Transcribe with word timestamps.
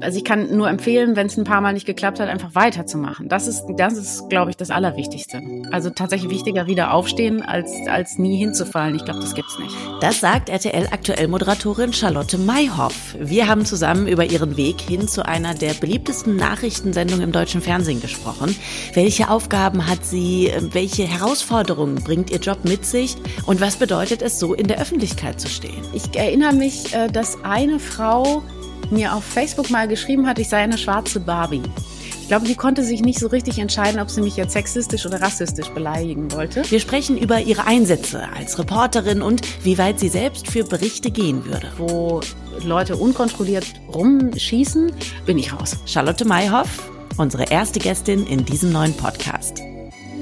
Also 0.00 0.18
ich 0.18 0.24
kann 0.24 0.56
nur 0.56 0.68
empfehlen, 0.68 1.14
wenn 1.14 1.26
es 1.28 1.36
ein 1.36 1.44
paar 1.44 1.60
Mal 1.60 1.72
nicht 1.72 1.86
geklappt 1.86 2.18
hat, 2.18 2.28
einfach 2.28 2.54
weiterzumachen. 2.54 3.28
Das 3.28 3.46
ist, 3.46 3.64
das 3.76 3.96
ist, 3.96 4.28
glaube 4.28 4.50
ich, 4.50 4.56
das 4.56 4.70
Allerwichtigste. 4.70 5.40
Also 5.70 5.90
tatsächlich 5.90 6.30
wichtiger 6.30 6.66
wieder 6.66 6.92
aufstehen, 6.92 7.42
als, 7.42 7.72
als 7.88 8.18
nie 8.18 8.36
hinzufallen. 8.36 8.96
Ich 8.96 9.04
glaube, 9.04 9.20
das 9.20 9.34
gibt's 9.34 9.58
nicht. 9.58 9.74
Das 10.00 10.20
sagt 10.20 10.48
RTL 10.48 10.88
aktuell 10.90 11.28
Moderatorin 11.28 11.92
Charlotte 11.92 12.38
Mayhoff. 12.38 13.16
Wir 13.20 13.46
haben 13.48 13.64
zusammen 13.64 14.08
über 14.08 14.24
ihren 14.24 14.56
Weg 14.56 14.80
hin 14.80 15.06
zu 15.06 15.24
einer 15.24 15.54
der 15.54 15.74
beliebtesten 15.74 16.36
Nachrichtensendungen 16.36 17.22
im 17.22 17.32
deutschen 17.32 17.60
Fernsehen 17.60 18.00
gesprochen. 18.00 18.56
Welche 18.94 19.30
Aufgaben 19.30 19.88
hat 19.88 20.04
sie? 20.04 20.52
Welche 20.72 21.04
Herausforderungen 21.04 21.96
bringt 21.96 22.30
ihr 22.30 22.38
Job 22.38 22.64
mit 22.64 22.84
sich? 22.84 23.16
Und 23.46 23.60
was 23.60 23.76
bedeutet 23.76 24.22
es, 24.22 24.40
so 24.40 24.54
in 24.54 24.66
der 24.66 24.80
Öffentlichkeit 24.80 25.40
zu 25.40 25.48
stehen? 25.48 25.84
Ich 25.92 26.16
erinnere 26.16 26.52
mich, 26.52 26.94
äh, 26.94 27.08
dass 27.08 27.44
eine 27.44 27.78
Frau 27.78 28.42
mir 28.90 29.14
auf 29.14 29.24
Facebook 29.24 29.70
mal 29.70 29.88
geschrieben 29.88 30.26
hat, 30.26 30.38
ich 30.38 30.48
sei 30.48 30.58
eine 30.58 30.78
schwarze 30.78 31.20
Barbie. 31.20 31.62
Ich 32.28 32.28
glaube, 32.28 32.46
die 32.46 32.56
konnte 32.56 32.84
sich 32.84 33.00
nicht 33.00 33.18
so 33.18 33.28
richtig 33.28 33.58
entscheiden, 33.58 34.00
ob 34.00 34.10
sie 34.10 34.20
mich 34.20 34.36
jetzt 34.36 34.52
sexistisch 34.52 35.06
oder 35.06 35.22
rassistisch 35.22 35.70
beleidigen 35.70 36.30
wollte. 36.32 36.62
Wir 36.70 36.78
sprechen 36.78 37.16
über 37.16 37.40
ihre 37.40 37.66
Einsätze 37.66 38.28
als 38.36 38.58
Reporterin 38.58 39.22
und 39.22 39.40
wie 39.64 39.78
weit 39.78 39.98
sie 39.98 40.10
selbst 40.10 40.46
für 40.46 40.64
Berichte 40.64 41.10
gehen 41.10 41.46
würde. 41.46 41.72
Wo 41.78 42.20
Leute 42.62 42.96
unkontrolliert 42.96 43.64
rumschießen, 43.94 44.92
bin 45.24 45.38
ich 45.38 45.54
raus. 45.54 45.76
Charlotte 45.86 46.26
Mayhoff, 46.26 46.90
unsere 47.16 47.44
erste 47.44 47.78
Gästin 47.78 48.26
in 48.26 48.44
diesem 48.44 48.72
neuen 48.72 48.92
Podcast. 48.94 49.62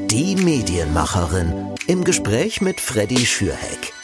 Die 0.09 0.37
Medienmacherin 0.37 1.75
im 1.89 2.05
Gespräch 2.05 2.61
mit 2.61 2.81
Freddy 2.81 3.27
Schürheck. 3.27 3.96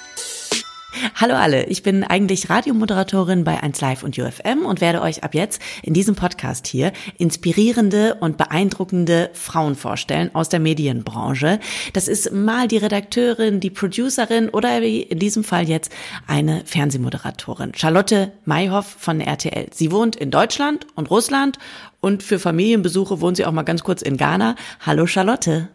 Hallo 1.15 1.35
alle, 1.35 1.65
ich 1.67 1.83
bin 1.83 2.05
eigentlich 2.05 2.51
Radiomoderatorin 2.51 3.45
bei 3.45 3.63
1 3.63 3.81
Live 3.81 4.03
und 4.03 4.19
UFM 4.19 4.67
und 4.67 4.81
werde 4.81 5.01
euch 5.01 5.25
ab 5.25 5.35
jetzt 5.35 5.63
in 5.83 5.95
diesem 5.95 6.15
Podcast 6.15 6.67
hier 6.67 6.93
inspirierende 7.17 8.17
und 8.17 8.37
beeindruckende 8.37 9.31
Frauen 9.33 9.75
vorstellen 9.75 10.35
aus 10.35 10.51
der 10.51 10.61
Medienbranche. 10.61 11.61
Das 11.95 12.09
ist 12.09 12.33
mal 12.33 12.69
die 12.69 12.77
Redakteurin, 12.77 13.61
die 13.61 13.71
Producerin 13.71 14.51
oder 14.51 14.83
wie 14.83 15.01
in 15.03 15.19
diesem 15.19 15.45
Fall 15.45 15.69
jetzt 15.69 15.93
eine 16.27 16.63
Fernsehmoderatorin. 16.67 17.73
Charlotte 17.75 18.33
Mayhoff 18.45 18.97
von 18.99 19.21
RTL. 19.21 19.69
Sie 19.73 19.93
wohnt 19.93 20.17
in 20.17 20.31
Deutschland 20.31 20.87
und 20.95 21.11
Russland 21.11 21.59
und 22.01 22.23
für 22.23 22.39
Familienbesuche 22.39 23.21
wohnt 23.21 23.39
sie 23.39 23.47
auch 23.47 23.53
mal 23.53 23.63
ganz 23.63 23.83
kurz 23.83 24.03
in 24.03 24.19
Ghana. 24.19 24.57
Hallo 24.85 25.07
Charlotte. 25.07 25.69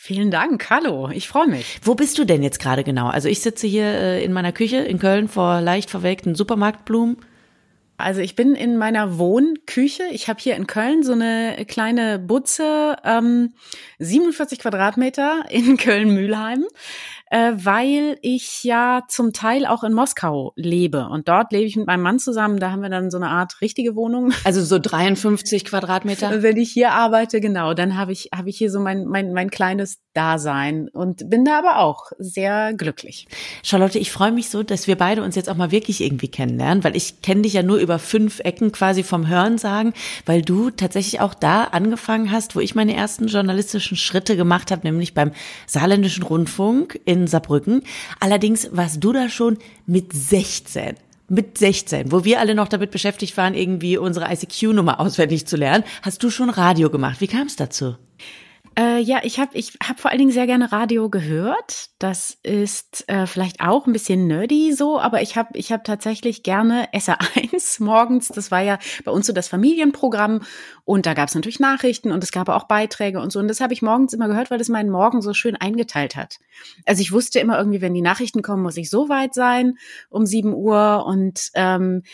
Vielen 0.00 0.30
Dank. 0.30 0.70
Hallo, 0.70 1.10
ich 1.12 1.26
freue 1.26 1.48
mich. 1.48 1.80
Wo 1.82 1.96
bist 1.96 2.18
du 2.18 2.24
denn 2.24 2.44
jetzt 2.44 2.60
gerade 2.60 2.84
genau? 2.84 3.08
Also 3.08 3.28
ich 3.28 3.40
sitze 3.40 3.66
hier 3.66 3.84
äh, 3.84 4.24
in 4.24 4.32
meiner 4.32 4.52
Küche 4.52 4.76
in 4.76 5.00
Köln 5.00 5.26
vor 5.26 5.60
leicht 5.60 5.90
verwelkten 5.90 6.36
Supermarktblumen. 6.36 7.16
Also 7.96 8.20
ich 8.20 8.36
bin 8.36 8.54
in 8.54 8.76
meiner 8.76 9.18
Wohnküche. 9.18 10.04
Ich 10.12 10.28
habe 10.28 10.38
hier 10.40 10.54
in 10.54 10.68
Köln 10.68 11.02
so 11.02 11.14
eine 11.14 11.64
kleine 11.66 12.20
Butze, 12.20 12.94
ähm, 13.02 13.54
47 13.98 14.60
Quadratmeter 14.60 15.46
in 15.50 15.76
Köln-Mühlheim 15.76 16.64
äh, 17.30 17.52
weil 17.54 18.18
ich 18.22 18.64
ja 18.64 19.02
zum 19.08 19.32
Teil 19.32 19.66
auch 19.66 19.84
in 19.84 19.92
Moskau 19.92 20.52
lebe. 20.56 21.08
Und 21.08 21.28
dort 21.28 21.52
lebe 21.52 21.64
ich 21.64 21.76
mit 21.76 21.86
meinem 21.86 22.02
Mann 22.02 22.18
zusammen. 22.18 22.58
Da 22.58 22.70
haben 22.70 22.82
wir 22.82 22.90
dann 22.90 23.10
so 23.10 23.18
eine 23.18 23.28
Art 23.28 23.60
richtige 23.60 23.94
Wohnung. 23.94 24.32
Also 24.44 24.62
so 24.62 24.78
53 24.78 25.64
Quadratmeter? 25.66 26.42
Wenn 26.42 26.56
ich 26.56 26.70
hier 26.70 26.92
arbeite, 26.92 27.40
genau, 27.40 27.74
dann 27.74 27.98
habe 27.98 28.12
ich, 28.12 28.30
habe 28.34 28.48
ich 28.48 28.56
hier 28.56 28.70
so 28.70 28.80
mein, 28.80 29.04
mein, 29.04 29.34
mein 29.34 29.50
kleines 29.50 29.98
Dasein 30.18 30.88
und 30.88 31.28
bin 31.28 31.44
da 31.44 31.58
aber 31.58 31.78
auch 31.80 32.12
sehr 32.18 32.72
glücklich. 32.72 33.28
Charlotte, 33.62 33.98
ich 33.98 34.10
freue 34.10 34.32
mich 34.32 34.48
so, 34.48 34.62
dass 34.62 34.86
wir 34.86 34.96
beide 34.96 35.22
uns 35.22 35.36
jetzt 35.36 35.50
auch 35.50 35.56
mal 35.56 35.70
wirklich 35.70 36.00
irgendwie 36.00 36.28
kennenlernen, 36.28 36.82
weil 36.82 36.96
ich 36.96 37.20
kenne 37.20 37.42
dich 37.42 37.52
ja 37.52 37.62
nur 37.62 37.76
über 37.76 37.98
fünf 37.98 38.40
Ecken 38.40 38.72
quasi 38.72 39.02
vom 39.02 39.28
Hören 39.28 39.58
sagen, 39.58 39.92
weil 40.24 40.40
du 40.40 40.70
tatsächlich 40.70 41.20
auch 41.20 41.34
da 41.34 41.64
angefangen 41.64 42.32
hast, 42.32 42.56
wo 42.56 42.60
ich 42.60 42.74
meine 42.74 42.94
ersten 42.94 43.26
journalistischen 43.26 43.98
Schritte 43.98 44.36
gemacht 44.36 44.70
habe, 44.70 44.86
nämlich 44.86 45.12
beim 45.12 45.32
Saarländischen 45.66 46.22
Rundfunk 46.22 46.98
in 47.04 47.18
in 47.18 47.26
Saarbrücken. 47.26 47.82
Allerdings 48.20 48.68
warst 48.72 49.02
du 49.02 49.12
da 49.12 49.28
schon 49.28 49.58
mit 49.86 50.12
16 50.12 50.94
mit 51.30 51.58
16, 51.58 52.10
wo 52.10 52.24
wir 52.24 52.40
alle 52.40 52.54
noch 52.54 52.68
damit 52.68 52.90
beschäftigt 52.90 53.36
waren, 53.36 53.52
irgendwie 53.52 53.98
unsere 53.98 54.32
ICQ-Nummer 54.32 54.98
auswendig 54.98 55.46
zu 55.46 55.58
lernen, 55.58 55.84
hast 56.00 56.22
du 56.22 56.30
schon 56.30 56.48
Radio 56.48 56.88
gemacht. 56.88 57.20
Wie 57.20 57.26
kam 57.26 57.48
es 57.48 57.56
dazu? 57.56 57.96
Äh, 58.78 59.00
ja, 59.00 59.18
ich 59.24 59.40
habe 59.40 59.58
ich 59.58 59.72
hab 59.82 59.98
vor 59.98 60.12
allen 60.12 60.20
Dingen 60.20 60.30
sehr 60.30 60.46
gerne 60.46 60.70
Radio 60.70 61.10
gehört. 61.10 61.88
Das 61.98 62.38
ist 62.44 63.08
äh, 63.08 63.26
vielleicht 63.26 63.60
auch 63.60 63.88
ein 63.88 63.92
bisschen 63.92 64.28
nerdy 64.28 64.72
so, 64.72 65.00
aber 65.00 65.20
ich 65.20 65.36
habe 65.36 65.58
ich 65.58 65.72
hab 65.72 65.82
tatsächlich 65.82 66.44
gerne 66.44 66.88
SR1 66.92 67.82
morgens. 67.82 68.28
Das 68.28 68.52
war 68.52 68.60
ja 68.60 68.78
bei 69.04 69.10
uns 69.10 69.26
so 69.26 69.32
das 69.32 69.48
Familienprogramm 69.48 70.42
und 70.84 71.06
da 71.06 71.14
gab 71.14 71.28
es 71.28 71.34
natürlich 71.34 71.58
Nachrichten 71.58 72.12
und 72.12 72.22
es 72.22 72.30
gab 72.30 72.48
auch 72.48 72.68
Beiträge 72.68 73.20
und 73.20 73.32
so. 73.32 73.40
Und 73.40 73.48
das 73.48 73.60
habe 73.60 73.72
ich 73.72 73.82
morgens 73.82 74.12
immer 74.12 74.28
gehört, 74.28 74.52
weil 74.52 74.58
das 74.58 74.68
meinen 74.68 74.90
Morgen 74.90 75.22
so 75.22 75.34
schön 75.34 75.56
eingeteilt 75.56 76.14
hat. 76.14 76.38
Also 76.86 77.02
ich 77.02 77.10
wusste 77.10 77.40
immer 77.40 77.58
irgendwie, 77.58 77.80
wenn 77.80 77.94
die 77.94 78.00
Nachrichten 78.00 78.42
kommen, 78.42 78.62
muss 78.62 78.76
ich 78.76 78.90
so 78.90 79.08
weit 79.08 79.34
sein 79.34 79.76
um 80.08 80.24
7 80.24 80.54
Uhr 80.54 81.04
und 81.04 81.50
ähm, 81.54 82.04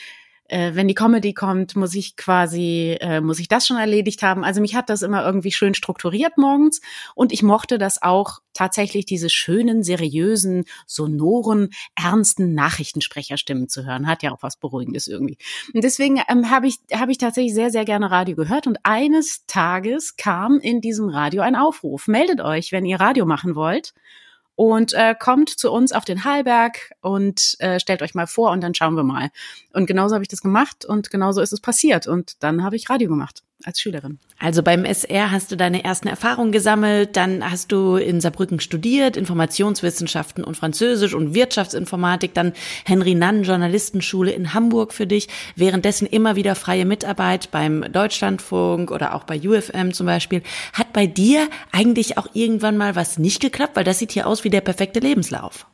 äh, 0.49 0.72
wenn 0.75 0.88
die 0.88 0.94
Comedy 0.94 1.32
kommt, 1.32 1.75
muss 1.77 1.94
ich 1.94 2.16
quasi, 2.16 2.97
äh, 3.00 3.21
muss 3.21 3.38
ich 3.38 3.49
das 3.49 3.66
schon 3.66 3.77
erledigt 3.77 4.22
haben. 4.22 4.44
Also 4.44 4.60
mich 4.60 4.75
hat 4.75 4.91
das 4.91 5.03
immer 5.03 5.25
irgendwie 5.25 5.53
schön 5.53 5.75
strukturiert 5.75 6.37
morgens 6.37 6.81
und 7.15 7.32
ich 7.32 7.43
mochte 7.43 7.78
das 7.78 8.03
auch 8.03 8.41
tatsächlich 8.53 9.06
diese 9.06 9.31
schönen, 9.31 9.82
seriösen, 9.82 10.65
sonoren, 10.87 11.71
ernsten 11.97 12.55
Nachrichtensprecherstimmen 12.55 13.69
zu 13.69 13.84
hören. 13.87 14.06
Hat 14.06 14.22
ja 14.22 14.32
auch 14.32 14.43
was 14.43 14.56
Beruhigendes 14.56 15.09
irgendwie. 15.09 15.38
Und 15.72 15.82
deswegen 15.82 16.21
ähm, 16.28 16.50
habe 16.50 16.69
ich, 16.69 16.78
habe 16.93 17.11
ich 17.11 17.19
tatsächlich 17.19 17.55
sehr, 17.55 17.71
sehr 17.71 17.84
gerne 17.84 18.11
Radio 18.11 18.37
gehört 18.37 18.66
und 18.66 18.78
eines 18.82 19.47
Tages 19.47 20.16
kam 20.16 20.59
in 20.59 20.81
diesem 20.81 21.09
Radio 21.09 21.43
ein 21.43 21.56
Aufruf. 21.56 22.06
Meldet 22.06 22.41
euch, 22.41 22.71
wenn 22.71 22.84
ihr 22.84 23.00
Radio 23.00 23.26
machen 23.26 23.55
wollt 23.55 23.94
und 24.56 24.92
äh, 24.92 25.15
kommt 25.19 25.50
zu 25.50 25.70
uns 25.72 25.92
auf 25.92 26.04
den 26.04 26.25
Hallberg 26.25 26.92
und 27.00 27.56
äh, 27.59 27.81
stellt 27.81 28.03
euch 28.03 28.15
mal 28.15 28.26
vor 28.26 28.53
und 28.53 28.60
dann 28.60 28.75
schauen 28.75 28.94
wir 28.94 29.03
mal. 29.03 29.31
Und 29.72 29.87
genauso 29.87 30.15
habe 30.15 30.22
ich 30.22 30.28
das 30.28 30.42
gemacht 30.42 30.84
und 30.84 31.10
genauso 31.10 31.41
ist 31.41 31.53
es 31.53 31.60
passiert 31.60 32.06
und 32.06 32.42
dann 32.42 32.62
habe 32.62 32.76
ich 32.76 32.88
Radio 32.88 33.09
gemacht 33.09 33.43
als 33.64 33.80
Schülerin. 33.80 34.19
Also 34.38 34.62
beim 34.62 34.84
SR 34.84 35.30
hast 35.30 35.50
du 35.50 35.56
deine 35.56 35.84
ersten 35.84 36.08
Erfahrungen 36.08 36.52
gesammelt, 36.52 37.16
dann 37.16 37.50
hast 37.50 37.72
du 37.72 37.97
in 37.97 38.20
Saarbrücken 38.20 38.60
studiert, 38.60 39.16
Informationswissenschaften 39.16 40.44
und 40.44 40.56
Französisch 40.56 41.14
und 41.14 41.34
Wirtschaftsinformatik, 41.34 42.34
dann 42.34 42.52
Henry 42.84 43.14
Nann 43.14 43.42
Journalistenschule 43.42 44.30
in 44.30 44.54
Hamburg 44.54 44.92
für 44.92 45.06
dich, 45.06 45.28
währenddessen 45.56 46.06
immer 46.06 46.36
wieder 46.36 46.54
freie 46.54 46.84
Mitarbeit 46.84 47.50
beim 47.50 47.91
Deutschlandfunk 47.92 48.91
oder 48.91 49.14
auch 49.14 49.25
bei 49.25 49.41
UFM 49.41 49.92
zum 49.92 50.06
Beispiel. 50.06 50.42
Hat 50.72 50.92
bei 50.92 51.06
dir 51.06 51.48
eigentlich 51.72 52.19
auch 52.19 52.28
irgendwann 52.34 52.76
mal 52.76 52.96
was 52.96 53.19
nicht 53.19 53.41
geklappt? 53.41 53.76
Weil 53.76 53.84
das 53.84 53.98
sieht 53.98 54.12
hier 54.12 54.26
aus 54.26 54.44
wie 54.44 54.50
der 54.50 54.60
perfekte 54.60 55.00
Lebenslauf. 55.00 55.66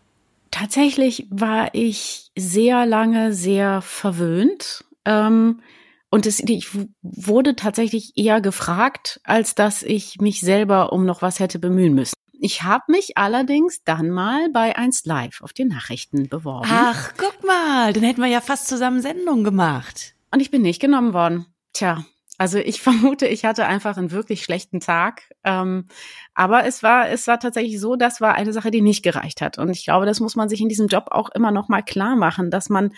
Tatsächlich 0.51 1.27
war 1.31 1.71
ich 1.75 2.31
sehr 2.37 2.84
lange 2.87 3.33
sehr 3.33 3.83
verwöhnt. 3.83 4.84
Ähm, 5.05 5.61
und 6.10 6.26
es, 6.26 6.41
ich 6.41 6.69
wurde 7.03 7.54
tatsächlich 7.56 8.12
eher 8.16 8.41
gefragt, 8.41 9.21
als 9.25 9.54
dass 9.54 9.82
ich 9.82 10.21
mich 10.21 10.41
selber 10.41 10.93
um 10.93 11.06
noch 11.06 11.22
was 11.22 11.38
hätte 11.38 11.59
bemühen 11.59 11.94
müssen. 11.94 12.15
Ich 12.43 12.62
habe 12.62 12.84
mich 12.88 13.16
allerdings 13.16 13.84
dann 13.84 14.10
mal 14.10 14.48
bei 14.50 14.76
1 14.76 15.04
Live 15.04 15.41
auf 15.43 15.53
die 15.53 15.66
Nachrichten 15.66 16.28
beworben. 16.28 16.69
Ach, 16.72 17.12
guck 17.16 17.47
mal, 17.47 17.93
dann 17.93 18.03
hätten 18.03 18.22
wir 18.22 18.28
ja 18.28 18.41
fast 18.41 18.66
zusammen 18.66 19.03
Sendung 19.03 19.44
gemacht. 19.44 20.15
Und 20.32 20.41
ich 20.41 20.50
bin 20.50 20.62
nicht 20.62 20.81
genommen 20.81 21.12
worden. 21.12 21.47
Tja, 21.75 22.04
also 22.38 22.59
ich 22.59 22.81
vermute, 22.82 23.27
ich 23.27 23.44
hatte 23.44 23.66
einfach 23.66 23.98
einen 23.98 24.10
wirklich 24.10 24.42
schlechten 24.42 24.81
Tag. 24.81 25.31
Ähm, 25.44 25.87
aber 26.34 26.65
es 26.65 26.82
war, 26.82 27.10
es 27.10 27.27
war 27.27 27.38
tatsächlich 27.38 27.78
so, 27.78 27.94
das 27.94 28.21
war 28.22 28.34
eine 28.34 28.54
Sache, 28.54 28.71
die 28.71 28.81
nicht 28.81 29.04
gereicht 29.04 29.42
hat. 29.42 29.59
Und 29.59 29.69
ich 29.69 29.84
glaube, 29.84 30.06
das 30.06 30.19
muss 30.19 30.34
man 30.34 30.48
sich 30.48 30.62
in 30.62 30.71
diesem 30.71 30.88
Job 30.88 31.09
auch 31.10 31.28
immer 31.28 31.50
noch 31.53 31.69
mal 31.69 31.82
klar 31.82 32.16
machen, 32.16 32.50
dass 32.50 32.71
man 32.71 32.94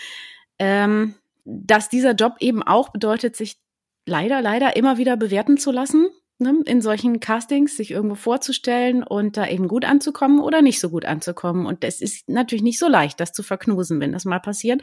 ähm, 0.60 1.16
dass 1.44 1.88
dieser 1.88 2.12
Job 2.12 2.36
eben 2.40 2.62
auch 2.62 2.90
bedeutet, 2.90 3.36
sich 3.36 3.58
leider, 4.06 4.42
leider 4.42 4.76
immer 4.76 4.98
wieder 4.98 5.16
bewerten 5.16 5.56
zu 5.56 5.70
lassen 5.70 6.08
ne, 6.42 6.62
in 6.66 6.82
solchen 6.82 7.20
Castings, 7.20 7.76
sich 7.76 7.90
irgendwo 7.90 8.16
vorzustellen 8.16 9.02
und 9.02 9.36
da 9.36 9.48
eben 9.48 9.68
gut 9.68 9.84
anzukommen 9.84 10.40
oder 10.40 10.60
nicht 10.60 10.80
so 10.80 10.90
gut 10.90 11.04
anzukommen. 11.04 11.66
Und 11.66 11.84
es 11.84 12.00
ist 12.00 12.28
natürlich 12.28 12.62
nicht 12.62 12.78
so 12.78 12.88
leicht, 12.88 13.20
das 13.20 13.32
zu 13.32 13.42
verknusen, 13.42 14.00
wenn 14.00 14.12
das 14.12 14.24
mal 14.24 14.40
passiert, 14.40 14.82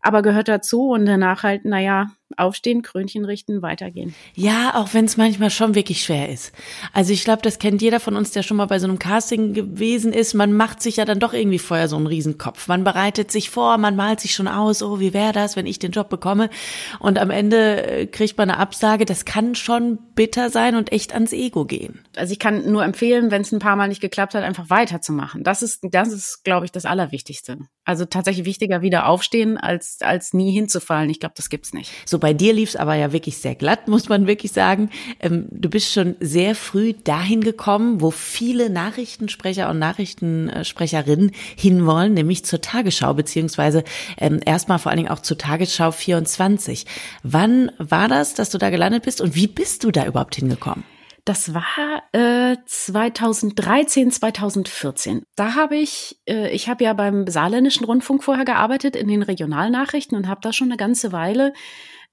aber 0.00 0.22
gehört 0.22 0.48
dazu 0.48 0.90
und 0.90 1.06
danach 1.06 1.42
halt, 1.42 1.64
naja, 1.64 2.06
aufstehen, 2.36 2.82
Krönchen 2.82 3.24
richten, 3.24 3.62
weitergehen. 3.62 4.14
Ja, 4.34 4.74
auch 4.74 4.94
wenn 4.94 5.06
es 5.06 5.16
manchmal 5.16 5.50
schon 5.50 5.74
wirklich 5.74 6.02
schwer 6.02 6.28
ist. 6.28 6.52
Also 6.92 7.12
ich 7.12 7.24
glaube, 7.24 7.42
das 7.42 7.58
kennt 7.58 7.82
jeder 7.82 8.00
von 8.00 8.16
uns, 8.16 8.30
der 8.30 8.42
schon 8.42 8.56
mal 8.56 8.66
bei 8.66 8.78
so 8.78 8.86
einem 8.86 8.98
Casting 8.98 9.54
gewesen 9.54 10.12
ist. 10.12 10.34
Man 10.34 10.52
macht 10.52 10.82
sich 10.82 10.96
ja 10.96 11.04
dann 11.04 11.20
doch 11.20 11.32
irgendwie 11.32 11.58
vorher 11.58 11.88
so 11.88 11.96
einen 11.96 12.06
Riesenkopf. 12.06 12.68
Man 12.68 12.84
bereitet 12.84 13.30
sich 13.30 13.50
vor, 13.50 13.78
man 13.78 13.96
malt 13.96 14.20
sich 14.20 14.34
schon 14.34 14.48
aus, 14.48 14.82
oh, 14.82 15.00
wie 15.00 15.14
wäre 15.14 15.32
das, 15.32 15.56
wenn 15.56 15.66
ich 15.66 15.78
den 15.78 15.92
Job 15.92 16.08
bekomme? 16.08 16.50
Und 16.98 17.18
am 17.18 17.30
Ende 17.30 17.86
äh, 17.86 18.06
kriegt 18.06 18.36
man 18.36 18.50
eine 18.50 18.58
Absage. 18.58 19.04
Das 19.04 19.24
kann 19.24 19.54
schon 19.54 19.98
bitter 20.14 20.50
sein 20.50 20.76
und 20.76 20.92
echt 20.92 21.14
ans 21.14 21.32
Ego 21.32 21.64
gehen. 21.64 22.04
Also 22.16 22.32
ich 22.32 22.38
kann 22.38 22.70
nur 22.70 22.84
empfehlen, 22.84 23.30
wenn 23.30 23.42
es 23.42 23.52
ein 23.52 23.58
paar 23.58 23.76
Mal 23.76 23.88
nicht 23.88 24.00
geklappt 24.00 24.34
hat, 24.34 24.44
einfach 24.44 24.70
weiterzumachen. 24.70 25.44
Das 25.44 25.62
ist, 25.62 25.80
das 25.90 26.12
ist, 26.12 26.44
glaube 26.44 26.66
ich, 26.66 26.72
das 26.72 26.84
Allerwichtigste. 26.84 27.58
Also 27.88 28.04
tatsächlich 28.04 28.44
wichtiger 28.44 28.82
wieder 28.82 29.06
aufstehen, 29.06 29.56
als, 29.56 30.02
als 30.02 30.34
nie 30.34 30.52
hinzufallen. 30.52 31.08
Ich 31.08 31.20
glaube, 31.20 31.32
das 31.38 31.48
gibt's 31.48 31.72
nicht. 31.72 31.90
So, 32.04 32.18
bei 32.18 32.34
dir 32.34 32.52
lief's 32.52 32.76
aber 32.76 32.96
ja 32.96 33.14
wirklich 33.14 33.38
sehr 33.38 33.54
glatt, 33.54 33.88
muss 33.88 34.10
man 34.10 34.26
wirklich 34.26 34.52
sagen. 34.52 34.90
Ähm, 35.20 35.46
du 35.50 35.70
bist 35.70 35.90
schon 35.90 36.14
sehr 36.20 36.54
früh 36.54 36.92
dahin 36.92 37.40
gekommen, 37.40 38.02
wo 38.02 38.10
viele 38.10 38.68
Nachrichtensprecher 38.68 39.70
und 39.70 39.78
Nachrichtensprecherinnen 39.78 41.30
hinwollen, 41.56 42.12
nämlich 42.12 42.44
zur 42.44 42.60
Tagesschau, 42.60 43.14
beziehungsweise 43.14 43.84
ähm, 44.18 44.40
erstmal 44.44 44.78
vor 44.78 44.90
allen 44.90 44.98
Dingen 44.98 45.10
auch 45.10 45.20
zur 45.20 45.38
Tagesschau 45.38 45.90
24. 45.90 46.84
Wann 47.22 47.72
war 47.78 48.08
das, 48.08 48.34
dass 48.34 48.50
du 48.50 48.58
da 48.58 48.68
gelandet 48.68 49.04
bist 49.04 49.22
und 49.22 49.34
wie 49.34 49.46
bist 49.46 49.82
du 49.82 49.90
da 49.90 50.04
überhaupt 50.04 50.34
hingekommen? 50.34 50.84
Das 51.28 51.52
war 51.52 52.04
äh, 52.12 52.56
2013, 52.64 54.10
2014. 54.10 55.24
Da 55.36 55.56
habe 55.56 55.76
ich, 55.76 56.18
äh, 56.26 56.50
ich 56.52 56.70
habe 56.70 56.84
ja 56.84 56.94
beim 56.94 57.26
Saarländischen 57.26 57.84
Rundfunk 57.84 58.24
vorher 58.24 58.46
gearbeitet 58.46 58.96
in 58.96 59.08
den 59.08 59.22
Regionalnachrichten 59.22 60.16
und 60.16 60.26
habe 60.26 60.40
da 60.42 60.54
schon 60.54 60.68
eine 60.68 60.78
ganze 60.78 61.12
Weile 61.12 61.52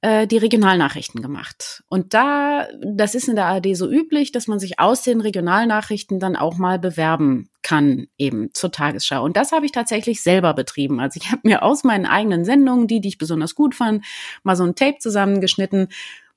äh, 0.02 0.28
die 0.28 0.36
Regionalnachrichten 0.36 1.22
gemacht. 1.22 1.82
Und 1.88 2.14
da, 2.14 2.68
das 2.84 3.16
ist 3.16 3.30
in 3.30 3.38
der 3.38 3.46
ARD 3.46 3.78
so 3.78 3.90
üblich, 3.90 4.34
dass 4.34 4.48
man 4.48 4.60
sich 4.60 4.82
aus 4.82 5.04
den 5.04 5.22
Regionalnachrichten 5.22 6.20
dann 6.20 6.36
auch 6.36 6.58
mal 6.58 6.78
bewerben 6.78 7.48
kann, 7.62 8.08
eben 8.18 8.50
zur 8.54 8.74
Tagesschau. 8.74 9.24
Und 9.24 9.38
das 9.38 9.54
habe 9.54 9.66
ich 9.66 9.72
tatsächlich 9.72 10.24
selber 10.24 10.54
betrieben. 10.54 11.00
Also 11.00 11.22
ich 11.24 11.32
habe 11.32 11.42
mir 11.46 11.64
aus 11.64 11.86
meinen 11.86 12.06
eigenen 12.06 12.44
Sendungen, 12.44 12.88
die, 12.88 13.00
die 13.00 13.08
ich 13.08 13.18
besonders 13.18 13.56
gut 13.56 13.76
fand, 13.76 14.04
mal 14.44 14.58
so 14.58 14.66
ein 14.66 14.76
Tape 14.76 14.98
zusammengeschnitten 15.00 15.88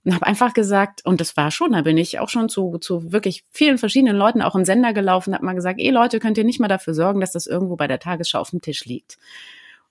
und 0.08 0.14
habe 0.14 0.26
einfach 0.26 0.55
gesagt, 0.55 1.05
und 1.05 1.20
das 1.20 1.37
war 1.37 1.50
schon, 1.50 1.72
da 1.72 1.82
bin 1.82 1.99
ich 1.99 2.19
auch 2.19 2.31
schon 2.31 2.49
zu, 2.49 2.78
zu 2.78 3.12
wirklich 3.12 3.44
vielen 3.50 3.76
verschiedenen 3.76 4.16
Leuten 4.16 4.40
auch 4.40 4.55
im 4.55 4.64
Sender 4.64 4.94
gelaufen, 4.94 5.34
habe 5.34 5.44
mal 5.44 5.52
gesagt, 5.52 5.78
eh 5.78 5.90
Leute, 5.90 6.19
könnt 6.19 6.38
ihr 6.38 6.44
nicht 6.44 6.60
mal 6.60 6.66
dafür 6.66 6.94
sorgen, 6.94 7.20
dass 7.20 7.32
das 7.32 7.46
irgendwo 7.46 7.76
bei 7.76 7.87
der 7.87 7.99
Tagesschau 7.99 8.38
auf 8.38 8.49
dem 8.49 8.62
Tisch 8.62 8.87
liegt. 8.87 9.19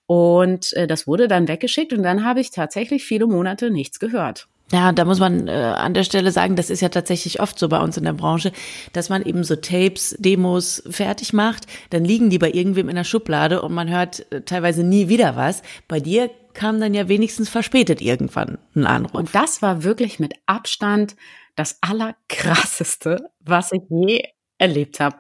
Und 0.08 0.74
äh, 0.74 0.88
das 0.88 1.06
wurde 1.06 1.28
dann 1.28 1.48
weggeschickt 1.48 1.94
und 1.94 2.02
dann 2.02 2.26
habe 2.26 2.40
ich 2.40 2.50
tatsächlich 2.50 3.04
viele 3.04 3.28
Monate 3.28 3.70
nichts 3.70 4.00
gehört. 4.00 4.48
Ja, 4.72 4.92
da 4.92 5.06
muss 5.06 5.20
man 5.20 5.48
äh, 5.48 5.52
an 5.52 5.94
der 5.94 6.04
Stelle 6.04 6.32
sagen, 6.32 6.58
das 6.58 6.70
ist 6.70 6.82
ja 6.82 6.90
tatsächlich 6.90 7.40
oft 7.40 7.58
so 7.58 7.70
bei 7.70 7.80
uns 7.80 7.96
in 7.96 8.04
der 8.04 8.14
Branche, 8.14 8.52
dass 8.92 9.08
man 9.08 9.24
eben 9.24 9.46
so 9.46 9.56
Tapes, 9.56 10.16
Demos 10.20 10.84
fertig 10.90 11.32
macht, 11.32 11.68
dann 11.92 12.04
liegen 12.04 12.30
die 12.30 12.38
bei 12.38 12.52
irgendwem 12.52 12.90
in 12.90 12.98
der 12.98 13.06
Schublade 13.06 13.62
und 13.62 13.74
man 13.74 13.90
hört 13.90 14.30
äh, 14.32 14.42
teilweise 14.42 14.84
nie 14.84 15.08
wieder 15.08 15.38
was. 15.38 15.62
Bei 15.88 16.02
dir 16.02 16.30
kam 16.54 16.82
dann 16.82 16.94
ja 16.94 17.08
wenigstens 17.08 17.48
verspätet 17.48 18.02
irgendwann 18.02 18.58
ein 18.76 18.86
Anruf. 18.86 19.14
Und 19.14 19.34
das 19.34 19.62
war 19.62 19.84
wirklich 19.84 20.20
mit 20.20 20.34
Abstand 20.48 21.16
das 21.56 21.78
Allerkrasseste, 21.82 23.30
was 23.40 23.72
ich 23.72 23.84
je 23.90 24.24
erlebt 24.58 25.00
habe. 25.00 25.18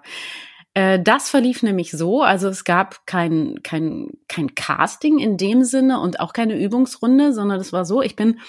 Äh, 0.73 0.99
das 1.01 1.29
verlief 1.29 1.63
nämlich 1.63 1.91
so, 1.91 2.21
also 2.21 2.49
es 2.49 2.65
gab 2.65 3.05
kein, 3.05 3.63
kein, 3.63 4.09
kein 4.27 4.55
Casting 4.55 5.19
in 5.19 5.37
dem 5.37 5.63
Sinne 5.63 6.01
und 6.01 6.19
auch 6.19 6.33
keine 6.33 6.59
Übungsrunde, 6.59 7.31
sondern 7.31 7.61
es 7.61 7.71
war 7.71 7.85
so, 7.85 8.01
ich 8.01 8.15
bin, 8.15 8.39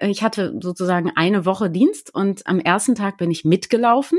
ich 0.00 0.22
hatte 0.22 0.54
sozusagen 0.60 1.12
eine 1.14 1.46
Woche 1.46 1.70
Dienst 1.70 2.14
und 2.14 2.46
am 2.46 2.60
ersten 2.60 2.94
Tag 2.94 3.16
bin 3.16 3.30
ich 3.30 3.44
mitgelaufen 3.44 4.18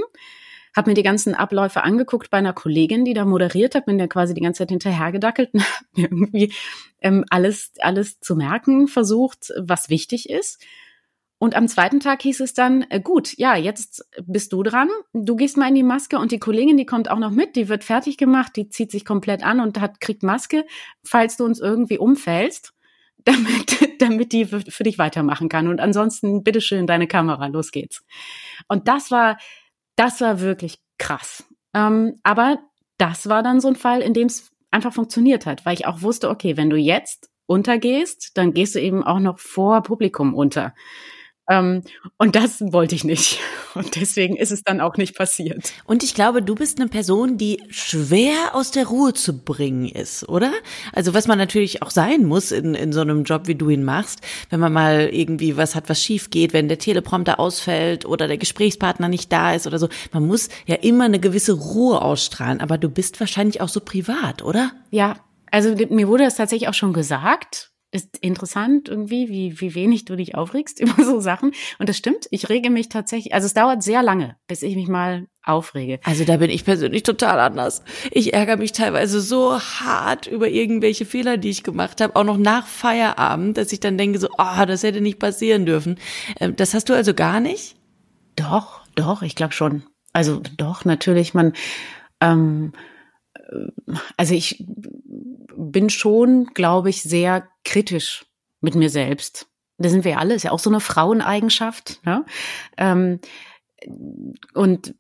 habe 0.75 0.91
mir 0.91 0.95
die 0.95 1.03
ganzen 1.03 1.33
Abläufe 1.33 1.83
angeguckt 1.83 2.29
bei 2.29 2.37
einer 2.37 2.53
Kollegin, 2.53 3.05
die 3.05 3.13
da 3.13 3.23
moderiert 3.25 3.75
hat, 3.75 3.85
bin 3.85 3.97
ja 3.97 4.07
quasi 4.07 4.33
die 4.33 4.41
ganze 4.41 4.59
Zeit 4.59 4.71
hinterhergedackelt 4.71 5.53
und 5.53 5.61
habe 5.63 5.85
mir 5.93 6.11
irgendwie 6.11 6.53
ähm, 7.01 7.23
alles, 7.29 7.71
alles 7.79 8.19
zu 8.19 8.35
merken 8.35 8.87
versucht, 8.87 9.53
was 9.57 9.89
wichtig 9.89 10.29
ist. 10.29 10.61
Und 11.37 11.55
am 11.55 11.67
zweiten 11.67 11.99
Tag 11.99 12.21
hieß 12.21 12.39
es 12.39 12.53
dann, 12.53 12.85
äh, 12.89 12.99
gut, 12.99 13.37
ja, 13.37 13.55
jetzt 13.55 14.05
bist 14.25 14.53
du 14.53 14.63
dran. 14.63 14.89
Du 15.13 15.35
gehst 15.35 15.57
mal 15.57 15.67
in 15.67 15.75
die 15.75 15.83
Maske 15.83 16.17
und 16.17 16.31
die 16.31 16.39
Kollegin, 16.39 16.77
die 16.77 16.85
kommt 16.85 17.09
auch 17.09 17.19
noch 17.19 17.31
mit, 17.31 17.55
die 17.55 17.69
wird 17.69 17.83
fertig 17.83 18.17
gemacht, 18.17 18.55
die 18.55 18.69
zieht 18.69 18.91
sich 18.91 19.05
komplett 19.05 19.43
an 19.43 19.59
und 19.59 19.79
hat, 19.79 19.99
kriegt 19.99 20.23
Maske, 20.23 20.65
falls 21.03 21.37
du 21.37 21.45
uns 21.45 21.59
irgendwie 21.59 21.97
umfällst, 21.97 22.73
damit, 23.25 23.77
damit 24.01 24.31
die 24.31 24.45
für 24.45 24.83
dich 24.83 24.97
weitermachen 24.97 25.49
kann. 25.49 25.67
Und 25.67 25.79
ansonsten, 25.79 26.43
bitteschön, 26.43 26.87
deine 26.87 27.07
Kamera, 27.07 27.47
los 27.47 27.71
geht's. 27.71 28.03
Und 28.67 28.87
das 28.87 29.11
war, 29.11 29.37
das 29.95 30.21
war 30.21 30.39
wirklich 30.39 30.79
krass. 30.97 31.43
Ähm, 31.73 32.15
aber 32.23 32.59
das 32.97 33.27
war 33.27 33.43
dann 33.43 33.59
so 33.59 33.67
ein 33.67 33.75
Fall, 33.75 34.01
in 34.01 34.13
dem 34.13 34.27
es 34.27 34.51
einfach 34.71 34.93
funktioniert 34.93 35.45
hat, 35.45 35.65
weil 35.65 35.73
ich 35.73 35.85
auch 35.85 36.01
wusste, 36.01 36.29
okay, 36.29 36.57
wenn 36.57 36.69
du 36.69 36.77
jetzt 36.77 37.29
untergehst, 37.47 38.31
dann 38.35 38.53
gehst 38.53 38.75
du 38.75 38.79
eben 38.79 39.03
auch 39.03 39.19
noch 39.19 39.39
vor 39.39 39.83
Publikum 39.83 40.33
unter. 40.33 40.73
Ähm, 41.49 41.83
und 42.17 42.35
das 42.35 42.61
wollte 42.61 42.95
ich 42.95 43.03
nicht. 43.03 43.39
Und 43.75 43.97
deswegen 43.97 44.37
ist 44.37 44.51
es 44.51 44.63
dann 44.63 44.79
auch 44.79 44.95
nicht 44.95 45.17
passiert. 45.17 45.73
Und 45.83 46.01
ich 46.01 46.15
glaube, 46.15 46.41
du 46.41 46.55
bist 46.55 46.79
eine 46.79 46.87
Person, 46.87 47.37
die 47.37 47.61
schwer 47.69 48.53
aus 48.53 48.71
der 48.71 48.87
Ruhe 48.87 49.13
zu 49.13 49.37
bringen 49.43 49.89
ist, 49.89 50.29
oder? 50.29 50.53
Also 50.93 51.13
was 51.13 51.27
man 51.27 51.37
natürlich 51.37 51.81
auch 51.81 51.91
sein 51.91 52.23
muss 52.23 52.53
in, 52.53 52.73
in 52.73 52.93
so 52.93 53.01
einem 53.01 53.25
Job, 53.25 53.47
wie 53.47 53.55
du 53.55 53.69
ihn 53.69 53.83
machst, 53.83 54.21
wenn 54.49 54.61
man 54.61 54.71
mal 54.71 55.09
irgendwie 55.11 55.57
was 55.57 55.75
hat, 55.75 55.89
was 55.89 56.01
schief 56.01 56.29
geht, 56.29 56.53
wenn 56.53 56.69
der 56.69 56.79
Teleprompter 56.79 57.37
ausfällt 57.37 58.05
oder 58.05 58.27
der 58.27 58.37
Gesprächspartner 58.37 59.09
nicht 59.09 59.29
da 59.31 59.53
ist 59.53 59.67
oder 59.67 59.77
so. 59.77 59.89
Man 60.13 60.25
muss 60.25 60.47
ja 60.67 60.75
immer 60.75 61.03
eine 61.03 61.19
gewisse 61.19 61.51
Ruhe 61.51 62.01
ausstrahlen. 62.01 62.61
Aber 62.61 62.77
du 62.77 62.87
bist 62.87 63.19
wahrscheinlich 63.19 63.59
auch 63.59 63.69
so 63.69 63.81
privat, 63.81 64.41
oder? 64.41 64.71
Ja, 64.89 65.17
also 65.51 65.75
mir 65.89 66.07
wurde 66.07 66.23
das 66.23 66.35
tatsächlich 66.35 66.69
auch 66.69 66.73
schon 66.73 66.93
gesagt 66.93 67.74
ist 67.95 68.17
interessant 68.17 68.89
irgendwie, 68.89 69.29
wie, 69.29 69.59
wie 69.59 69.73
wenig 69.73 70.05
du 70.05 70.15
dich 70.15 70.35
aufregst 70.35 70.79
über 70.81 71.03
so 71.03 71.19
Sachen. 71.19 71.53
Und 71.79 71.89
das 71.89 71.97
stimmt, 71.97 72.27
ich 72.29 72.49
rege 72.49 72.69
mich 72.69 72.89
tatsächlich, 72.89 73.33
also 73.33 73.45
es 73.45 73.53
dauert 73.53 73.81
sehr 73.81 74.03
lange, 74.03 74.35
bis 74.47 74.61
ich 74.61 74.75
mich 74.75 74.87
mal 74.87 75.27
aufrege. 75.43 75.99
Also 76.03 76.25
da 76.25 76.37
bin 76.37 76.49
ich 76.49 76.65
persönlich 76.65 77.03
total 77.03 77.39
anders. 77.39 77.83
Ich 78.11 78.33
ärgere 78.33 78.57
mich 78.57 78.71
teilweise 78.71 79.21
so 79.21 79.59
hart 79.59 80.27
über 80.27 80.49
irgendwelche 80.49 81.05
Fehler, 81.05 81.37
die 81.37 81.49
ich 81.49 81.63
gemacht 81.63 82.01
habe, 82.01 82.15
auch 82.15 82.23
noch 82.23 82.37
nach 82.37 82.67
Feierabend, 82.67 83.57
dass 83.57 83.71
ich 83.71 83.79
dann 83.79 83.97
denke 83.97 84.19
so, 84.19 84.27
ah, 84.37 84.63
oh, 84.63 84.65
das 84.65 84.83
hätte 84.83 85.01
nicht 85.01 85.19
passieren 85.19 85.65
dürfen. 85.65 85.97
Ähm, 86.39 86.55
das 86.55 86.73
hast 86.73 86.89
du 86.89 86.93
also 86.93 87.13
gar 87.13 87.39
nicht? 87.39 87.75
Doch, 88.35 88.81
doch, 88.95 89.21
ich 89.21 89.35
glaube 89.35 89.53
schon. 89.53 89.83
Also 90.13 90.41
doch, 90.57 90.85
natürlich, 90.85 91.33
man, 91.33 91.53
ähm, 92.21 92.73
äh, 92.73 92.94
also 94.17 94.33
ich 94.33 94.63
bin 94.67 95.89
schon, 95.89 96.47
glaube 96.53 96.89
ich, 96.89 97.03
sehr 97.03 97.47
kritisch 97.63 98.25
mit 98.61 98.75
mir 98.75 98.89
selbst. 98.89 99.47
Da 99.77 99.89
sind 99.89 100.05
wir 100.05 100.19
alle, 100.19 100.35
ist 100.35 100.43
ja 100.43 100.51
auch 100.51 100.59
so 100.59 100.69
eine 100.69 100.79
Fraueneigenschaft. 100.79 101.99
Ne? 102.05 102.25
Ähm, 102.77 103.19
und 104.53 104.95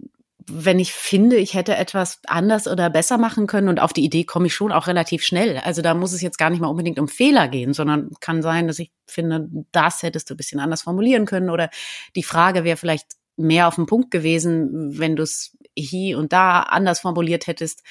wenn 0.47 0.79
ich 0.79 0.93
finde, 0.93 1.37
ich 1.37 1.55
hätte 1.55 1.75
etwas 1.75 2.19
anders 2.27 2.67
oder 2.67 2.89
besser 2.89 3.17
machen 3.17 3.47
können 3.47 3.67
und 3.67 3.79
auf 3.79 3.93
die 3.93 4.03
Idee 4.03 4.25
komme 4.25 4.47
ich 4.47 4.53
schon 4.53 4.71
auch 4.71 4.85
relativ 4.85 5.23
schnell. 5.23 5.57
Also 5.57 5.81
da 5.81 5.95
muss 5.95 6.13
es 6.13 6.21
jetzt 6.21 6.37
gar 6.37 6.51
nicht 6.51 6.59
mal 6.59 6.67
unbedingt 6.67 6.99
um 6.99 7.07
Fehler 7.07 7.47
gehen, 7.47 7.73
sondern 7.73 8.11
kann 8.19 8.43
sein, 8.43 8.67
dass 8.67 8.77
ich 8.77 8.91
finde, 9.07 9.47
das 9.71 10.03
hättest 10.03 10.29
du 10.29 10.35
ein 10.35 10.37
bisschen 10.37 10.59
anders 10.59 10.83
formulieren 10.83 11.25
können 11.25 11.49
oder 11.49 11.69
die 12.15 12.23
Frage 12.23 12.63
wäre 12.63 12.77
vielleicht 12.77 13.07
mehr 13.37 13.67
auf 13.67 13.75
den 13.75 13.85
Punkt 13.85 14.11
gewesen, 14.11 14.97
wenn 14.97 15.15
du 15.15 15.23
es 15.23 15.57
hier 15.75 16.17
und 16.17 16.33
da 16.33 16.61
anders 16.61 17.01
formuliert 17.01 17.47
hättest. 17.47 17.83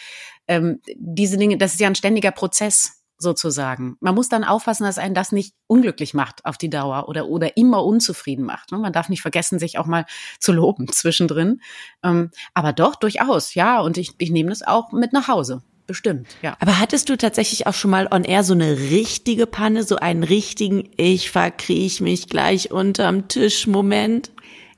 Ähm, 0.48 0.80
diese 0.96 1.36
Dinge, 1.36 1.58
das 1.58 1.74
ist 1.74 1.80
ja 1.80 1.88
ein 1.88 1.94
ständiger 1.94 2.30
Prozess 2.30 3.04
sozusagen. 3.18 3.96
Man 4.00 4.14
muss 4.14 4.28
dann 4.28 4.44
aufpassen, 4.44 4.84
dass 4.84 4.98
einen 4.98 5.14
das 5.14 5.32
nicht 5.32 5.54
unglücklich 5.66 6.14
macht 6.14 6.44
auf 6.44 6.58
die 6.58 6.70
Dauer 6.70 7.08
oder, 7.08 7.26
oder 7.26 7.56
immer 7.56 7.84
unzufrieden 7.84 8.44
macht. 8.44 8.72
Ne? 8.72 8.78
Man 8.78 8.92
darf 8.92 9.08
nicht 9.08 9.22
vergessen, 9.22 9.58
sich 9.58 9.78
auch 9.78 9.86
mal 9.86 10.04
zu 10.38 10.52
loben 10.52 10.88
zwischendrin. 10.92 11.60
Ähm, 12.02 12.30
aber 12.54 12.72
doch, 12.72 12.96
durchaus, 12.96 13.54
ja. 13.54 13.80
Und 13.80 13.98
ich, 13.98 14.12
ich 14.18 14.30
nehme 14.30 14.50
das 14.50 14.62
auch 14.62 14.92
mit 14.92 15.12
nach 15.12 15.28
Hause. 15.28 15.62
Bestimmt, 15.86 16.28
ja. 16.40 16.56
Aber 16.60 16.78
hattest 16.78 17.10
du 17.10 17.16
tatsächlich 17.16 17.66
auch 17.66 17.74
schon 17.74 17.90
mal 17.90 18.08
on 18.10 18.24
air 18.24 18.42
so 18.42 18.54
eine 18.54 18.78
richtige 18.78 19.46
Panne, 19.46 19.82
so 19.82 19.96
einen 19.96 20.24
richtigen, 20.24 20.88
ich 20.96 21.30
verkriech 21.30 22.00
mich 22.00 22.28
gleich 22.30 22.70
unterm 22.70 23.28
Tisch 23.28 23.66
Moment? 23.66 24.30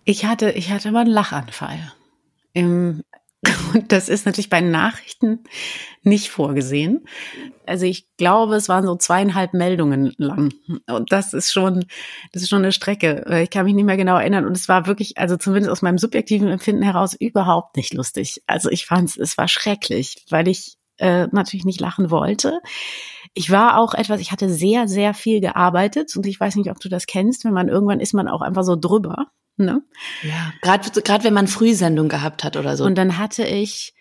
Ich 0.06 0.24
hatte, 0.24 0.52
ich 0.52 0.70
hatte 0.70 0.92
mal 0.92 1.00
einen 1.00 1.10
Lachanfall. 1.10 1.92
Im, 2.52 3.02
und 3.74 3.90
das 3.90 4.08
ist 4.08 4.24
natürlich 4.24 4.48
bei 4.48 4.60
Nachrichten 4.60 5.40
nicht 6.04 6.28
vorgesehen. 6.28 7.04
Also 7.66 7.86
ich 7.86 8.06
glaube, 8.16 8.54
es 8.54 8.68
waren 8.68 8.86
so 8.86 8.94
zweieinhalb 8.94 9.52
Meldungen 9.52 10.14
lang. 10.16 10.54
Und 10.86 11.10
das 11.10 11.34
ist 11.34 11.52
schon, 11.52 11.86
das 12.32 12.42
ist 12.42 12.48
schon 12.48 12.62
eine 12.62 12.70
Strecke. 12.70 13.42
Ich 13.42 13.50
kann 13.50 13.64
mich 13.64 13.74
nicht 13.74 13.84
mehr 13.84 13.96
genau 13.96 14.16
erinnern. 14.16 14.46
Und 14.46 14.56
es 14.56 14.68
war 14.68 14.86
wirklich, 14.86 15.18
also 15.18 15.36
zumindest 15.36 15.72
aus 15.72 15.82
meinem 15.82 15.98
subjektiven 15.98 16.48
Empfinden 16.48 16.82
heraus, 16.82 17.12
überhaupt 17.12 17.76
nicht 17.76 17.92
lustig. 17.92 18.42
Also 18.46 18.70
ich 18.70 18.86
fand 18.86 19.10
es, 19.10 19.16
es 19.16 19.36
war 19.36 19.48
schrecklich, 19.48 20.24
weil 20.30 20.46
ich 20.46 20.76
äh, 20.98 21.26
natürlich 21.32 21.66
nicht 21.66 21.80
lachen 21.80 22.12
wollte. 22.12 22.60
Ich 23.34 23.50
war 23.50 23.76
auch 23.76 23.92
etwas, 23.92 24.20
ich 24.20 24.30
hatte 24.30 24.50
sehr, 24.50 24.86
sehr 24.86 25.14
viel 25.14 25.40
gearbeitet 25.40 26.16
und 26.16 26.26
ich 26.26 26.38
weiß 26.38 26.54
nicht, 26.54 26.70
ob 26.70 26.78
du 26.78 26.88
das 26.88 27.06
kennst, 27.06 27.44
wenn 27.44 27.52
man 27.52 27.68
irgendwann 27.68 27.98
ist 27.98 28.14
man 28.14 28.28
auch 28.28 28.40
einfach 28.40 28.62
so 28.62 28.76
drüber. 28.76 29.26
Ne? 29.56 29.82
Ja, 30.22 30.52
gerade 30.60 31.00
gerade 31.00 31.24
wenn 31.24 31.34
man 31.34 31.46
Frühsendung 31.46 32.08
gehabt 32.08 32.44
hat 32.44 32.56
oder 32.56 32.76
so. 32.76 32.84
Und 32.84 32.96
dann 32.96 33.18
hatte 33.18 33.44
ich 33.44 33.94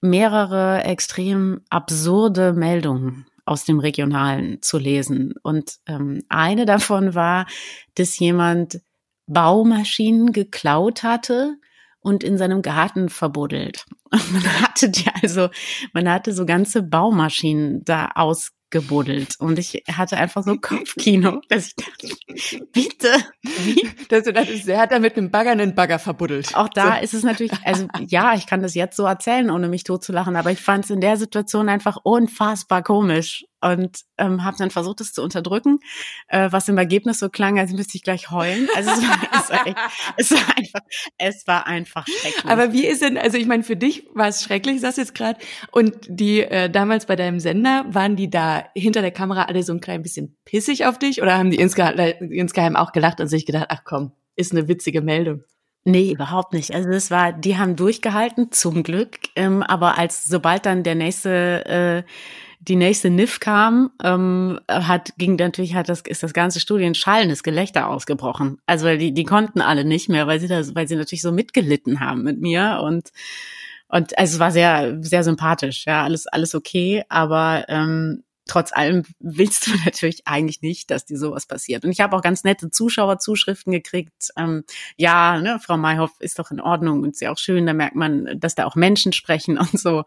mehrere 0.00 0.84
extrem 0.84 1.62
absurde 1.70 2.52
Meldungen 2.52 3.26
aus 3.44 3.64
dem 3.64 3.78
Regionalen 3.78 4.60
zu 4.62 4.78
lesen. 4.78 5.34
Und 5.42 5.78
ähm, 5.86 6.22
eine 6.28 6.66
davon 6.66 7.14
war, 7.14 7.46
dass 7.94 8.18
jemand 8.18 8.80
Baumaschinen 9.26 10.32
geklaut 10.32 11.02
hatte 11.02 11.56
und 12.00 12.24
in 12.24 12.36
seinem 12.36 12.62
Garten 12.62 13.08
verbuddelt. 13.08 13.86
Und 14.10 14.32
man 14.32 14.60
hatte 14.60 14.90
die 14.90 15.06
also, 15.22 15.48
man 15.92 16.08
hatte 16.08 16.32
so 16.32 16.44
ganze 16.44 16.82
Baumaschinen 16.82 17.84
da 17.84 18.10
aus 18.14 18.52
gebuddelt. 18.72 19.36
Und 19.38 19.60
ich 19.60 19.84
hatte 19.92 20.16
einfach 20.16 20.42
so 20.42 20.56
Kopfkino, 20.56 21.40
dass 21.48 21.68
ich 21.68 21.76
dachte, 21.76 22.66
bitte, 22.72 23.08
wie? 23.42 23.88
Dass 24.08 24.24
du 24.24 24.32
dachtest, 24.32 24.68
er 24.68 24.80
hat 24.80 24.90
da 24.90 24.98
mit 24.98 25.16
einem 25.16 25.30
Bagger 25.30 25.52
einen 25.52 25.76
Bagger 25.76 26.00
verbuddelt. 26.00 26.56
Auch 26.56 26.68
da 26.68 26.96
so. 26.96 27.02
ist 27.02 27.14
es 27.14 27.22
natürlich, 27.22 27.52
also 27.64 27.86
ja, 28.08 28.34
ich 28.34 28.46
kann 28.46 28.62
das 28.62 28.74
jetzt 28.74 28.96
so 28.96 29.04
erzählen, 29.04 29.50
ohne 29.50 29.68
mich 29.68 29.84
totzulachen, 29.84 30.34
aber 30.34 30.50
ich 30.50 30.60
fand 30.60 30.84
es 30.84 30.90
in 30.90 31.00
der 31.00 31.16
Situation 31.16 31.68
einfach 31.68 31.98
unfassbar 32.02 32.82
komisch 32.82 33.44
und 33.62 34.00
ähm, 34.18 34.44
habe 34.44 34.56
dann 34.58 34.70
versucht, 34.70 35.00
es 35.00 35.12
zu 35.12 35.22
unterdrücken, 35.22 35.78
äh, 36.28 36.50
was 36.50 36.68
im 36.68 36.78
Ergebnis 36.78 37.18
so 37.18 37.28
klang, 37.28 37.58
als 37.58 37.72
müsste 37.72 37.96
ich 37.96 38.02
gleich 38.02 38.30
heulen. 38.30 38.68
Also 38.74 38.90
es 38.90 39.02
war, 39.02 39.18
es 39.36 39.50
war, 39.50 39.66
echt, 39.66 39.76
es 40.16 40.30
war 40.32 40.56
einfach, 40.56 40.80
es 41.18 41.46
war 41.46 41.66
einfach 41.66 42.06
schrecklich. 42.06 42.44
Aber 42.44 42.72
wie 42.72 42.86
ist 42.86 43.02
denn, 43.02 43.16
also 43.16 43.38
ich 43.38 43.46
meine, 43.46 43.62
für 43.62 43.76
dich 43.76 44.06
war 44.14 44.28
es 44.28 44.42
schrecklich, 44.42 44.80
sagst 44.80 44.98
jetzt 44.98 45.14
gerade, 45.14 45.38
und 45.70 45.94
die 46.08 46.40
äh, 46.40 46.68
damals 46.68 47.06
bei 47.06 47.16
deinem 47.16 47.40
Sender, 47.40 47.84
waren 47.88 48.16
die 48.16 48.30
da 48.30 48.64
hinter 48.74 49.00
der 49.00 49.12
Kamera 49.12 49.44
alle 49.44 49.62
so 49.62 49.72
ein 49.72 49.80
klein 49.80 50.02
bisschen 50.02 50.36
pissig 50.44 50.86
auf 50.86 50.98
dich 50.98 51.22
oder 51.22 51.38
haben 51.38 51.50
die 51.50 51.58
insgeheim, 51.58 52.30
insgeheim 52.30 52.76
auch 52.76 52.92
gelacht 52.92 53.20
und 53.20 53.28
sich 53.28 53.46
gedacht, 53.46 53.66
ach 53.68 53.82
komm, 53.84 54.12
ist 54.36 54.52
eine 54.52 54.68
witzige 54.68 55.02
Meldung? 55.02 55.44
Nee, 55.84 56.12
überhaupt 56.12 56.52
nicht. 56.52 56.72
Also 56.74 56.90
es 56.90 57.10
war, 57.10 57.32
die 57.32 57.58
haben 57.58 57.74
durchgehalten, 57.74 58.52
zum 58.52 58.84
Glück. 58.84 59.18
Ähm, 59.34 59.64
aber 59.64 59.98
als 59.98 60.24
sobald 60.24 60.64
dann 60.64 60.84
der 60.84 60.94
nächste 60.94 61.66
äh, 61.66 62.02
die 62.68 62.76
nächste 62.76 63.10
NIF 63.10 63.40
kam, 63.40 63.90
ähm, 64.04 64.60
hat, 64.68 65.12
ging 65.18 65.34
natürlich, 65.34 65.74
hat 65.74 65.88
das, 65.88 66.02
ist 66.02 66.22
das 66.22 66.32
ganze 66.32 66.60
Studio 66.60 66.86
in 66.86 66.94
schallendes 66.94 67.42
Gelächter 67.42 67.88
ausgebrochen. 67.88 68.58
Also 68.66 68.86
weil 68.86 68.98
die, 68.98 69.12
die 69.12 69.24
konnten 69.24 69.60
alle 69.60 69.84
nicht 69.84 70.08
mehr, 70.08 70.28
weil 70.28 70.38
sie 70.38 70.46
das, 70.46 70.74
weil 70.74 70.86
sie 70.86 70.94
natürlich 70.94 71.22
so 71.22 71.32
mitgelitten 71.32 71.98
haben 71.98 72.22
mit 72.22 72.40
mir 72.40 72.80
und, 72.84 73.10
und 73.88 74.16
also 74.16 74.34
es 74.34 74.38
war 74.38 74.52
sehr, 74.52 74.96
sehr 75.02 75.24
sympathisch, 75.24 75.86
ja, 75.86 76.04
alles, 76.04 76.28
alles 76.28 76.54
okay, 76.54 77.02
aber, 77.08 77.64
ähm, 77.68 78.22
trotz 78.46 78.72
allem 78.72 79.04
willst 79.20 79.66
du 79.66 79.70
natürlich 79.84 80.26
eigentlich 80.26 80.62
nicht, 80.62 80.90
dass 80.90 81.04
dir 81.04 81.18
sowas 81.18 81.46
passiert. 81.46 81.84
Und 81.84 81.90
ich 81.90 82.00
habe 82.00 82.16
auch 82.16 82.22
ganz 82.22 82.44
nette 82.44 82.70
Zuschauerzuschriften 82.70 83.72
gekriegt. 83.72 84.30
Ähm, 84.36 84.64
ja, 84.96 85.40
ne, 85.40 85.58
Frau 85.62 85.76
Mayhoff 85.76 86.12
ist 86.18 86.38
doch 86.38 86.50
in 86.50 86.60
Ordnung 86.60 87.02
und 87.02 87.10
ist 87.10 87.20
ja 87.20 87.30
auch 87.32 87.38
schön. 87.38 87.66
Da 87.66 87.72
merkt 87.72 87.96
man, 87.96 88.38
dass 88.38 88.54
da 88.54 88.66
auch 88.66 88.74
Menschen 88.74 89.12
sprechen 89.12 89.58
und 89.58 89.78
so. 89.78 90.04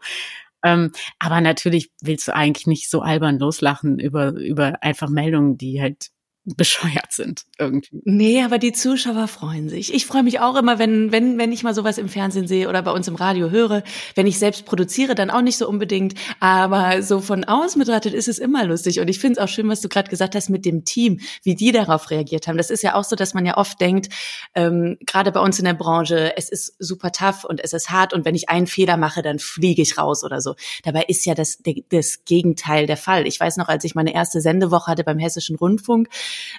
Ähm, 0.66 0.90
aber 1.20 1.40
natürlich 1.40 1.92
willst 2.02 2.26
du 2.26 2.34
eigentlich 2.34 2.66
nicht 2.66 2.90
so 2.90 3.00
albern 3.00 3.38
loslachen 3.38 4.00
über, 4.00 4.32
über 4.32 4.82
einfach 4.82 5.08
Meldungen, 5.08 5.56
die 5.56 5.80
halt 5.80 6.08
bescheuert 6.54 7.12
sind 7.12 7.42
irgendwie. 7.58 8.02
Nee, 8.04 8.42
aber 8.44 8.58
die 8.58 8.72
Zuschauer 8.72 9.26
freuen 9.26 9.68
sich. 9.68 9.92
Ich 9.92 10.06
freue 10.06 10.22
mich 10.22 10.38
auch 10.38 10.54
immer, 10.54 10.78
wenn, 10.78 11.10
wenn, 11.10 11.38
wenn 11.38 11.50
ich 11.50 11.64
mal 11.64 11.74
sowas 11.74 11.98
im 11.98 12.08
Fernsehen 12.08 12.46
sehe 12.46 12.68
oder 12.68 12.82
bei 12.82 12.92
uns 12.92 13.08
im 13.08 13.16
Radio 13.16 13.50
höre. 13.50 13.82
Wenn 14.14 14.28
ich 14.28 14.38
selbst 14.38 14.64
produziere, 14.64 15.16
dann 15.16 15.30
auch 15.30 15.42
nicht 15.42 15.58
so 15.58 15.68
unbedingt. 15.68 16.14
Aber 16.38 17.02
so 17.02 17.20
von 17.20 17.42
außen 17.44 17.80
betrachtet 17.80 18.14
ist 18.14 18.28
es 18.28 18.38
immer 18.38 18.64
lustig. 18.64 19.00
Und 19.00 19.08
ich 19.08 19.18
finde 19.18 19.40
es 19.40 19.44
auch 19.44 19.48
schön, 19.48 19.68
was 19.68 19.80
du 19.80 19.88
gerade 19.88 20.08
gesagt 20.08 20.36
hast 20.36 20.48
mit 20.48 20.64
dem 20.64 20.84
Team, 20.84 21.18
wie 21.42 21.56
die 21.56 21.72
darauf 21.72 22.10
reagiert 22.10 22.46
haben. 22.46 22.58
Das 22.58 22.70
ist 22.70 22.82
ja 22.82 22.94
auch 22.94 23.04
so, 23.04 23.16
dass 23.16 23.34
man 23.34 23.44
ja 23.44 23.56
oft 23.56 23.80
denkt, 23.80 24.12
ähm, 24.54 24.98
gerade 25.04 25.32
bei 25.32 25.40
uns 25.40 25.58
in 25.58 25.64
der 25.64 25.74
Branche, 25.74 26.36
es 26.36 26.48
ist 26.48 26.76
super 26.78 27.10
tough 27.10 27.42
und 27.42 27.60
es 27.62 27.72
ist 27.72 27.90
hart. 27.90 28.12
Und 28.12 28.24
wenn 28.24 28.36
ich 28.36 28.48
einen 28.48 28.68
Fehler 28.68 28.96
mache, 28.96 29.22
dann 29.22 29.40
fliege 29.40 29.82
ich 29.82 29.98
raus 29.98 30.22
oder 30.22 30.40
so. 30.40 30.54
Dabei 30.84 31.02
ist 31.08 31.26
ja 31.26 31.34
das, 31.34 31.58
das 31.88 32.24
Gegenteil 32.24 32.86
der 32.86 32.96
Fall. 32.96 33.26
Ich 33.26 33.40
weiß 33.40 33.56
noch, 33.56 33.68
als 33.68 33.82
ich 33.82 33.96
meine 33.96 34.14
erste 34.14 34.40
Sendewoche 34.40 34.92
hatte 34.92 35.02
beim 35.02 35.18
Hessischen 35.18 35.56
Rundfunk, 35.56 36.08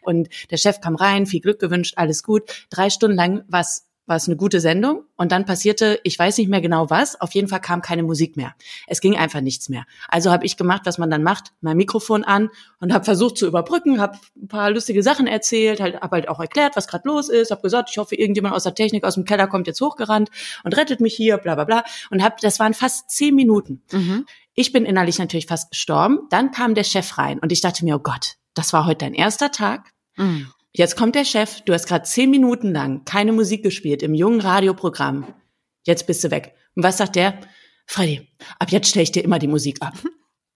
und 0.02 0.30
der 0.52 0.58
Chef 0.58 0.82
kam 0.82 0.96
rein, 0.96 1.26
viel 1.26 1.42
Glück 1.42 1.60
gewünscht, 1.60 1.94
alles 1.98 2.24
gut. 2.24 2.44
Drei 2.70 2.90
Stunden 2.90 3.16
lang 3.16 3.44
war 3.48 3.62
es 3.62 3.88
war 4.08 4.16
es 4.16 4.28
eine 4.28 4.38
gute 4.38 4.62
Sendung 4.62 5.04
und 5.18 5.34
dann 5.34 5.46
passierte, 5.46 6.00
ich 6.04 6.18
weiß 6.18 6.38
nicht 6.38 6.48
mehr 6.48 6.62
genau 6.62 6.90
was, 6.90 7.20
auf 7.20 7.36
jeden 7.36 7.50
Fall 7.50 7.60
kam 7.60 7.82
keine 7.82 8.04
Musik 8.04 8.38
mehr. 8.38 8.56
Es 8.88 9.02
ging 9.02 9.18
einfach 9.18 9.42
nichts 9.42 9.68
mehr. 9.68 9.86
Also 10.08 10.32
habe 10.32 10.46
ich 10.46 10.56
gemacht, 10.56 10.84
was 10.86 10.98
man 10.98 11.12
dann 11.12 11.24
macht, 11.24 11.52
mein 11.60 11.76
Mikrofon 11.76 12.24
an 12.24 12.50
und 12.80 12.94
habe 12.94 13.04
versucht 13.04 13.38
zu 13.38 13.46
überbrücken, 13.46 14.00
habe 14.00 14.18
ein 14.42 14.48
paar 14.48 14.72
lustige 14.72 15.04
Sachen 15.04 15.28
erzählt, 15.28 15.82
halt, 15.82 16.00
habe 16.00 16.16
halt 16.16 16.30
auch 16.30 16.40
erklärt, 16.40 16.78
was 16.78 16.88
gerade 16.88 17.08
los 17.08 17.28
ist, 17.28 17.52
habe 17.52 17.62
gesagt, 17.62 17.90
ich 17.92 17.98
hoffe, 17.98 18.16
irgendjemand 18.16 18.56
aus 18.56 18.64
der 18.64 18.76
Technik 18.76 19.04
aus 19.04 19.16
dem 19.16 19.26
Keller 19.26 19.48
kommt 19.48 19.68
jetzt 19.68 19.82
hochgerannt 19.82 20.30
und 20.64 20.78
rettet 20.78 21.02
mich 21.02 21.14
hier, 21.14 21.38
bla 21.38 21.56
bla 21.56 21.66
bla. 21.66 21.84
Und 22.10 22.24
hab, 22.24 22.40
das 22.40 22.60
waren 22.60 22.74
fast 22.74 23.10
zehn 23.10 23.36
Minuten. 23.36 23.84
Mhm. 23.92 24.26
Ich 24.54 24.72
bin 24.72 24.86
innerlich 24.86 25.20
natürlich 25.20 25.48
fast 25.48 25.72
gestorben. 25.72 26.22
Dann 26.30 26.52
kam 26.52 26.76
der 26.76 26.86
Chef 26.86 27.18
rein 27.18 27.40
und 27.40 27.52
ich 27.52 27.60
dachte 27.60 27.84
mir, 27.84 27.98
oh 27.98 28.00
Gott, 28.00 28.38
das 28.58 28.74
war 28.74 28.86
heute 28.86 29.06
dein 29.06 29.14
erster 29.14 29.52
Tag. 29.52 29.92
Mhm. 30.16 30.52
Jetzt 30.74 30.96
kommt 30.96 31.16
der 31.16 31.26
Chef, 31.26 31.62
du 31.62 31.74
hast 31.74 31.88
gerade 31.88 32.06
zehn 32.06 32.30
Minuten 32.30 32.72
lang 32.72 33.04
keine 33.06 33.32
Musik 33.32 33.64
gespielt 33.64 34.04
im 34.04 34.14
jungen 34.14 34.42
Radioprogramm. 34.42 35.34
Jetzt 35.84 36.06
bist 36.06 36.24
du 36.24 36.32
weg. 36.32 36.54
Und 36.76 36.84
was 36.84 36.98
sagt 36.98 37.16
der? 37.16 37.40
Freddy, 37.88 38.28
ab 38.60 38.72
jetzt 38.72 38.90
stelle 38.90 39.04
ich 39.04 39.12
dir 39.12 39.24
immer 39.24 39.40
die 39.40 39.48
Musik 39.48 39.82
ab. 39.82 39.94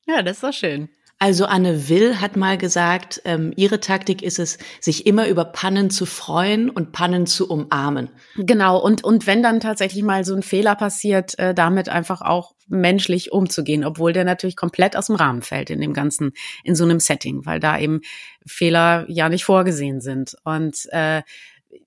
Ja, 0.08 0.24
das 0.24 0.38
ist 0.38 0.44
doch 0.44 0.52
schön. 0.52 0.90
Also 1.22 1.46
Anne 1.46 1.88
Will 1.88 2.20
hat 2.20 2.36
mal 2.36 2.58
gesagt, 2.58 3.22
ähm, 3.26 3.54
ihre 3.56 3.80
Taktik 3.80 4.24
ist 4.24 4.40
es, 4.40 4.58
sich 4.80 5.06
immer 5.06 5.28
über 5.28 5.46
Pannen 5.46 5.92
zu 5.92 6.08
freuen 6.08 6.72
und 6.72 6.94
Pannen 6.94 7.28
zu 7.28 7.48
umarmen. 7.48 8.10
Genau, 8.38 8.80
und, 8.80 9.04
und 9.04 9.28
wenn 9.28 9.44
dann 9.44 9.60
tatsächlich 9.60 10.02
mal 10.02 10.26
so 10.26 10.34
ein 10.34 10.42
Fehler 10.42 10.74
passiert, 10.74 11.38
äh, 11.38 11.54
damit 11.54 11.90
einfach 11.90 12.22
auch 12.22 12.56
menschlich 12.68 13.32
umzugehen, 13.32 13.86
obwohl 13.86 14.14
der 14.14 14.24
natürlich 14.24 14.56
komplett 14.56 14.98
aus 14.98 15.08
dem 15.08 15.16
Rahmen 15.16 15.44
fällt 15.44 15.70
in 15.70 15.80
dem 15.80 15.94
ganzen, 15.94 16.32
in 16.64 16.74
so 16.74 16.86
einem 16.86 17.00
Setting, 17.00 17.46
weil 17.46 17.60
da 17.60 17.78
eben 17.78 18.02
Fehler 18.48 19.06
ja 19.08 19.30
nicht 19.30 19.46
vorgesehen 19.46 20.02
sind. 20.02 20.36
Und 20.44 20.88
äh, 20.90 21.22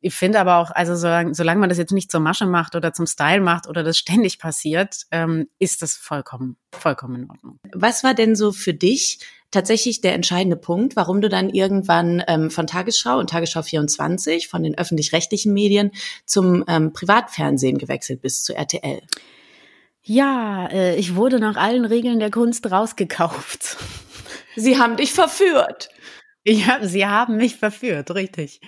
ich 0.00 0.14
finde 0.14 0.40
aber 0.40 0.58
auch, 0.58 0.70
also 0.70 0.94
solange, 0.94 1.34
solange 1.34 1.60
man 1.60 1.68
das 1.68 1.78
jetzt 1.78 1.92
nicht 1.92 2.10
zur 2.10 2.20
Masche 2.20 2.46
macht 2.46 2.74
oder 2.74 2.92
zum 2.92 3.06
Style 3.06 3.40
macht 3.40 3.68
oder 3.68 3.82
das 3.82 3.98
ständig 3.98 4.38
passiert, 4.38 5.02
ähm, 5.10 5.48
ist 5.58 5.82
das 5.82 5.94
vollkommen, 5.94 6.56
vollkommen 6.72 7.22
in 7.22 7.30
Ordnung. 7.30 7.58
Was 7.72 8.04
war 8.04 8.14
denn 8.14 8.36
so 8.36 8.52
für 8.52 8.74
dich 8.74 9.20
tatsächlich 9.50 10.00
der 10.00 10.14
entscheidende 10.14 10.56
Punkt, 10.56 10.96
warum 10.96 11.20
du 11.20 11.28
dann 11.28 11.48
irgendwann 11.48 12.22
ähm, 12.26 12.50
von 12.50 12.66
Tagesschau 12.66 13.18
und 13.18 13.30
Tagesschau 13.30 13.62
24, 13.62 14.48
von 14.48 14.62
den 14.62 14.76
öffentlich-rechtlichen 14.76 15.52
Medien 15.52 15.92
zum 16.26 16.64
ähm, 16.66 16.92
Privatfernsehen 16.92 17.78
gewechselt 17.78 18.20
bist, 18.20 18.44
zu 18.44 18.54
RTL? 18.54 19.00
Ja, 20.02 20.66
äh, 20.66 20.96
ich 20.96 21.14
wurde 21.14 21.40
nach 21.40 21.56
allen 21.56 21.84
Regeln 21.84 22.18
der 22.18 22.30
Kunst 22.30 22.70
rausgekauft. 22.70 23.76
Sie 24.56 24.78
haben 24.78 24.96
dich 24.96 25.12
verführt. 25.12 25.88
Ja, 26.44 26.78
sie 26.82 27.06
haben 27.06 27.36
mich 27.36 27.56
verführt, 27.56 28.14
richtig. 28.14 28.60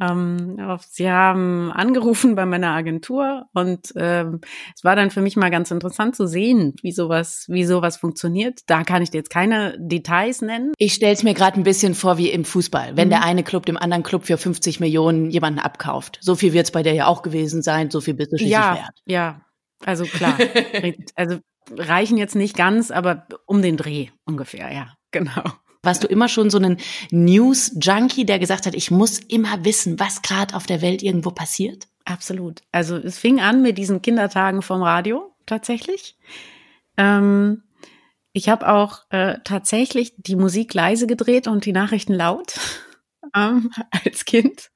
Ähm, 0.00 0.56
sie 0.88 1.10
haben 1.10 1.72
angerufen 1.72 2.34
bei 2.34 2.46
meiner 2.46 2.70
Agentur 2.70 3.46
und 3.52 3.92
ähm, 3.96 4.40
es 4.74 4.84
war 4.84 4.96
dann 4.96 5.10
für 5.10 5.20
mich 5.20 5.36
mal 5.36 5.50
ganz 5.50 5.70
interessant 5.70 6.16
zu 6.16 6.26
sehen, 6.26 6.74
wie 6.82 6.92
sowas, 6.92 7.46
wie 7.48 7.64
sowas 7.64 7.96
funktioniert. 7.96 8.60
Da 8.66 8.84
kann 8.84 9.02
ich 9.02 9.10
dir 9.10 9.18
jetzt 9.18 9.30
keine 9.30 9.76
Details 9.78 10.42
nennen. 10.42 10.72
Ich 10.78 10.94
stelle 10.94 11.12
es 11.12 11.22
mir 11.22 11.34
gerade 11.34 11.58
ein 11.58 11.64
bisschen 11.64 11.94
vor 11.94 12.18
wie 12.18 12.30
im 12.30 12.44
Fußball, 12.44 12.96
wenn 12.96 13.08
mhm. 13.08 13.12
der 13.12 13.24
eine 13.24 13.42
Club 13.42 13.66
dem 13.66 13.76
anderen 13.76 14.02
Club 14.02 14.24
für 14.24 14.38
50 14.38 14.80
Millionen 14.80 15.30
jemanden 15.30 15.58
abkauft. 15.58 16.18
So 16.20 16.34
viel 16.34 16.52
wird 16.52 16.66
es 16.66 16.70
bei 16.70 16.82
der 16.82 16.94
ja 16.94 17.06
auch 17.06 17.22
gewesen 17.22 17.62
sein, 17.62 17.90
so 17.90 18.00
viel 18.00 18.14
bist 18.14 18.32
du 18.32 18.36
schließlich 18.36 18.52
ja, 18.52 18.76
wert. 18.76 19.02
Ja, 19.06 19.40
also 19.84 20.04
klar. 20.04 20.38
also 21.14 21.38
reichen 21.70 22.16
jetzt 22.16 22.36
nicht 22.36 22.56
ganz, 22.56 22.90
aber 22.90 23.26
um 23.46 23.62
den 23.62 23.76
Dreh 23.76 24.08
ungefähr, 24.24 24.72
ja, 24.72 24.94
genau. 25.10 25.42
Warst 25.86 26.04
du 26.04 26.08
immer 26.08 26.28
schon 26.28 26.50
so 26.50 26.58
ein 26.58 26.76
News-Junkie, 27.10 28.26
der 28.26 28.38
gesagt 28.38 28.66
hat, 28.66 28.74
ich 28.74 28.90
muss 28.90 29.18
immer 29.18 29.64
wissen, 29.64 29.98
was 29.98 30.20
gerade 30.20 30.54
auf 30.54 30.66
der 30.66 30.82
Welt 30.82 31.02
irgendwo 31.02 31.30
passiert? 31.30 31.86
Absolut. 32.04 32.62
Also 32.72 32.96
es 32.96 33.18
fing 33.18 33.40
an 33.40 33.62
mit 33.62 33.78
diesen 33.78 34.02
Kindertagen 34.02 34.62
vom 34.62 34.82
Radio 34.82 35.34
tatsächlich. 35.46 36.16
Ähm, 36.96 37.62
ich 38.32 38.48
habe 38.48 38.68
auch 38.68 39.00
äh, 39.10 39.38
tatsächlich 39.44 40.12
die 40.18 40.36
Musik 40.36 40.74
leise 40.74 41.06
gedreht 41.06 41.48
und 41.48 41.64
die 41.64 41.72
Nachrichten 41.72 42.12
laut 42.12 42.58
ähm, 43.34 43.70
als 43.90 44.24
Kind. 44.24 44.70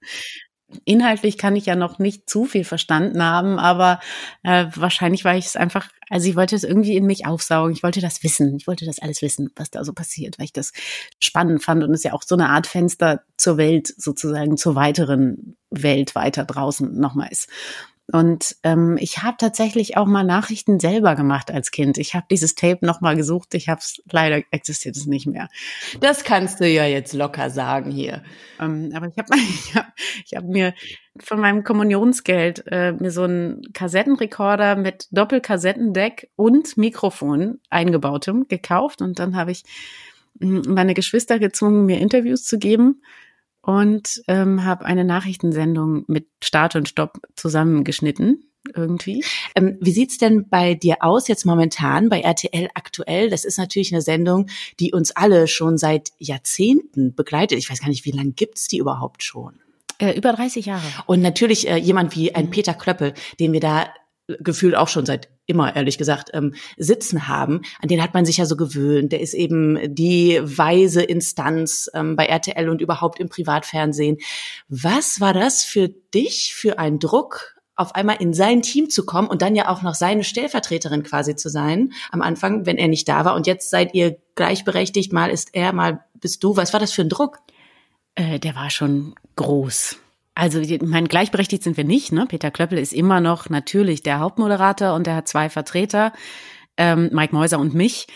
Inhaltlich 0.85 1.37
kann 1.37 1.57
ich 1.57 1.67
ja 1.67 1.75
noch 1.75 1.99
nicht 1.99 2.29
zu 2.29 2.45
viel 2.45 2.65
verstanden 2.65 3.23
haben, 3.23 3.59
aber 3.59 4.01
äh, 4.43 4.67
wahrscheinlich 4.75 5.25
war 5.25 5.37
ich 5.37 5.47
es 5.47 5.57
einfach, 5.57 5.89
also 6.09 6.29
ich 6.29 6.37
wollte 6.37 6.55
es 6.55 6.65
irgendwie 6.65 6.97
in 6.97 7.07
mich 7.07 7.27
aufsaugen. 7.27 7.73
Ich 7.73 7.83
wollte 7.83 8.01
das 8.01 8.23
wissen. 8.23 8.57
Ich 8.57 8.67
wollte 8.67 8.87
das 8.87 9.01
alles 9.01 9.23
wissen, 9.23 9.51
was 9.57 9.71
da 9.71 9.85
so 9.85 9.93
passiert, 9.93 10.39
weil 10.39 10.45
ich 10.45 10.53
das 10.53 10.73
spannend 11.19 11.63
fand 11.63 11.83
und 11.83 11.93
es 11.93 12.03
ja 12.03 12.13
auch 12.13 12.23
so 12.23 12.35
eine 12.35 12.49
Art 12.49 12.67
Fenster 12.67 13.23
zur 13.37 13.57
Welt 13.57 13.93
sozusagen, 13.97 14.57
zur 14.57 14.75
weiteren 14.75 15.57
Welt 15.71 16.15
weiter 16.15 16.45
draußen 16.45 16.99
nochmal 16.99 17.29
ist. 17.31 17.49
Und 18.13 18.57
ähm, 18.63 18.97
ich 19.01 19.23
habe 19.23 19.37
tatsächlich 19.39 19.97
auch 19.97 20.07
mal 20.07 20.25
Nachrichten 20.25 20.81
selber 20.81 21.15
gemacht 21.15 21.51
als 21.51 21.71
Kind. 21.71 21.99
Ich 21.99 22.15
habe 22.15 22.27
dieses 22.31 22.55
Tape 22.55 22.85
noch 22.85 23.01
mal 23.01 23.17
gesucht. 23.17 23.55
Ich 23.55 23.69
habe 23.69 23.81
es 23.81 24.03
leider 24.11 24.43
existiert 24.51 24.97
es 24.97 25.07
nicht 25.07 25.27
mehr. 25.27 25.49
Das 26.01 26.25
kannst 26.25 26.61
du 26.61 26.69
ja 26.69 26.87
jetzt 26.87 27.13
locker 27.13 27.51
sagen 27.51 27.91
hier. 27.91 28.23
Ähm, 28.59 28.91
aber 28.95 29.09
ich 29.09 29.17
habe 29.17 29.29
ich 29.37 29.75
hab, 29.75 29.87
ich 30.25 30.37
hab 30.37 30.45
mir 30.45 30.75
von 31.19 31.41
meinem 31.41 31.65
Kommunionsgeld 31.65 32.65
äh, 32.67 32.93
mir 32.93 33.11
so 33.11 33.23
einen 33.23 33.63
Kassettenrekorder 33.73 34.77
mit 34.77 35.09
Doppelkassettendeck 35.11 36.31
und 36.37 36.77
Mikrofon 36.77 37.61
eingebautem 37.69 38.49
gekauft 38.49 39.03
und 39.03 39.19
dann 39.19 39.37
habe 39.37 39.51
ich 39.51 39.65
hm, 40.41 40.63
meine 40.69 40.95
Geschwister 40.95 41.39
gezwungen, 41.39 41.87
mir 41.87 41.99
Interviews 41.99 42.45
zu 42.45 42.59
geben 42.59 43.03
und 43.63 44.23
ähm, 44.29 44.65
habe 44.65 44.85
eine 44.85 45.05
Nachrichtensendung 45.05 46.05
mit 46.07 46.29
Start 46.43 46.77
und 46.77 46.89
Stopp 46.89 47.21
zusammengeschnitten 47.37 48.45
irgendwie. 48.75 49.25
Ähm, 49.55 49.79
wie 49.81 49.93
sieht's 49.93 50.19
denn 50.19 50.49
bei 50.49 50.75
dir 50.75 50.99
aus 51.01 51.29
jetzt 51.29 51.47
momentan 51.47 52.09
bei 52.09 52.21
RTL 52.21 52.69
aktuell? 52.75 53.31
Das 53.31 53.45
ist 53.45 53.59
natürlich 53.59 53.93
eine 53.93 54.03
Sendung, 54.03 54.47
die 54.79 54.93
uns 54.93 55.13
alle 55.13 55.49
schon 55.49 55.79
seit 55.79 56.11
Jahrzehnten 56.19 57.15
begleitet. 57.15 57.59
Ich 57.59 57.71
weiß 57.71 57.81
gar 57.81 57.89
nicht, 57.89 58.05
wie 58.05 58.13
lange 58.13 58.33
gibt's 58.33 58.69
die 58.69 58.79
überhaupt 58.79 59.23
schon? 59.23 59.55
Äh, 59.99 60.17
über 60.17 60.33
30 60.33 60.67
Jahre. 60.67 60.83
Und 61.07 61.21
natürlich 61.21 61.69
äh, 61.69 61.77
jemand 61.77 62.17
wie 62.17 62.35
ein 62.35 62.47
mhm. 62.47 62.51
Peter 62.51 62.75
Klöppel, 62.75 63.15
den 63.39 63.53
wir 63.53 63.61
da 63.61 63.89
gefühlt 64.41 64.75
auch 64.75 64.89
schon 64.89 65.07
seit 65.07 65.29
immer, 65.47 65.75
ehrlich 65.75 65.99
gesagt, 65.99 66.31
ähm, 66.33 66.55
sitzen 66.77 67.29
haben, 67.29 67.63
an 67.81 67.89
den 67.89 68.03
hat 68.03 68.15
man 68.15 68.25
sich 68.25 68.37
ja 68.37 68.47
so 68.47 68.57
gewöhnt. 68.57 69.13
Der 69.13 69.21
ist 69.21 69.35
eben 69.35 69.95
die 69.95 70.41
weise 70.43 71.03
Instanz 71.03 71.91
ähm, 71.95 72.17
bei 72.17 72.27
RTL 72.27 72.69
und 72.69 72.81
überhaupt 72.81 73.19
im 73.21 73.29
Privatfernsehen. 73.29 74.19
Was 74.69 75.21
war 75.21 75.35
das 75.35 75.65
für 75.65 75.89
dich 75.89 76.55
für 76.55 76.79
ein 76.79 76.99
Druck, 76.99 77.57
auf 77.81 77.95
einmal 77.95 78.17
in 78.21 78.35
sein 78.35 78.61
Team 78.61 78.91
zu 78.91 79.07
kommen 79.07 79.29
und 79.29 79.41
dann 79.41 79.57
ja 79.57 79.69
auch 79.69 79.81
noch 79.81 79.95
seine 79.95 80.23
Stellvertreterin 80.23 81.03
quasi 81.03 81.35
zu 81.35 81.49
sein 81.49 81.95
am 82.11 82.21
Anfang, 82.21 82.67
wenn 82.67 82.77
er 82.77 82.89
nicht 82.89 83.09
da 83.09 83.25
war. 83.25 83.35
Und 83.35 83.47
jetzt 83.47 83.71
seid 83.71 83.95
ihr 83.95 84.19
gleichberechtigt, 84.35 85.15
mal 85.15 85.31
ist 85.31 85.55
er, 85.55 85.73
mal 85.73 86.05
bist 86.13 86.45
du. 86.45 86.59
Was 86.59 86.75
war 86.75 86.81
das 86.81 86.93
für 86.93 87.01
ein 87.01 87.09
Druck? 87.09 87.39
Äh, 88.17 88.39
der 88.39 88.55
war 88.55 88.69
schon 88.69 89.15
groß. 89.37 89.97
Also, 90.35 90.61
ich 90.61 90.81
meine, 90.83 91.09
gleichberechtigt 91.09 91.63
sind 91.63 91.77
wir 91.77 91.85
nicht. 91.85 92.13
Ne? 92.13 92.27
Peter 92.27 92.51
Klöppel 92.51 92.79
ist 92.79 92.93
immer 92.93 93.21
noch 93.21 93.51
natürlich 93.51 94.03
der 94.03 94.21
Hauptmoderator 94.21 94.95
und 94.95 95.07
er 95.07 95.17
hat 95.17 95.29
zwei 95.29 95.51
Vertreter, 95.51 96.13
ähm, 96.77 97.11
Mike 97.13 97.35
Mäuser 97.35 97.59
und 97.59 97.75
mich. 97.75 98.07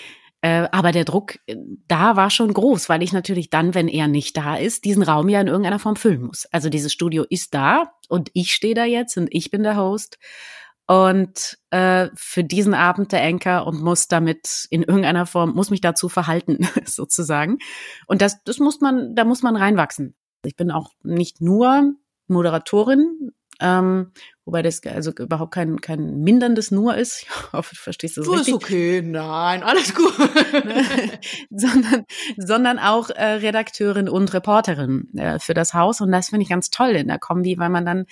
Äh, 0.45 0.69
aber 0.73 0.93
der 0.93 1.07
Druck 1.07 1.39
äh, 1.47 1.57
da 1.89 2.17
war 2.17 2.29
schon 2.29 2.53
groß, 2.53 2.91
weil 2.91 3.03
ich 3.03 3.15
natürlich 3.15 3.49
dann, 3.49 3.75
wenn 3.75 3.89
er 3.89 4.09
nicht 4.09 4.37
da 4.37 4.57
ist, 4.57 4.85
diesen 4.85 5.03
Raum 5.03 5.31
ja 5.31 5.41
in 5.41 5.47
irgendeiner 5.47 5.79
Form 5.79 5.97
füllen 5.97 6.21
muss. 6.21 6.45
Also 6.53 6.69
dieses 6.69 6.93
Studio 6.93 7.25
ist 7.31 7.55
da 7.55 7.95
und 8.11 8.31
ich 8.35 8.53
stehe 8.53 8.75
da 8.75 8.85
jetzt 8.85 9.17
und 9.17 9.29
ich 9.31 9.51
bin 9.51 9.63
der 9.63 9.79
Host 9.79 10.19
und 10.87 11.57
äh, 11.71 12.11
für 12.15 12.45
diesen 12.45 12.75
Abend 12.75 13.13
der 13.13 13.23
Anchor 13.23 13.67
und 13.67 13.81
muss 13.81 14.07
damit 14.07 14.67
in 14.69 14.83
irgendeiner 14.83 15.25
Form 15.25 15.55
muss 15.55 15.71
mich 15.71 15.81
dazu 15.81 16.11
verhalten 16.11 16.69
sozusagen 16.85 17.57
und 18.07 18.21
das 18.21 18.45
das 18.45 18.59
muss 18.59 18.83
man 18.83 19.15
da 19.15 19.25
muss 19.25 19.43
man 19.43 19.57
reinwachsen. 19.57 20.15
Ich 20.45 20.57
bin 20.57 20.71
auch 20.71 20.91
nicht 21.03 21.41
nur 21.41 21.95
Moderatorin 22.29 23.33
ähm, 23.61 24.11
wobei 24.45 24.63
das 24.63 24.83
also 24.85 25.13
überhaupt 25.13 25.55
kein, 25.55 25.81
kein 25.81 26.21
minderndes 26.21 26.71
Nur 26.71 26.97
ist. 26.97 27.27
Ich 27.45 27.53
hoffe, 27.53 27.75
du 27.75 27.81
verstehst 27.81 28.17
das 28.17 28.25
du 28.25 28.33
richtig. 28.33 28.49
Ist 28.49 28.55
okay, 28.55 29.03
nein, 29.03 29.63
alles 29.63 29.95
gut. 29.95 30.13
sondern, 31.51 32.05
sondern 32.37 32.79
auch 32.79 33.11
äh, 33.11 33.25
Redakteurin 33.25 34.09
und 34.09 34.35
Reporterin 34.35 35.09
äh, 35.17 35.39
für 35.39 35.55
das 35.55 35.73
Haus. 35.73 36.01
Und 36.01 36.11
das 36.11 36.31
finde 36.31 36.43
ich 36.43 36.49
ganz 36.49 36.71
toll 36.71 36.91
in 36.91 37.07
der 37.07 37.19
Kombi, 37.19 37.59
weil 37.59 37.69
man 37.69 37.87
dann, 37.87 38.07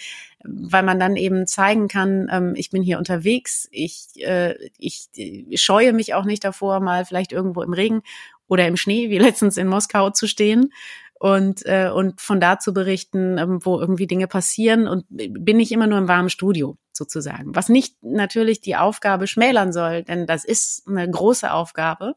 weil 0.45 0.85
man 0.85 1.01
dann 1.01 1.17
eben 1.17 1.47
zeigen 1.47 1.89
kann, 1.89 2.29
ähm, 2.31 2.53
ich 2.57 2.71
bin 2.71 2.83
hier 2.83 2.99
unterwegs, 2.99 3.69
ich, 3.73 4.07
äh, 4.19 4.55
ich, 4.79 5.09
ich 5.15 5.61
scheue 5.61 5.93
mich 5.93 6.15
auch 6.15 6.25
nicht 6.25 6.45
davor, 6.45 6.81
mal 6.81 7.05
vielleicht 7.05 7.33
irgendwo 7.33 7.63
im 7.63 7.73
Regen 7.73 8.03
oder 8.47 8.67
im 8.69 8.77
Schnee, 8.77 9.11
wie 9.11 9.19
letztens 9.19 9.57
in 9.57 9.67
Moskau 9.67 10.11
zu 10.11 10.29
stehen 10.29 10.73
und, 11.23 11.65
äh, 11.67 11.89
und 11.89 12.21
von 12.21 12.41
da 12.41 12.59
zu 12.59 12.75
berichten, 12.75 13.39
ähm, 13.39 13.61
wo 13.63 13.79
irgendwie 13.79 14.09
Dinge 14.09 14.27
passieren 14.27 14.89
und 14.89 15.05
bin 15.09 15.57
nicht 15.57 15.71
immer 15.71 15.87
nur 15.87 15.99
im 15.99 16.09
warmen 16.09 16.31
Studio 16.31 16.77
sozusagen. 16.93 17.55
Was 17.55 17.69
nicht 17.69 17.95
natürlich 18.03 18.61
die 18.61 18.75
Aufgabe 18.75 19.29
schmälern 19.29 19.73
soll, 19.73 20.03
denn 20.03 20.27
das 20.27 20.45
ist 20.45 20.89
eine 20.89 21.09
große 21.09 21.53
Aufgabe, 21.53 22.17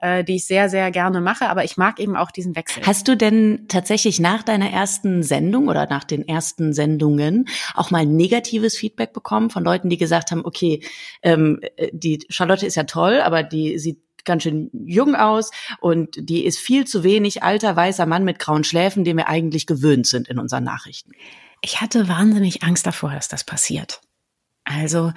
äh, 0.00 0.22
die 0.22 0.36
ich 0.36 0.46
sehr, 0.46 0.68
sehr 0.68 0.92
gerne 0.92 1.20
mache, 1.20 1.48
aber 1.48 1.64
ich 1.64 1.76
mag 1.76 1.98
eben 1.98 2.14
auch 2.14 2.30
diesen 2.30 2.54
Wechsel. 2.54 2.86
Hast 2.86 3.08
du 3.08 3.16
denn 3.16 3.66
tatsächlich 3.66 4.20
nach 4.20 4.44
deiner 4.44 4.70
ersten 4.70 5.24
Sendung 5.24 5.66
oder 5.66 5.88
nach 5.88 6.04
den 6.04 6.26
ersten 6.26 6.72
Sendungen 6.72 7.46
auch 7.74 7.90
mal 7.90 8.06
negatives 8.06 8.76
Feedback 8.76 9.12
bekommen 9.12 9.50
von 9.50 9.64
Leuten, 9.64 9.88
die 9.90 9.98
gesagt 9.98 10.30
haben, 10.30 10.44
okay, 10.44 10.80
ähm, 11.22 11.58
äh, 11.76 11.90
die 11.92 12.24
Charlotte 12.28 12.64
ist 12.64 12.76
ja 12.76 12.84
toll, 12.84 13.20
aber 13.20 13.42
die 13.42 13.80
sieht 13.80 14.03
ganz 14.24 14.42
schön 14.42 14.70
jung 14.72 15.14
aus 15.14 15.50
und 15.80 16.16
die 16.16 16.44
ist 16.44 16.58
viel 16.58 16.86
zu 16.86 17.04
wenig 17.04 17.42
alter 17.42 17.76
weißer 17.76 18.06
Mann 18.06 18.24
mit 18.24 18.38
grauen 18.38 18.64
Schläfen, 18.64 19.04
den 19.04 19.16
wir 19.16 19.28
eigentlich 19.28 19.66
gewöhnt 19.66 20.06
sind 20.06 20.28
in 20.28 20.38
unseren 20.38 20.64
Nachrichten. 20.64 21.12
Ich 21.62 21.80
hatte 21.80 22.08
wahnsinnig 22.08 22.62
Angst 22.62 22.86
davor, 22.86 23.12
dass 23.12 23.28
das 23.28 23.44
passiert. 23.44 24.00
Also 24.64 25.12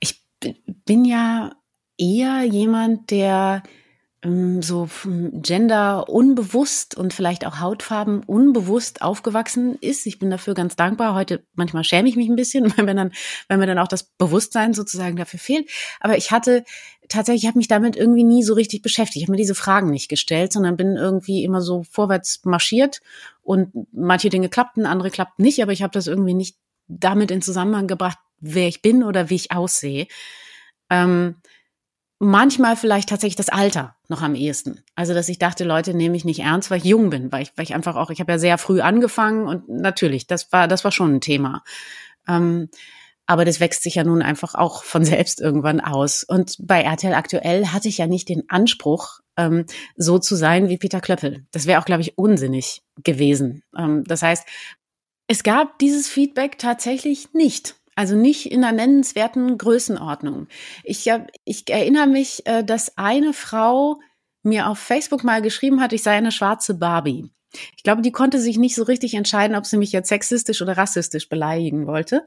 ich 0.00 0.22
bin 0.84 1.04
ja 1.04 1.52
eher 1.98 2.44
jemand, 2.44 3.10
der 3.10 3.62
so 4.24 4.88
Gender 5.04 6.08
unbewusst 6.08 6.96
und 6.96 7.12
vielleicht 7.12 7.46
auch 7.46 7.60
Hautfarben 7.60 8.22
unbewusst 8.24 9.02
aufgewachsen 9.02 9.76
ist. 9.80 10.06
Ich 10.06 10.18
bin 10.18 10.30
dafür 10.30 10.54
ganz 10.54 10.74
dankbar. 10.74 11.14
Heute 11.14 11.44
manchmal 11.54 11.84
schäme 11.84 12.08
ich 12.08 12.16
mich 12.16 12.28
ein 12.28 12.36
bisschen, 12.36 12.64
weil 12.76 12.86
mir 12.86 12.94
dann, 12.94 13.12
weil 13.48 13.58
mir 13.58 13.66
dann 13.66 13.78
auch 13.78 13.88
das 13.88 14.04
Bewusstsein 14.04 14.74
sozusagen 14.74 15.16
dafür 15.16 15.38
fehlt. 15.38 15.70
Aber 16.00 16.16
ich 16.16 16.30
hatte 16.30 16.64
tatsächlich, 17.08 17.44
ich 17.44 17.48
habe 17.48 17.58
mich 17.58 17.68
damit 17.68 17.94
irgendwie 17.94 18.24
nie 18.24 18.42
so 18.42 18.54
richtig 18.54 18.82
beschäftigt. 18.82 19.18
Ich 19.18 19.22
habe 19.24 19.32
mir 19.32 19.38
diese 19.38 19.54
Fragen 19.54 19.90
nicht 19.90 20.08
gestellt, 20.08 20.52
sondern 20.52 20.76
bin 20.76 20.96
irgendwie 20.96 21.44
immer 21.44 21.60
so 21.60 21.84
vorwärts 21.90 22.40
marschiert 22.44 23.00
und 23.42 23.72
manche 23.92 24.30
Dinge 24.30 24.48
klappten, 24.48 24.86
andere 24.86 25.10
klappten 25.10 25.44
nicht, 25.44 25.62
aber 25.62 25.72
ich 25.72 25.82
habe 25.82 25.92
das 25.92 26.06
irgendwie 26.06 26.34
nicht 26.34 26.56
damit 26.88 27.30
in 27.30 27.42
Zusammenhang 27.42 27.86
gebracht, 27.86 28.18
wer 28.40 28.66
ich 28.66 28.82
bin 28.82 29.04
oder 29.04 29.30
wie 29.30 29.36
ich 29.36 29.52
aussehe. 29.52 30.06
Ähm, 30.90 31.36
manchmal 32.18 32.76
vielleicht 32.76 33.08
tatsächlich 33.08 33.36
das 33.36 33.48
Alter 33.48 33.95
noch 34.08 34.22
am 34.22 34.34
ehesten. 34.34 34.82
Also, 34.94 35.14
dass 35.14 35.28
ich 35.28 35.38
dachte, 35.38 35.64
Leute 35.64 35.94
nehmen 35.94 36.12
mich 36.12 36.24
nicht 36.24 36.40
ernst, 36.40 36.70
weil 36.70 36.78
ich 36.78 36.84
jung 36.84 37.10
bin, 37.10 37.32
weil 37.32 37.42
ich, 37.42 37.52
weil 37.56 37.64
ich 37.64 37.74
einfach 37.74 37.96
auch, 37.96 38.10
ich 38.10 38.20
habe 38.20 38.32
ja 38.32 38.38
sehr 38.38 38.58
früh 38.58 38.80
angefangen 38.80 39.46
und 39.46 39.68
natürlich, 39.68 40.26
das 40.26 40.52
war, 40.52 40.68
das 40.68 40.84
war 40.84 40.92
schon 40.92 41.16
ein 41.16 41.20
Thema. 41.20 41.62
Ähm, 42.28 42.68
aber 43.26 43.44
das 43.44 43.58
wächst 43.58 43.82
sich 43.82 43.96
ja 43.96 44.04
nun 44.04 44.22
einfach 44.22 44.54
auch 44.54 44.84
von 44.84 45.04
selbst 45.04 45.40
irgendwann 45.40 45.80
aus. 45.80 46.24
Und 46.24 46.56
bei 46.60 46.82
RTL 46.82 47.14
aktuell 47.14 47.66
hatte 47.68 47.88
ich 47.88 47.98
ja 47.98 48.06
nicht 48.06 48.28
den 48.28 48.48
Anspruch, 48.48 49.20
ähm, 49.36 49.66
so 49.96 50.18
zu 50.18 50.36
sein 50.36 50.68
wie 50.68 50.78
Peter 50.78 51.00
Klöppel. 51.00 51.44
Das 51.50 51.66
wäre 51.66 51.80
auch, 51.80 51.84
glaube 51.84 52.02
ich, 52.02 52.16
unsinnig 52.16 52.82
gewesen. 53.02 53.62
Ähm, 53.76 54.04
das 54.04 54.22
heißt, 54.22 54.46
es 55.28 55.42
gab 55.42 55.78
dieses 55.80 56.08
Feedback 56.08 56.58
tatsächlich 56.58 57.32
nicht. 57.32 57.76
Also 57.96 58.14
nicht 58.14 58.52
in 58.52 58.62
einer 58.62 58.76
nennenswerten 58.76 59.56
Größenordnung. 59.56 60.48
Ich, 60.84 61.08
hab, 61.08 61.28
ich 61.44 61.68
erinnere 61.68 62.06
mich, 62.06 62.46
äh, 62.46 62.62
dass 62.62 62.96
eine 62.98 63.32
Frau 63.32 64.00
mir 64.42 64.68
auf 64.68 64.78
Facebook 64.78 65.24
mal 65.24 65.42
geschrieben 65.42 65.80
hat, 65.80 65.92
ich 65.92 66.02
sei 66.02 66.12
eine 66.12 66.30
schwarze 66.30 66.74
Barbie. 66.74 67.30
Ich 67.76 67.82
glaube, 67.82 68.02
die 68.02 68.12
konnte 68.12 68.38
sich 68.38 68.58
nicht 68.58 68.74
so 68.74 68.82
richtig 68.82 69.14
entscheiden, 69.14 69.56
ob 69.56 69.64
sie 69.64 69.78
mich 69.78 69.92
jetzt 69.92 70.10
sexistisch 70.10 70.60
oder 70.60 70.76
rassistisch 70.76 71.28
beleidigen 71.28 71.86
wollte. 71.86 72.26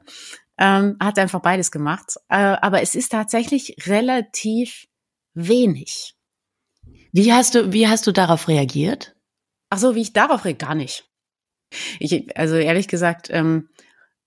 Ähm, 0.58 0.96
hat 1.00 1.18
einfach 1.18 1.40
beides 1.40 1.70
gemacht. 1.70 2.16
Äh, 2.28 2.36
aber 2.36 2.82
es 2.82 2.96
ist 2.96 3.12
tatsächlich 3.12 3.76
relativ 3.86 4.88
wenig. 5.34 6.16
Wie 7.12 7.32
hast 7.32 7.54
du, 7.54 7.72
wie 7.72 7.86
hast 7.86 8.06
du 8.08 8.12
darauf 8.12 8.48
reagiert? 8.48 9.14
Ach 9.70 9.78
so, 9.78 9.94
wie 9.94 10.02
ich 10.02 10.12
darauf 10.12 10.44
reagiere, 10.44 10.66
gar 10.66 10.74
nicht. 10.74 11.08
Ich, 12.00 12.36
also 12.36 12.56
ehrlich 12.56 12.88
gesagt, 12.88 13.28
ähm, 13.30 13.68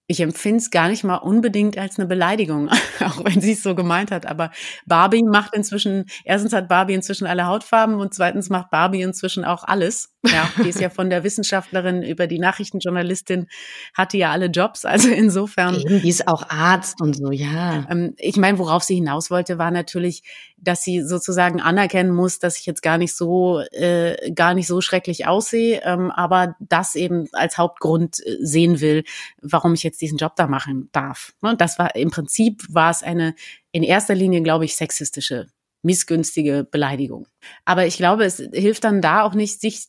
ich 0.08 0.20
empfinde 0.20 0.58
es 0.58 0.70
gar 0.70 0.90
nicht 0.90 1.04
mal 1.04 1.18
unbedingt 1.18 1.78
als 1.78 1.98
eine 1.98 2.08
Beleidigung, 2.08 2.70
auch 3.00 3.24
wenn 3.24 3.40
sie 3.40 3.54
es 3.54 3.64
so 3.64 3.74
gemeint 3.74 4.12
hat. 4.12 4.26
Aber 4.26 4.52
Barbie 4.86 5.24
macht 5.24 5.56
inzwischen, 5.56 6.06
erstens 6.26 6.54
hat 6.54 6.68
Barbie 6.68 6.94
inzwischen 6.94 7.26
alle 7.26 7.46
Hautfarben 7.46 7.96
und 7.96 8.14
zweitens 8.14 8.50
macht 8.50 8.70
Barbie 8.70 9.02
inzwischen 9.02 9.46
auch 9.46 9.64
alles. 9.64 10.14
Ja, 10.26 10.50
die 10.64 10.70
ist 10.70 10.80
ja 10.80 10.90
von 10.90 11.10
der 11.10 11.24
Wissenschaftlerin 11.24 12.02
über 12.02 12.28
die 12.28 12.40
Nachrichtenjournalistin, 12.40 13.48
hat 13.94 14.14
die 14.14 14.20
ja 14.20 14.32
alle 14.32 14.48
Jobs. 14.48 14.86
Also 14.94 15.10
insofern. 15.10 15.74
Eben, 15.74 16.04
die 16.04 16.10
ist 16.10 16.28
auch 16.28 16.50
Arzt 16.50 17.02
und 17.02 17.16
so, 17.16 17.32
ja. 17.32 17.88
Ähm, 17.90 18.14
ich 18.20 18.38
meine, 18.38 18.60
worauf 18.60 18.84
sie 18.84 18.94
hinaus 18.94 19.32
wollte, 19.32 19.58
war 19.58 19.72
natürlich, 19.72 20.22
dass 20.58 20.84
sie 20.84 21.02
sozusagen 21.02 21.60
anerkennen 21.60 22.14
muss, 22.14 22.38
dass 22.38 22.60
ich 22.60 22.68
jetzt 22.68 22.84
gar 22.84 23.00
nicht 23.00 23.16
so, 23.16 23.60
äh, 23.72 24.32
gar 24.34 24.54
nicht 24.54 24.68
so 24.68 24.82
schrecklich 24.82 25.26
aussehe, 25.26 25.82
ähm, 25.84 26.12
aber 26.12 26.56
das 26.60 26.94
eben 26.94 27.28
als 27.34 27.58
Hauptgrund 27.58 28.20
äh, 28.20 28.38
sehen 28.40 28.82
will, 28.82 29.04
warum 29.42 29.74
ich 29.74 29.82
jetzt 29.82 29.93
diesen 29.98 30.18
Job 30.18 30.36
da 30.36 30.48
machen 30.48 30.90
darf. 30.92 31.34
Und 31.42 31.52
ne, 31.52 31.58
das 31.58 31.80
war 31.80 31.96
im 31.96 32.12
Prinzip 32.12 32.64
war 32.70 32.92
es 32.92 33.04
eine 33.04 33.36
in 33.72 33.84
erster 33.84 34.16
Linie, 34.16 34.42
glaube 34.42 34.66
ich, 34.66 34.76
sexistische 34.76 35.48
missgünstige 35.84 36.66
Beleidigung. 36.70 37.28
Aber 37.66 37.86
ich 37.86 37.98
glaube, 37.98 38.24
es 38.24 38.38
hilft 38.38 38.86
dann 38.86 39.02
da 39.02 39.24
auch 39.24 39.34
nicht, 39.34 39.60
sich 39.60 39.88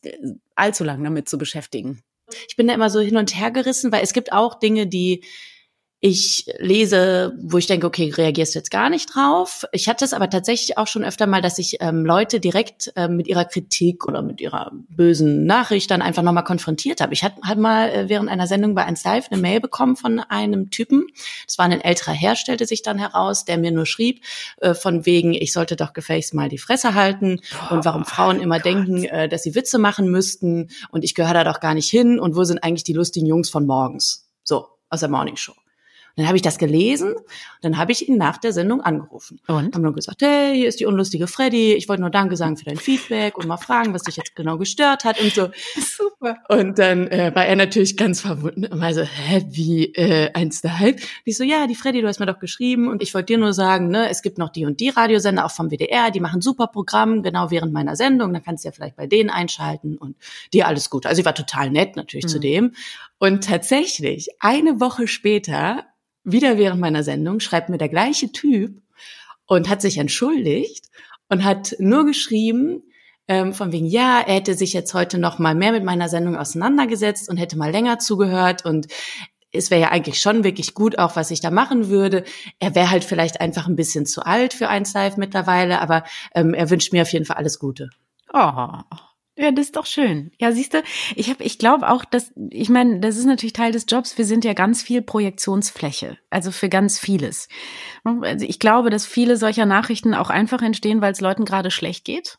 allzu 0.55 0.83
lang 0.83 1.03
damit 1.03 1.29
zu 1.29 1.37
beschäftigen. 1.37 2.03
Ich 2.49 2.55
bin 2.55 2.67
da 2.67 2.73
immer 2.73 2.89
so 2.89 2.99
hin 2.99 3.17
und 3.17 3.35
her 3.35 3.51
gerissen, 3.51 3.91
weil 3.91 4.03
es 4.03 4.13
gibt 4.13 4.33
auch 4.33 4.59
Dinge, 4.59 4.87
die 4.87 5.23
ich 6.07 6.45
lese, 6.59 7.33
wo 7.41 7.57
ich 7.57 7.65
denke, 7.65 7.87
okay, 7.87 8.11
reagierst 8.15 8.53
du 8.53 8.59
jetzt 8.59 8.69
gar 8.69 8.91
nicht 8.91 9.15
drauf. 9.15 9.65
Ich 9.71 9.89
hatte 9.89 10.05
es 10.05 10.13
aber 10.13 10.29
tatsächlich 10.29 10.77
auch 10.77 10.85
schon 10.85 11.03
öfter 11.03 11.25
mal, 11.25 11.41
dass 11.41 11.57
ich 11.57 11.77
ähm, 11.79 12.05
Leute 12.05 12.39
direkt 12.39 12.93
ähm, 12.95 13.17
mit 13.17 13.25
ihrer 13.25 13.43
Kritik 13.43 14.07
oder 14.07 14.21
mit 14.21 14.39
ihrer 14.39 14.71
bösen 14.71 15.47
Nachricht 15.47 15.89
dann 15.89 16.03
einfach 16.03 16.21
nochmal 16.21 16.43
konfrontiert 16.43 17.01
habe. 17.01 17.13
Ich 17.13 17.23
hatte 17.23 17.41
halt 17.43 17.57
mal 17.57 17.89
äh, 17.89 18.07
während 18.07 18.29
einer 18.29 18.45
Sendung 18.45 18.75
bei 18.75 18.85
1 18.85 19.03
Live 19.03 19.31
eine 19.31 19.41
Mail 19.41 19.59
bekommen 19.59 19.95
von 19.95 20.19
einem 20.19 20.69
Typen. 20.69 21.07
Das 21.47 21.57
war 21.57 21.65
ein 21.65 21.81
älterer 21.81 22.13
Herr, 22.13 22.35
stellte 22.35 22.67
sich 22.67 22.83
dann 22.83 22.99
heraus, 22.99 23.43
der 23.43 23.57
mir 23.57 23.71
nur 23.71 23.87
schrieb, 23.87 24.21
äh, 24.57 24.75
von 24.75 25.07
wegen, 25.07 25.33
ich 25.33 25.53
sollte 25.53 25.75
doch 25.75 25.93
gefälligst 25.93 26.35
mal 26.35 26.49
die 26.49 26.59
Fresse 26.59 26.93
halten 26.93 27.41
und 27.71 27.83
warum 27.83 28.05
Frauen 28.05 28.39
immer 28.39 28.57
Gott. 28.57 28.65
denken, 28.65 29.05
äh, 29.05 29.27
dass 29.27 29.41
sie 29.41 29.55
Witze 29.55 29.79
machen 29.79 30.11
müssten 30.11 30.69
und 30.91 31.03
ich 31.03 31.15
gehöre 31.15 31.33
da 31.33 31.43
doch 31.43 31.59
gar 31.59 31.73
nicht 31.73 31.89
hin 31.89 32.19
und 32.19 32.35
wo 32.35 32.43
sind 32.43 32.63
eigentlich 32.63 32.83
die 32.83 32.93
lustigen 32.93 33.25
Jungs 33.25 33.49
von 33.49 33.65
morgens? 33.65 34.29
So, 34.43 34.67
aus 34.91 34.99
der 34.99 35.09
Morningshow 35.09 35.55
dann 36.15 36.27
habe 36.27 36.37
ich 36.37 36.41
das 36.41 36.57
gelesen, 36.57 37.15
dann 37.61 37.77
habe 37.77 37.91
ich 37.91 38.07
ihn 38.07 38.17
nach 38.17 38.37
der 38.37 38.53
Sendung 38.53 38.81
angerufen. 38.81 39.39
Und? 39.47 39.75
Haben 39.75 39.81
nur 39.81 39.93
gesagt, 39.93 40.21
hey, 40.21 40.55
hier 40.55 40.67
ist 40.67 40.79
die 40.79 40.85
unlustige 40.85 41.27
Freddy, 41.27 41.73
ich 41.73 41.89
wollte 41.89 42.01
nur 42.01 42.09
Danke 42.09 42.37
sagen 42.37 42.55
für 42.55 42.65
dein 42.65 42.77
Feedback 42.77 43.37
und 43.37 43.47
mal 43.47 43.57
fragen, 43.57 43.93
was 43.93 44.03
dich 44.03 44.15
jetzt 44.15 44.35
genau 44.35 44.57
gestört 44.57 45.03
hat 45.03 45.19
und 45.19 45.33
so. 45.33 45.49
Super. 45.75 46.37
Und 46.49 46.79
dann 46.79 47.07
äh, 47.07 47.31
war 47.35 47.45
er 47.45 47.55
natürlich 47.55 47.97
ganz 47.97 48.21
verwundert 48.21 48.71
und 48.71 48.79
meinte, 48.79 49.05
hä, 49.05 49.45
wie, 49.49 49.93
äh, 49.95 50.31
ein 50.33 50.51
Style? 50.51 50.95
ich 51.25 51.37
so, 51.37 51.43
ja, 51.43 51.67
die 51.67 51.75
Freddy, 51.75 52.01
du 52.01 52.07
hast 52.07 52.19
mir 52.19 52.25
doch 52.25 52.39
geschrieben 52.39 52.87
und 52.87 53.01
ich 53.01 53.13
wollte 53.13 53.33
dir 53.33 53.37
nur 53.37 53.53
sagen, 53.53 53.89
ne, 53.89 54.09
es 54.09 54.21
gibt 54.21 54.37
noch 54.37 54.49
die 54.49 54.65
und 54.65 54.79
die 54.79 54.89
Radiosender, 54.89 55.45
auch 55.45 55.51
vom 55.51 55.69
WDR, 55.69 56.11
die 56.11 56.19
machen 56.21 56.41
super 56.41 56.67
Programm, 56.67 57.23
genau 57.23 57.51
während 57.51 57.73
meiner 57.73 57.95
Sendung, 57.95 58.33
dann 58.33 58.43
kannst 58.43 58.63
du 58.63 58.69
ja 58.69 58.71
vielleicht 58.71 58.95
bei 58.95 59.07
denen 59.07 59.29
einschalten 59.29 59.97
und 59.97 60.15
dir 60.53 60.67
alles 60.67 60.89
gut. 60.89 61.05
Also 61.05 61.19
ich 61.19 61.25
war 61.25 61.35
total 61.35 61.69
nett 61.69 61.95
natürlich 61.95 62.25
mhm. 62.25 62.29
zu 62.29 62.39
dem. 62.39 62.71
Und 63.17 63.43
tatsächlich, 63.43 64.29
eine 64.39 64.79
Woche 64.79 65.07
später 65.07 65.85
wieder 66.25 66.57
während 66.57 66.81
meiner 66.81 67.03
Sendung 67.03 67.39
schreibt 67.39 67.69
mir 67.69 67.77
der 67.77 67.89
gleiche 67.89 68.31
Typ 68.31 68.81
und 69.45 69.69
hat 69.69 69.81
sich 69.81 69.97
entschuldigt 69.97 70.87
und 71.29 71.43
hat 71.43 71.75
nur 71.79 72.05
geschrieben, 72.05 72.83
ähm, 73.27 73.53
von 73.53 73.71
wegen, 73.71 73.85
ja, 73.85 74.21
er 74.21 74.35
hätte 74.35 74.53
sich 74.53 74.73
jetzt 74.73 74.93
heute 74.93 75.17
noch 75.17 75.39
mal 75.39 75.55
mehr 75.55 75.71
mit 75.71 75.83
meiner 75.83 76.09
Sendung 76.09 76.35
auseinandergesetzt 76.35 77.29
und 77.29 77.37
hätte 77.37 77.57
mal 77.57 77.71
länger 77.71 77.99
zugehört 77.99 78.65
und 78.65 78.87
es 79.51 79.71
wäre 79.71 79.81
ja 79.81 79.91
eigentlich 79.91 80.19
schon 80.19 80.43
wirklich 80.43 80.73
gut, 80.73 80.99
auch 80.99 81.15
was 81.15 81.31
ich 81.31 81.39
da 81.39 81.49
machen 81.49 81.87
würde. 81.87 82.25
Er 82.59 82.75
wäre 82.75 82.91
halt 82.91 83.05
vielleicht 83.05 83.39
einfach 83.39 83.67
ein 83.67 83.77
bisschen 83.77 84.05
zu 84.05 84.25
alt 84.25 84.53
für 84.53 84.67
eins 84.67 84.93
Live 84.93 85.17
mittlerweile, 85.17 85.79
aber 85.79 86.03
ähm, 86.33 86.53
er 86.53 86.69
wünscht 86.69 86.91
mir 86.91 87.03
auf 87.03 87.13
jeden 87.13 87.25
Fall 87.25 87.37
alles 87.37 87.57
Gute. 87.57 87.89
Oh, 88.33 88.63
ja, 89.37 89.51
das 89.51 89.65
ist 89.65 89.75
doch 89.75 89.85
schön. 89.85 90.31
Ja, 90.39 90.51
siehst 90.51 90.73
du, 90.73 90.83
ich 91.15 91.29
habe, 91.29 91.43
ich 91.43 91.57
glaube 91.57 91.89
auch, 91.89 92.05
dass, 92.05 92.31
ich 92.51 92.69
meine, 92.69 92.99
das 93.01 93.17
ist 93.17 93.25
natürlich 93.25 93.53
Teil 93.53 93.73
des 93.73 93.85
Jobs. 93.87 94.17
Wir 94.17 94.25
sind 94.25 94.45
ja 94.45 94.53
ganz 94.53 94.81
viel 94.81 95.01
Projektionsfläche, 95.01 96.17
also 96.29 96.51
für 96.51 96.69
ganz 96.69 96.99
vieles. 96.99 97.49
Also 98.03 98.45
ich 98.45 98.59
glaube, 98.59 98.89
dass 98.89 99.05
viele 99.05 99.35
solcher 99.35 99.65
Nachrichten 99.65 100.13
auch 100.13 100.29
einfach 100.29 100.61
entstehen, 100.61 101.01
weil 101.01 101.11
es 101.11 101.21
Leuten 101.21 101.43
gerade 101.43 101.69
schlecht 101.69 102.05
geht. 102.05 102.37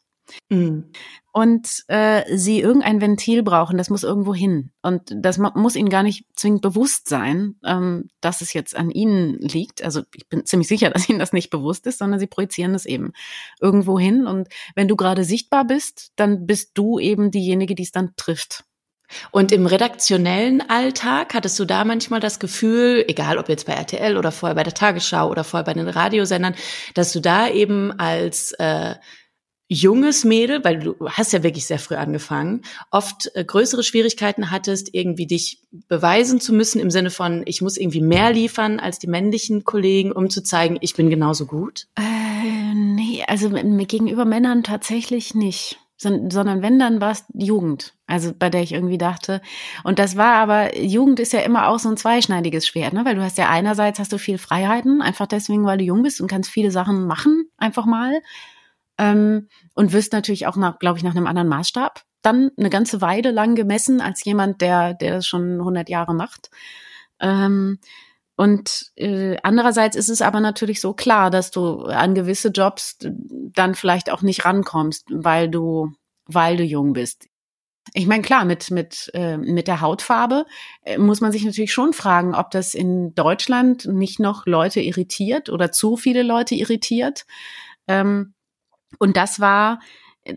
Mhm 0.48 0.90
und 1.36 1.84
äh, 1.88 2.22
sie 2.34 2.62
irgendein 2.62 3.02
Ventil 3.02 3.42
brauchen, 3.42 3.76
das 3.76 3.90
muss 3.90 4.04
irgendwo 4.04 4.34
hin. 4.34 4.70
Und 4.80 5.02
das 5.14 5.36
muss 5.36 5.76
ihnen 5.76 5.90
gar 5.90 6.02
nicht 6.02 6.24
zwingend 6.34 6.62
bewusst 6.62 7.10
sein, 7.10 7.56
ähm, 7.62 8.08
dass 8.22 8.40
es 8.40 8.54
jetzt 8.54 8.74
an 8.74 8.90
ihnen 8.90 9.34
liegt. 9.40 9.84
Also 9.84 10.00
ich 10.14 10.26
bin 10.30 10.46
ziemlich 10.46 10.66
sicher, 10.66 10.88
dass 10.94 11.10
ihnen 11.10 11.18
das 11.18 11.34
nicht 11.34 11.50
bewusst 11.50 11.86
ist, 11.86 11.98
sondern 11.98 12.18
sie 12.18 12.26
projizieren 12.26 12.74
es 12.74 12.86
eben 12.86 13.12
irgendwo 13.60 13.98
hin. 13.98 14.26
Und 14.26 14.48
wenn 14.74 14.88
du 14.88 14.96
gerade 14.96 15.24
sichtbar 15.24 15.66
bist, 15.66 16.10
dann 16.16 16.46
bist 16.46 16.70
du 16.72 16.98
eben 16.98 17.30
diejenige, 17.30 17.74
die 17.74 17.82
es 17.82 17.92
dann 17.92 18.14
trifft. 18.16 18.64
Und 19.30 19.52
im 19.52 19.66
redaktionellen 19.66 20.62
Alltag 20.62 21.34
hattest 21.34 21.58
du 21.58 21.66
da 21.66 21.84
manchmal 21.84 22.20
das 22.20 22.38
Gefühl, 22.38 23.04
egal 23.08 23.36
ob 23.36 23.50
jetzt 23.50 23.66
bei 23.66 23.74
RTL 23.74 24.16
oder 24.16 24.32
vorher 24.32 24.54
bei 24.54 24.62
der 24.62 24.72
Tagesschau 24.72 25.28
oder 25.30 25.44
vorher 25.44 25.64
bei 25.64 25.74
den 25.74 25.86
Radiosendern, 25.86 26.54
dass 26.94 27.12
du 27.12 27.20
da 27.20 27.46
eben 27.46 27.92
als 27.98 28.52
äh, 28.52 28.94
junges 29.68 30.24
Mädel, 30.24 30.62
weil 30.64 30.78
du 30.78 30.94
hast 31.08 31.32
ja 31.32 31.42
wirklich 31.42 31.66
sehr 31.66 31.78
früh 31.78 31.96
angefangen, 31.96 32.62
oft 32.90 33.30
äh, 33.34 33.44
größere 33.44 33.82
Schwierigkeiten 33.82 34.50
hattest, 34.50 34.94
irgendwie 34.94 35.26
dich 35.26 35.60
beweisen 35.88 36.40
zu 36.40 36.52
müssen 36.52 36.80
im 36.80 36.90
Sinne 36.90 37.10
von, 37.10 37.42
ich 37.46 37.62
muss 37.62 37.76
irgendwie 37.76 38.00
mehr 38.00 38.32
liefern 38.32 38.78
als 38.78 38.98
die 38.98 39.08
männlichen 39.08 39.64
Kollegen, 39.64 40.12
um 40.12 40.30
zu 40.30 40.42
zeigen, 40.42 40.78
ich 40.80 40.94
bin 40.94 41.10
genauso 41.10 41.46
gut? 41.46 41.88
Äh, 41.96 42.74
nee, 42.74 43.24
also 43.26 43.50
gegenüber 43.50 44.24
Männern 44.24 44.62
tatsächlich 44.62 45.34
nicht. 45.34 45.78
Sondern 45.98 46.60
wenn, 46.60 46.78
dann 46.78 47.00
war 47.00 47.12
es 47.12 47.24
Jugend, 47.32 47.94
also 48.06 48.30
bei 48.38 48.50
der 48.50 48.60
ich 48.60 48.72
irgendwie 48.72 48.98
dachte. 48.98 49.40
Und 49.82 49.98
das 49.98 50.14
war 50.18 50.34
aber, 50.34 50.76
Jugend 50.78 51.18
ist 51.20 51.32
ja 51.32 51.40
immer 51.40 51.68
auch 51.68 51.78
so 51.78 51.88
ein 51.88 51.96
zweischneidiges 51.96 52.66
Schwert, 52.66 52.92
ne? 52.92 53.06
Weil 53.06 53.14
du 53.14 53.22
hast 53.22 53.38
ja 53.38 53.48
einerseits 53.48 53.98
hast 53.98 54.12
du 54.12 54.18
viel 54.18 54.36
Freiheiten, 54.36 55.00
einfach 55.00 55.26
deswegen, 55.26 55.64
weil 55.64 55.78
du 55.78 55.84
jung 55.84 56.02
bist 56.02 56.20
und 56.20 56.28
kannst 56.28 56.50
viele 56.50 56.70
Sachen 56.70 57.06
machen, 57.06 57.48
einfach 57.56 57.86
mal 57.86 58.20
ähm, 58.98 59.48
und 59.74 59.92
wirst 59.92 60.12
natürlich 60.12 60.46
auch 60.46 60.56
nach, 60.56 60.78
glaube 60.78 60.98
ich, 60.98 61.04
nach 61.04 61.14
einem 61.14 61.26
anderen 61.26 61.48
Maßstab 61.48 62.02
dann 62.22 62.50
eine 62.58 62.70
ganze 62.70 63.00
Weile 63.00 63.30
lang 63.30 63.54
gemessen 63.54 64.00
als 64.00 64.24
jemand, 64.24 64.60
der, 64.60 64.94
der 64.94 65.16
das 65.16 65.26
schon 65.26 65.60
100 65.60 65.88
Jahre 65.88 66.12
macht. 66.12 66.50
Ähm, 67.20 67.78
und 68.36 68.92
äh, 68.96 69.36
andererseits 69.42 69.96
ist 69.96 70.10
es 70.10 70.20
aber 70.20 70.40
natürlich 70.40 70.80
so 70.80 70.92
klar, 70.92 71.30
dass 71.30 71.50
du 71.50 71.84
an 71.84 72.14
gewisse 72.14 72.48
Jobs 72.48 72.98
dann 73.00 73.74
vielleicht 73.74 74.10
auch 74.10 74.22
nicht 74.22 74.44
rankommst, 74.44 75.06
weil 75.10 75.48
du, 75.48 75.92
weil 76.26 76.56
du 76.56 76.64
jung 76.64 76.92
bist. 76.92 77.28
Ich 77.94 78.06
meine, 78.06 78.22
klar, 78.22 78.44
mit, 78.44 78.70
mit, 78.70 79.10
äh, 79.14 79.38
mit 79.38 79.68
der 79.68 79.80
Hautfarbe 79.80 80.44
äh, 80.82 80.98
muss 80.98 81.20
man 81.20 81.32
sich 81.32 81.44
natürlich 81.44 81.72
schon 81.72 81.92
fragen, 81.92 82.34
ob 82.34 82.50
das 82.50 82.74
in 82.74 83.14
Deutschland 83.14 83.86
nicht 83.86 84.18
noch 84.18 84.44
Leute 84.46 84.80
irritiert 84.80 85.48
oder 85.48 85.70
zu 85.70 85.96
viele 85.96 86.24
Leute 86.24 86.56
irritiert. 86.56 87.24
Ähm, 87.86 88.34
und 88.98 89.16
das 89.16 89.40
war 89.40 89.80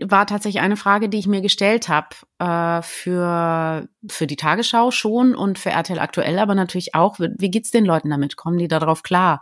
war 0.05 0.27
tatsächlich 0.27 0.61
eine 0.61 0.77
Frage, 0.77 1.09
die 1.09 1.17
ich 1.17 1.25
mir 1.25 1.41
gestellt 1.41 1.89
habe 1.89 2.09
äh, 2.37 2.83
für 2.83 3.89
für 4.07 4.27
die 4.27 4.35
Tagesschau 4.35 4.91
schon 4.91 5.33
und 5.33 5.57
für 5.57 5.71
RTL 5.71 5.97
aktuell, 5.97 6.37
aber 6.37 6.53
natürlich 6.53 6.93
auch, 6.93 7.17
wie 7.19 7.49
geht's 7.49 7.71
den 7.71 7.85
Leuten 7.85 8.11
damit? 8.11 8.35
Kommen 8.35 8.59
die 8.59 8.67
darauf 8.67 9.01
klar? 9.01 9.41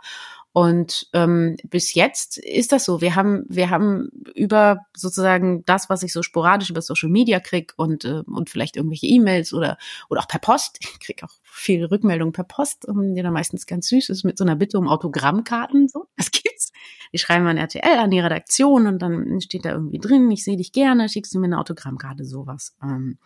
Und 0.52 1.06
ähm, 1.12 1.56
bis 1.64 1.94
jetzt 1.94 2.38
ist 2.38 2.72
das 2.72 2.84
so. 2.84 3.00
Wir 3.00 3.14
haben, 3.14 3.44
wir 3.48 3.70
haben 3.70 4.08
über 4.34 4.80
sozusagen 4.96 5.64
das, 5.66 5.88
was 5.88 6.02
ich 6.02 6.12
so 6.12 6.22
sporadisch 6.22 6.70
über 6.70 6.82
Social 6.82 7.10
Media 7.10 7.38
krieg 7.38 7.74
und, 7.76 8.04
äh, 8.04 8.22
und 8.26 8.50
vielleicht 8.50 8.74
irgendwelche 8.76 9.06
E-Mails 9.06 9.52
oder, 9.52 9.78
oder 10.08 10.22
auch 10.22 10.26
per 10.26 10.40
Post. 10.40 10.78
Ich 10.80 10.98
krieg 10.98 11.22
auch 11.22 11.32
viel 11.44 11.84
Rückmeldungen 11.84 12.32
per 12.32 12.44
Post, 12.44 12.88
um, 12.88 13.14
die 13.14 13.22
dann 13.22 13.34
meistens 13.34 13.66
ganz 13.66 13.88
süß 13.88 14.08
ist, 14.08 14.24
mit 14.24 14.36
so 14.36 14.42
einer 14.42 14.56
Bitte 14.56 14.78
um 14.78 14.88
Autogrammkarten. 14.88 15.86
So, 15.86 16.06
das 16.16 16.30
gibt's. 16.32 16.67
Die 17.12 17.18
schreiben 17.18 17.46
an 17.46 17.56
RTL, 17.56 17.98
an 17.98 18.10
die 18.10 18.20
Redaktion 18.20 18.86
und 18.86 19.00
dann 19.00 19.40
steht 19.40 19.64
da 19.64 19.72
irgendwie 19.72 19.98
drin, 19.98 20.30
ich 20.30 20.44
sehe 20.44 20.56
dich 20.56 20.72
gerne, 20.72 21.08
schickst 21.08 21.34
du 21.34 21.38
mir 21.38 21.46
eine 21.46 21.58
Autogrammkarte, 21.58 22.24
sowas. 22.24 22.76
Ähm, 22.82 23.18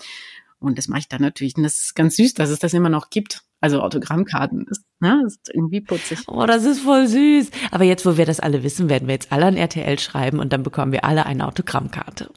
und 0.59 0.79
das 0.79 0.89
mache 0.89 1.01
ich 1.01 1.09
dann 1.09 1.23
natürlich. 1.23 1.57
Und 1.57 1.65
das 1.65 1.81
ist 1.81 1.95
ganz 1.95 2.17
süß, 2.17 2.35
dass 2.35 2.51
es 2.51 2.61
das 2.61 2.73
immer 2.73 2.89
noch 2.89 3.11
gibt. 3.11 3.43
Also 3.61 3.81
Autogrammkarten 3.81 4.67
ist, 4.69 4.85
ne, 5.01 5.23
ist 5.27 5.51
irgendwie 5.53 5.81
putzig. 5.81 6.21
Oh, 6.27 6.47
das 6.47 6.65
ist 6.65 6.81
voll 6.81 7.07
süß. 7.07 7.51
Aber 7.71 7.85
jetzt, 7.85 8.07
wo 8.07 8.17
wir 8.17 8.27
das 8.27 8.41
alle 8.41 8.63
wissen, 8.63 8.89
werden 8.89 9.09
wir 9.09 9.15
jetzt 9.15 9.33
alle 9.33 9.47
an 9.47 9.57
RTL 9.57 9.99
schreiben 9.99 10.39
und 10.39 10.53
dann 10.53 10.63
bekommen 10.63 10.93
wir 10.93 11.05
alle 11.05 11.27
eine 11.27 11.47
Autogrammkarte. 11.47 12.31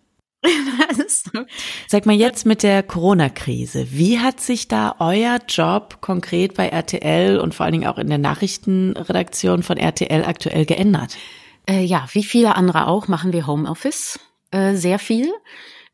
Sag 1.88 2.05
mal 2.05 2.15
jetzt 2.15 2.45
mit 2.45 2.63
der 2.63 2.84
Corona-Krise, 2.84 3.88
wie 3.91 4.19
hat 4.19 4.39
sich 4.39 4.67
da 4.67 4.95
euer 4.99 5.39
Job 5.47 5.97
konkret 6.01 6.55
bei 6.55 6.67
RTL 6.67 7.39
und 7.39 7.53
vor 7.53 7.65
allen 7.65 7.73
Dingen 7.73 7.88
auch 7.88 7.97
in 7.97 8.08
der 8.08 8.17
Nachrichtenredaktion 8.17 9.63
von 9.63 9.77
RTL 9.77 10.23
aktuell 10.25 10.65
geändert? 10.65 11.17
Äh, 11.67 11.84
ja, 11.84 12.05
wie 12.12 12.23
viele 12.23 12.55
andere 12.55 12.88
auch 12.88 13.08
machen 13.08 13.34
wir 13.34 13.47
Homeoffice 13.47 14.19
äh, 14.51 14.75
sehr 14.75 14.99
viel. 14.99 15.31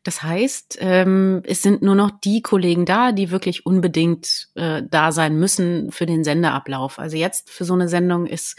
Das 0.04 0.22
heißt, 0.22 0.78
ähm, 0.80 1.42
es 1.44 1.62
sind 1.62 1.82
nur 1.82 1.94
noch 1.94 2.10
die 2.10 2.42
Kollegen 2.42 2.84
da, 2.84 3.12
die 3.12 3.30
wirklich 3.30 3.66
unbedingt 3.66 4.48
äh, 4.54 4.82
da 4.88 5.12
sein 5.12 5.38
müssen 5.38 5.92
für 5.92 6.06
den 6.06 6.24
Sendeablauf. 6.24 6.98
Also 6.98 7.16
jetzt 7.16 7.50
für 7.50 7.64
so 7.64 7.74
eine 7.74 7.88
Sendung 7.88 8.26
ist 8.26 8.58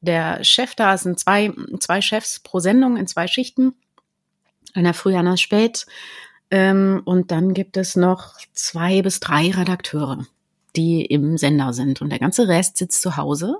der 0.00 0.42
Chef 0.42 0.74
da, 0.74 0.94
es 0.94 1.02
sind 1.02 1.18
zwei, 1.18 1.52
zwei 1.78 2.00
Chefs 2.00 2.40
pro 2.40 2.58
Sendung 2.58 2.96
in 2.96 3.06
zwei 3.06 3.26
Schichten, 3.28 3.74
einer 4.74 4.94
früh, 4.94 5.16
einer 5.16 5.36
spät. 5.36 5.86
Ähm, 6.50 7.02
und 7.04 7.30
dann 7.30 7.54
gibt 7.54 7.76
es 7.76 7.96
noch 7.96 8.34
zwei 8.52 9.02
bis 9.02 9.20
drei 9.20 9.50
Redakteure, 9.50 10.26
die 10.76 11.04
im 11.04 11.38
Sender 11.38 11.72
sind. 11.72 12.02
Und 12.02 12.10
der 12.10 12.18
ganze 12.18 12.48
Rest 12.48 12.76
sitzt 12.76 13.02
zu 13.02 13.16
Hause 13.16 13.56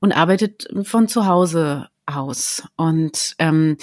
und 0.00 0.12
arbeitet 0.12 0.68
von 0.84 1.08
zu 1.08 1.26
Hause 1.26 1.88
aus. 2.06 2.64
Und 2.76 3.34
ähm, 3.38 3.76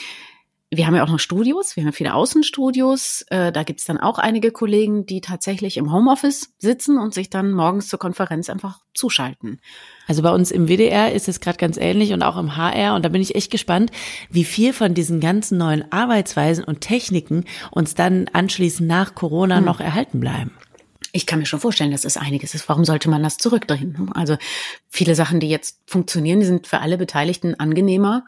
wir 0.71 0.85
haben 0.85 0.95
ja 0.95 1.03
auch 1.03 1.09
noch 1.09 1.19
Studios, 1.19 1.75
wir 1.75 1.83
haben 1.83 1.93
viele 1.93 2.13
Außenstudios. 2.13 3.25
Äh, 3.29 3.51
da 3.51 3.63
gibt's 3.63 3.85
dann 3.85 3.97
auch 3.97 4.19
einige 4.19 4.51
Kollegen, 4.51 5.07
die 5.07 5.19
tatsächlich 5.19 5.77
im 5.77 5.91
Homeoffice 5.91 6.53
sitzen 6.59 6.99
und 6.99 7.11
sich 7.13 7.31
dann 7.31 7.53
morgens 7.53 7.87
zur 7.87 7.97
Konferenz 7.97 8.51
einfach 8.51 8.79
zuschalten. 8.93 9.59
Also 10.07 10.21
bei 10.21 10.31
uns 10.31 10.51
im 10.51 10.67
WDR 10.67 11.11
ist 11.11 11.27
es 11.27 11.39
gerade 11.39 11.57
ganz 11.57 11.77
ähnlich 11.77 12.13
und 12.13 12.21
auch 12.21 12.37
im 12.37 12.55
HR. 12.55 12.93
Und 12.93 13.03
da 13.03 13.09
bin 13.09 13.21
ich 13.21 13.33
echt 13.33 13.49
gespannt, 13.49 13.91
wie 14.29 14.43
viel 14.43 14.71
von 14.71 14.93
diesen 14.93 15.19
ganzen 15.19 15.57
neuen 15.57 15.91
Arbeitsweisen 15.91 16.63
und 16.63 16.81
Techniken 16.81 17.45
uns 17.71 17.95
dann 17.95 18.29
anschließend 18.33 18.87
nach 18.87 19.15
Corona 19.15 19.57
hm. 19.57 19.65
noch 19.65 19.79
erhalten 19.79 20.19
bleiben. 20.19 20.51
Ich 21.11 21.25
kann 21.25 21.39
mir 21.39 21.47
schon 21.47 21.59
vorstellen, 21.59 21.89
dass 21.89 22.05
es 22.05 22.17
einiges 22.17 22.53
ist. 22.53 22.69
Warum 22.69 22.85
sollte 22.85 23.09
man 23.09 23.23
das 23.23 23.37
zurückdrehen? 23.37 24.11
Also 24.13 24.37
viele 24.87 25.15
Sachen, 25.15 25.39
die 25.39 25.49
jetzt 25.49 25.79
funktionieren, 25.87 26.41
die 26.41 26.45
sind 26.45 26.67
für 26.67 26.81
alle 26.81 26.99
Beteiligten 26.99 27.59
angenehmer 27.59 28.23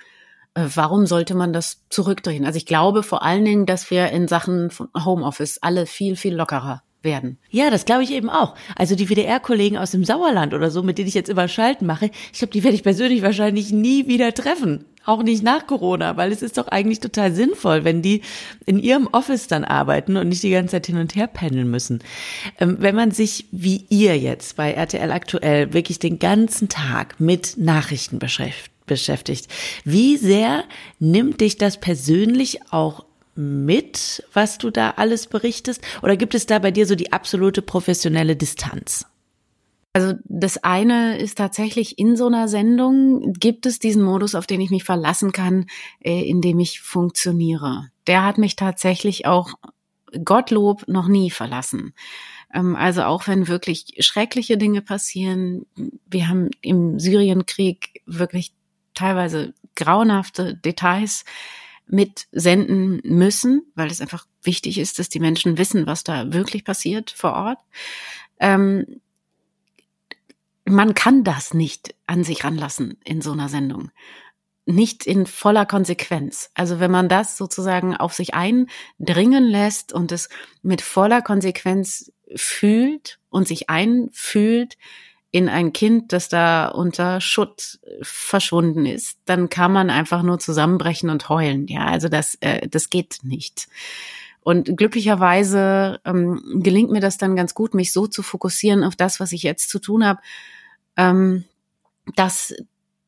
warum 0.55 1.05
sollte 1.05 1.35
man 1.35 1.53
das 1.53 1.83
zurückdrehen? 1.89 2.45
Also 2.45 2.57
ich 2.57 2.65
glaube 2.65 3.03
vor 3.03 3.23
allen 3.23 3.45
Dingen, 3.45 3.65
dass 3.65 3.89
wir 3.91 4.09
in 4.09 4.27
Sachen 4.27 4.69
Homeoffice 5.05 5.59
alle 5.61 5.85
viel, 5.85 6.15
viel 6.15 6.35
lockerer 6.35 6.83
werden. 7.03 7.37
Ja, 7.49 7.69
das 7.69 7.85
glaube 7.85 8.03
ich 8.03 8.11
eben 8.11 8.29
auch. 8.29 8.55
Also 8.75 8.95
die 8.95 9.09
WDR-Kollegen 9.09 9.77
aus 9.77 9.91
dem 9.91 10.05
Sauerland 10.05 10.53
oder 10.53 10.69
so, 10.69 10.83
mit 10.83 10.97
denen 10.97 11.07
ich 11.07 11.13
jetzt 11.13 11.29
immer 11.29 11.47
Schalten 11.47 11.85
mache, 11.85 12.11
ich 12.31 12.39
glaube, 12.39 12.53
die 12.53 12.63
werde 12.63 12.75
ich 12.75 12.83
persönlich 12.83 13.21
wahrscheinlich 13.23 13.71
nie 13.71 14.07
wieder 14.07 14.33
treffen. 14.33 14.85
auch 15.03 15.23
nicht 15.23 15.41
nach 15.41 15.65
Corona, 15.65 16.15
weil 16.15 16.31
es 16.31 16.43
ist 16.43 16.59
doch 16.59 16.67
eigentlich 16.67 16.99
total 16.99 17.33
sinnvoll, 17.33 17.83
wenn 17.83 18.03
die 18.03 18.21
in 18.67 18.77
ihrem 18.77 19.07
Office 19.07 19.47
dann 19.47 19.63
arbeiten 19.63 20.15
und 20.15 20.29
nicht 20.29 20.43
die 20.43 20.51
ganze 20.51 20.73
Zeit 20.73 20.85
hin 20.85 20.97
und 20.97 21.15
her 21.15 21.25
pendeln 21.25 21.71
müssen. 21.71 22.03
Ähm, 22.59 22.77
wenn 22.79 22.93
man 22.93 23.09
sich 23.09 23.47
wie 23.51 23.85
ihr 23.89 24.15
jetzt 24.19 24.57
bei 24.57 24.71
RTL 24.73 25.11
aktuell 25.11 25.73
wirklich 25.73 25.97
den 25.97 26.19
ganzen 26.19 26.69
Tag 26.69 27.19
mit 27.19 27.55
Nachrichten 27.57 28.19
beschäftigt, 28.19 28.71
wie 29.83 30.17
sehr 30.17 30.63
nimmt 30.99 31.41
dich 31.41 31.57
das 31.57 31.79
persönlich 31.79 32.59
auch 32.71 33.05
mit, 33.35 34.23
was 34.33 34.57
du 34.57 34.69
da 34.69 34.91
alles 34.97 35.27
berichtest? 35.27 35.81
Oder 36.01 36.17
gibt 36.17 36.35
es 36.35 36.45
da 36.45 36.59
bei 36.59 36.71
dir 36.71 36.85
so 36.85 36.95
die 36.95 37.13
absolute 37.13 37.61
professionelle 37.61 38.35
Distanz? 38.35 39.05
Also 39.93 40.13
das 40.23 40.63
eine 40.63 41.17
ist 41.17 41.37
tatsächlich 41.37 41.99
in 41.99 42.15
so 42.15 42.27
einer 42.27 42.47
Sendung 42.47 43.33
gibt 43.33 43.65
es 43.65 43.79
diesen 43.79 44.03
Modus, 44.03 44.35
auf 44.35 44.47
den 44.47 44.61
ich 44.61 44.69
mich 44.69 44.85
verlassen 44.85 45.33
kann, 45.33 45.65
äh, 45.99 46.21
in 46.21 46.39
dem 46.41 46.59
ich 46.59 46.79
funktioniere. 46.79 47.89
Der 48.07 48.23
hat 48.23 48.37
mich 48.37 48.55
tatsächlich 48.55 49.25
auch 49.25 49.53
Gottlob 50.23 50.87
noch 50.87 51.07
nie 51.07 51.29
verlassen. 51.29 51.93
Ähm, 52.53 52.77
also 52.77 53.03
auch 53.03 53.27
wenn 53.27 53.49
wirklich 53.49 53.85
schreckliche 53.99 54.57
Dinge 54.57 54.81
passieren, 54.81 55.65
wir 56.09 56.29
haben 56.29 56.49
im 56.61 56.97
Syrienkrieg 56.99 58.01
wirklich 58.05 58.53
teilweise 59.01 59.53
grauenhafte 59.75 60.55
Details 60.55 61.25
mitsenden 61.87 63.01
müssen, 63.03 63.63
weil 63.75 63.89
es 63.89 63.99
einfach 63.99 64.25
wichtig 64.43 64.77
ist, 64.77 64.99
dass 64.99 65.09
die 65.09 65.19
Menschen 65.19 65.57
wissen, 65.57 65.87
was 65.87 66.03
da 66.03 66.31
wirklich 66.33 66.63
passiert 66.63 67.11
vor 67.11 67.33
Ort. 67.33 67.59
Ähm, 68.39 69.01
man 70.65 70.93
kann 70.93 71.23
das 71.23 71.53
nicht 71.53 71.95
an 72.05 72.23
sich 72.23 72.43
ranlassen 72.43 72.97
in 73.03 73.21
so 73.21 73.31
einer 73.31 73.49
Sendung. 73.49 73.91
Nicht 74.65 75.07
in 75.07 75.25
voller 75.25 75.65
Konsequenz. 75.65 76.51
Also 76.53 76.79
wenn 76.79 76.91
man 76.91 77.09
das 77.09 77.35
sozusagen 77.35 77.97
auf 77.97 78.13
sich 78.13 78.35
eindringen 78.35 79.43
lässt 79.43 79.91
und 79.91 80.11
es 80.11 80.29
mit 80.61 80.81
voller 80.81 81.23
Konsequenz 81.23 82.13
fühlt 82.35 83.19
und 83.29 83.47
sich 83.47 83.69
einfühlt 83.69 84.77
in 85.31 85.47
ein 85.47 85.71
Kind, 85.71 86.11
das 86.11 86.27
da 86.27 86.67
unter 86.67 87.21
Schutt 87.21 87.79
verschwunden 88.01 88.85
ist, 88.85 89.17
dann 89.25 89.49
kann 89.49 89.71
man 89.71 89.89
einfach 89.89 90.23
nur 90.23 90.39
zusammenbrechen 90.39 91.09
und 91.09 91.29
heulen. 91.29 91.67
Ja, 91.67 91.85
also 91.85 92.09
das, 92.09 92.35
äh, 92.41 92.67
das 92.67 92.89
geht 92.89 93.19
nicht. 93.23 93.69
Und 94.41 94.75
glücklicherweise 94.75 96.01
ähm, 96.03 96.61
gelingt 96.63 96.91
mir 96.91 96.99
das 96.99 97.17
dann 97.17 97.35
ganz 97.35 97.53
gut, 97.53 97.73
mich 97.73 97.93
so 97.93 98.07
zu 98.07 98.23
fokussieren 98.23 98.83
auf 98.83 98.95
das, 98.95 99.19
was 99.19 99.31
ich 99.31 99.43
jetzt 99.43 99.69
zu 99.69 99.79
tun 99.79 100.05
habe, 100.05 100.19
ähm, 100.97 101.45
dass, 102.15 102.53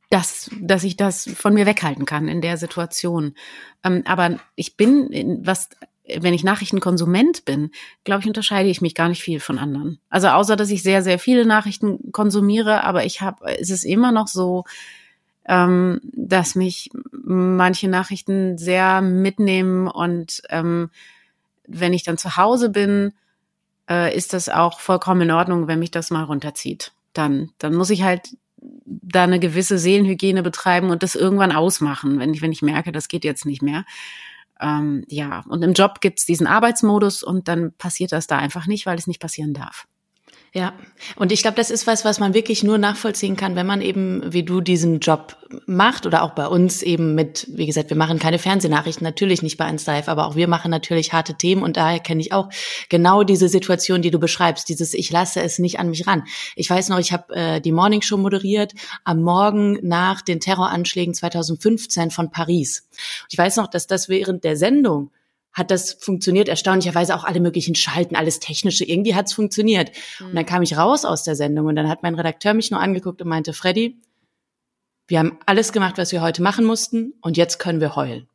dass, 0.10 0.50
dass 0.62 0.84
ich 0.84 0.96
das 0.96 1.30
von 1.36 1.56
mir 1.56 1.66
weghalten 1.66 2.06
kann 2.06 2.28
in 2.28 2.40
der 2.40 2.58
Situation. 2.58 3.34
Ähm, 3.84 4.04
aber 4.06 4.40
ich 4.56 4.78
bin, 4.78 5.08
in, 5.08 5.46
was, 5.46 5.70
wenn 6.06 6.34
ich 6.34 6.44
Nachrichtenkonsument 6.44 7.46
bin, 7.46 7.72
glaube 8.04 8.22
ich, 8.22 8.28
unterscheide 8.28 8.70
ich 8.70 8.82
mich 8.82 8.96
gar 8.96 9.10
nicht 9.10 9.24
viel 9.24 9.40
von 9.40 9.58
anderen. 9.58 10.00
Also 10.10 10.28
außer, 10.28 10.56
dass 10.56 10.70
ich 10.70 10.84
sehr, 10.84 11.02
sehr 11.02 11.18
viele 11.18 11.46
Nachrichten 11.46 12.12
konsumiere, 12.12 12.84
aber 12.84 13.06
ich 13.06 13.22
habe, 13.22 13.46
es 13.58 13.70
ist 13.70 13.86
immer 13.86 14.12
noch 14.12 14.28
so, 14.28 14.66
ähm, 15.46 16.02
dass 16.04 16.56
mich 16.56 16.90
manche 17.12 17.88
Nachrichten 17.88 18.58
sehr 18.58 19.02
mitnehmen 19.02 19.88
und 19.88 20.42
ähm, 20.50 20.90
wenn 21.68 21.94
ich 21.94 22.04
dann 22.04 22.18
zu 22.18 22.36
Hause 22.36 22.70
bin, 22.70 23.14
äh, 23.90 24.16
ist 24.16 24.34
das 24.34 24.50
auch 24.50 24.80
vollkommen 24.80 25.22
in 25.22 25.32
Ordnung, 25.32 25.68
wenn 25.68 25.80
mich 25.80 25.92
das 25.92 26.12
mal 26.12 26.24
runterzieht. 26.24 26.92
Dann, 27.14 27.52
dann 27.58 27.76
muss 27.76 27.90
ich 27.90 28.04
halt 28.04 28.36
da 28.58 29.24
eine 29.24 29.40
gewisse 29.40 29.78
Seelenhygiene 29.78 30.44
betreiben 30.44 30.90
und 30.90 31.04
das 31.04 31.16
irgendwann 31.16 31.52
ausmachen, 31.52 32.20
wenn 32.20 32.34
ich, 32.34 32.42
wenn 32.42 32.52
ich 32.52 32.62
merke, 32.62 32.92
das 32.92 33.08
geht 33.08 33.24
jetzt 33.24 33.46
nicht 33.46 33.62
mehr. 33.62 33.86
Ähm, 34.64 35.04
ja, 35.10 35.44
und 35.50 35.62
im 35.64 35.74
Job 35.74 36.00
gibt's 36.00 36.26
diesen 36.26 36.48
Arbeitsmodus 36.48 37.22
und 37.22 37.48
dann 37.50 37.74
passiert 37.78 38.14
das 38.14 38.28
da 38.28 38.38
einfach 38.38 38.66
nicht, 38.66 38.86
weil 38.86 38.98
es 38.98 39.08
nicht 39.08 39.20
passieren 39.20 39.54
darf. 39.54 39.88
Ja, 40.56 40.76
und 41.16 41.32
ich 41.32 41.42
glaube, 41.42 41.58
das 41.58 41.72
ist 41.72 41.88
was, 41.88 42.06
was 42.06 42.20
man 42.20 42.36
wirklich 42.36 42.64
nur 42.64 42.78
nachvollziehen 42.78 43.36
kann, 43.36 43.56
wenn 43.56 43.66
man 43.66 43.82
eben, 43.82 44.22
wie 44.32 44.44
du, 44.44 44.62
diesen 44.62 45.00
Job 45.00 45.36
macht 45.66 46.06
oder 46.06 46.22
auch 46.22 46.36
bei 46.36 46.46
uns 46.46 46.84
eben 46.84 47.16
mit, 47.16 47.48
wie 47.50 47.66
gesagt, 47.66 47.90
wir 47.90 47.98
machen 47.98 48.20
keine 48.20 48.38
Fernsehnachrichten, 48.38 49.04
natürlich 49.04 49.42
nicht 49.42 49.58
bei 49.58 49.66
1 49.66 49.84
Live, 49.88 50.08
aber 50.08 50.28
auch 50.28 50.36
wir 50.36 50.48
machen 50.48 50.70
natürlich 50.70 51.12
harte 51.12 51.34
Themen 51.34 51.64
und 51.64 51.76
daher 51.76 52.00
kenne 52.00 52.22
ich 52.22 52.34
auch 52.34 52.50
genau 52.88 53.24
diese 53.24 53.50
Situation, 53.50 54.04
die 54.04 54.12
du 54.12 54.20
beschreibst, 54.20 54.70
dieses 54.70 54.94
ich 54.94 55.10
lasse 55.10 55.42
es 55.42 55.58
nicht 55.58 55.80
an 55.80 55.90
mich 55.90 56.06
ran. 56.06 56.24
Ich 56.56 56.70
weiß 56.70 56.90
noch, 56.90 57.00
ich 57.00 57.12
habe 57.12 57.34
äh, 57.36 57.60
die 57.60 57.72
Morning 57.72 58.04
Show 58.04 58.18
moderiert 58.18 58.74
am 59.06 59.24
Morgen 59.24 59.80
nach 59.82 60.22
den 60.22 60.40
Terroranschlägen 60.40 61.16
2015 61.16 62.12
von 62.12 62.30
Paris. 62.30 62.88
Ich 63.28 63.40
weiß 63.40 63.56
noch, 63.56 63.66
dass 63.66 63.88
das 63.88 64.08
während 64.08 64.44
der 64.44 64.56
Sendung 64.56 65.10
hat 65.54 65.72
das 65.72 65.94
funktioniert. 65.94 66.50
Erstaunlicherweise 66.50 67.16
auch 67.16 67.24
alle 67.24 67.40
möglichen 67.40 67.76
Schalten, 67.76 68.16
alles 68.16 68.40
Technische. 68.40 68.86
Irgendwie 68.86 69.16
hat's 69.16 69.34
funktioniert. 69.34 69.92
Mhm. 70.20 70.28
Und 70.28 70.36
dann 70.36 70.46
kam 70.46 70.62
ich 70.64 70.78
raus 70.78 71.06
aus 71.06 71.24
der 71.24 71.36
Sendung 71.36 71.68
und 71.68 71.76
dann 71.76 71.88
hat 71.88 72.04
mein 72.04 72.16
Redakteur 72.16 72.54
mich 72.54 72.72
nur 72.72 72.80
angeguckt 72.80 73.22
und 73.22 73.28
meinte, 73.28 73.54
Freddy, 73.54 74.02
wir 75.08 75.20
haben 75.20 75.38
alles 75.46 75.74
gemacht, 75.74 75.98
was 75.98 76.12
wir 76.12 76.22
heute 76.22 76.42
machen 76.42 76.66
mussten 76.66 77.14
und 77.22 77.38
jetzt 77.38 77.60
können 77.60 77.82
wir 77.82 77.96
heulen. 77.96 78.28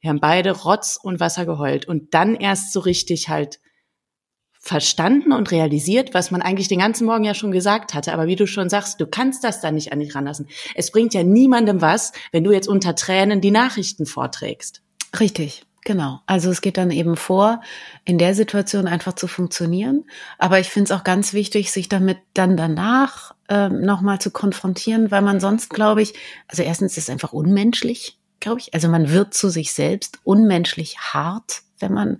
Wir 0.00 0.10
haben 0.10 0.20
beide 0.20 0.52
Rotz 0.52 0.98
und 1.00 1.20
Wasser 1.20 1.44
geheult 1.44 1.86
und 1.86 2.14
dann 2.14 2.34
erst 2.34 2.72
so 2.72 2.80
richtig 2.80 3.28
halt 3.28 3.60
verstanden 4.60 5.32
und 5.32 5.50
realisiert, 5.50 6.14
was 6.14 6.30
man 6.30 6.42
eigentlich 6.42 6.68
den 6.68 6.80
ganzen 6.80 7.06
Morgen 7.06 7.24
ja 7.24 7.34
schon 7.34 7.52
gesagt 7.52 7.94
hatte. 7.94 8.12
Aber 8.12 8.26
wie 8.26 8.36
du 8.36 8.46
schon 8.46 8.68
sagst, 8.68 9.00
du 9.00 9.06
kannst 9.06 9.44
das 9.44 9.60
dann 9.60 9.74
nicht 9.74 9.92
an 9.92 10.00
dich 10.00 10.14
ranlassen. 10.14 10.48
Es 10.74 10.90
bringt 10.90 11.14
ja 11.14 11.22
niemandem 11.22 11.80
was, 11.80 12.12
wenn 12.32 12.44
du 12.44 12.52
jetzt 12.52 12.68
unter 12.68 12.94
Tränen 12.94 13.40
die 13.40 13.50
Nachrichten 13.50 14.06
vorträgst. 14.06 14.82
Richtig. 15.18 15.62
Genau. 15.84 16.20
Also 16.26 16.50
es 16.50 16.60
geht 16.60 16.76
dann 16.76 16.90
eben 16.90 17.16
vor, 17.16 17.60
in 18.04 18.18
der 18.18 18.34
Situation 18.34 18.86
einfach 18.86 19.14
zu 19.14 19.26
funktionieren. 19.26 20.04
Aber 20.38 20.58
ich 20.58 20.68
finde 20.68 20.92
es 20.92 20.98
auch 20.98 21.04
ganz 21.04 21.32
wichtig, 21.32 21.72
sich 21.72 21.88
damit 21.88 22.18
dann 22.34 22.56
danach 22.56 23.34
ähm, 23.48 23.80
nochmal 23.80 24.20
zu 24.20 24.30
konfrontieren, 24.30 25.10
weil 25.10 25.22
man 25.22 25.40
sonst, 25.40 25.70
glaube 25.70 26.02
ich, 26.02 26.14
also 26.48 26.62
erstens 26.62 26.96
ist 26.96 27.04
es 27.04 27.10
einfach 27.10 27.32
unmenschlich, 27.32 28.18
glaube 28.40 28.60
ich. 28.60 28.74
Also 28.74 28.88
man 28.88 29.10
wird 29.10 29.34
zu 29.34 29.48
sich 29.48 29.72
selbst 29.72 30.18
unmenschlich 30.24 30.98
hart, 30.98 31.62
wenn 31.78 31.94
man 31.94 32.14
äh, 32.14 32.18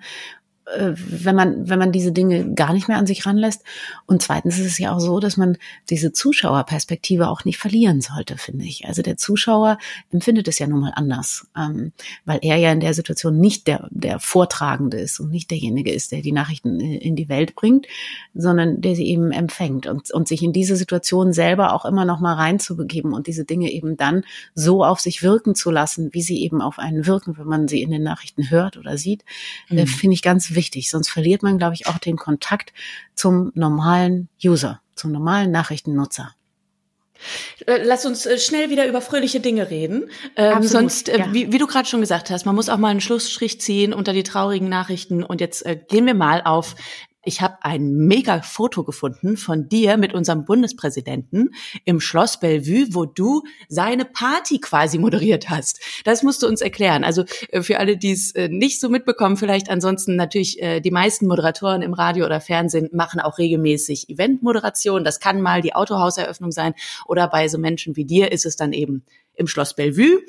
wenn 0.76 1.34
man, 1.34 1.68
wenn 1.68 1.78
man 1.78 1.92
diese 1.92 2.12
Dinge 2.12 2.52
gar 2.54 2.72
nicht 2.72 2.88
mehr 2.88 2.98
an 2.98 3.06
sich 3.06 3.24
ranlässt. 3.24 3.64
Und 4.06 4.22
zweitens 4.22 4.58
ist 4.58 4.66
es 4.66 4.78
ja 4.78 4.94
auch 4.94 5.00
so, 5.00 5.18
dass 5.18 5.36
man 5.36 5.56
diese 5.88 6.12
Zuschauerperspektive 6.12 7.28
auch 7.28 7.44
nicht 7.44 7.58
verlieren 7.58 8.00
sollte, 8.00 8.36
finde 8.36 8.64
ich. 8.66 8.86
Also 8.86 9.02
der 9.02 9.16
Zuschauer 9.16 9.78
empfindet 10.12 10.46
es 10.48 10.58
ja 10.58 10.66
nun 10.66 10.80
mal 10.80 10.92
anders, 10.94 11.46
ähm, 11.56 11.92
weil 12.24 12.40
er 12.42 12.56
ja 12.56 12.70
in 12.70 12.80
der 12.80 12.94
Situation 12.94 13.38
nicht 13.38 13.66
der, 13.66 13.88
der 13.90 14.20
Vortragende 14.20 14.98
ist 14.98 15.20
und 15.20 15.30
nicht 15.30 15.50
derjenige 15.50 15.92
ist, 15.92 16.12
der 16.12 16.20
die 16.20 16.32
Nachrichten 16.32 16.80
in 16.80 17.16
die 17.16 17.28
Welt 17.28 17.54
bringt, 17.54 17.86
sondern 18.34 18.80
der 18.82 18.94
sie 18.94 19.06
eben 19.06 19.32
empfängt 19.32 19.86
und, 19.86 20.10
und 20.10 20.28
sich 20.28 20.42
in 20.42 20.52
diese 20.52 20.76
Situation 20.76 21.32
selber 21.32 21.72
auch 21.72 21.86
immer 21.86 22.04
noch 22.04 22.20
mal 22.20 22.34
reinzubegeben 22.34 23.14
und 23.14 23.26
diese 23.26 23.44
Dinge 23.44 23.70
eben 23.70 23.96
dann 23.96 24.24
so 24.54 24.84
auf 24.84 25.00
sich 25.00 25.22
wirken 25.22 25.54
zu 25.54 25.70
lassen, 25.70 26.10
wie 26.12 26.22
sie 26.22 26.42
eben 26.42 26.60
auf 26.60 26.78
einen 26.78 27.06
wirken, 27.06 27.38
wenn 27.38 27.46
man 27.46 27.68
sie 27.68 27.80
in 27.82 27.90
den 27.90 28.02
Nachrichten 28.02 28.50
hört 28.50 28.76
oder 28.76 28.98
sieht, 28.98 29.24
äh, 29.70 29.74
mhm. 29.74 29.78
äh, 29.78 29.86
finde 29.86 30.14
ich 30.14 30.22
ganz 30.22 30.50
wichtig. 30.50 30.57
Sonst 30.90 31.10
verliert 31.10 31.42
man, 31.42 31.58
glaube 31.58 31.74
ich, 31.74 31.86
auch 31.86 31.98
den 31.98 32.16
Kontakt 32.16 32.72
zum 33.14 33.52
normalen 33.54 34.28
User, 34.44 34.80
zum 34.94 35.12
normalen 35.12 35.50
Nachrichtennutzer. 35.50 36.34
Äh, 37.66 37.82
lass 37.82 38.06
uns 38.06 38.26
äh, 38.26 38.38
schnell 38.38 38.70
wieder 38.70 38.86
über 38.86 39.00
fröhliche 39.00 39.40
Dinge 39.40 39.70
reden. 39.70 40.10
Ähm, 40.36 40.62
sonst, 40.62 41.08
äh, 41.08 41.18
ja. 41.18 41.32
wie, 41.32 41.52
wie, 41.52 41.58
du 41.58 41.66
gerade 41.66 41.88
schon 41.88 42.00
gesagt 42.00 42.30
hast, 42.30 42.46
man 42.46 42.54
muss 42.54 42.68
auch 42.68 42.76
mal 42.76 42.88
einen 42.88 43.00
Schlussstrich 43.00 43.60
ziehen 43.60 43.92
unter 43.92 44.12
die 44.12 44.22
traurigen 44.22 44.68
Nachrichten. 44.68 45.22
Und 45.24 45.40
jetzt 45.40 45.66
äh, 45.66 45.76
gehen 45.88 46.06
wir 46.06 46.14
mal 46.14 46.42
auf 46.44 46.76
ich 47.28 47.42
habe 47.42 47.58
ein 47.60 47.92
mega 47.92 48.40
Foto 48.40 48.84
gefunden 48.84 49.36
von 49.36 49.68
dir 49.68 49.98
mit 49.98 50.14
unserem 50.14 50.46
Bundespräsidenten 50.46 51.50
im 51.84 52.00
Schloss 52.00 52.40
Bellevue, 52.40 52.86
wo 52.92 53.04
du 53.04 53.42
seine 53.68 54.06
Party 54.06 54.58
quasi 54.60 54.98
moderiert 54.98 55.50
hast. 55.50 55.78
Das 56.04 56.22
musst 56.22 56.42
du 56.42 56.46
uns 56.46 56.62
erklären. 56.62 57.04
Also 57.04 57.24
äh, 57.50 57.60
für 57.60 57.78
alle, 57.78 57.98
die 57.98 58.12
es 58.12 58.32
äh, 58.32 58.48
nicht 58.48 58.80
so 58.80 58.88
mitbekommen, 58.88 59.36
vielleicht 59.36 59.68
ansonsten 59.68 60.16
natürlich 60.16 60.62
äh, 60.62 60.80
die 60.80 60.90
meisten 60.90 61.26
Moderatoren 61.26 61.82
im 61.82 61.92
Radio 61.92 62.24
oder 62.24 62.40
Fernsehen 62.40 62.88
machen 62.92 63.20
auch 63.20 63.36
regelmäßig 63.36 64.08
Eventmoderation. 64.08 65.04
Das 65.04 65.20
kann 65.20 65.42
mal 65.42 65.60
die 65.60 65.74
Autohauseröffnung 65.74 66.50
sein 66.50 66.72
oder 67.06 67.28
bei 67.28 67.46
so 67.48 67.58
Menschen 67.58 67.94
wie 67.94 68.06
dir 68.06 68.32
ist 68.32 68.46
es 68.46 68.56
dann 68.56 68.72
eben 68.72 69.04
im 69.38 69.46
Schloss 69.46 69.74
Bellevue. 69.74 70.22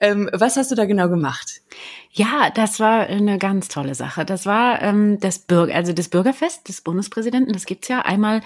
Ähm, 0.00 0.28
was 0.32 0.56
hast 0.56 0.70
du 0.70 0.74
da 0.74 0.84
genau 0.84 1.08
gemacht? 1.08 1.60
Ja, 2.10 2.50
das 2.50 2.80
war 2.80 3.06
eine 3.06 3.38
ganz 3.38 3.68
tolle 3.68 3.94
Sache. 3.94 4.24
Das 4.24 4.46
war 4.46 4.82
ähm, 4.82 5.18
das 5.20 5.40
Bürger, 5.40 5.74
also 5.74 5.92
das 5.92 6.08
Bürgerfest 6.08 6.68
des 6.68 6.80
Bundespräsidenten. 6.80 7.52
Das 7.52 7.66
gibt's 7.66 7.88
ja 7.88 8.00
einmal 8.00 8.40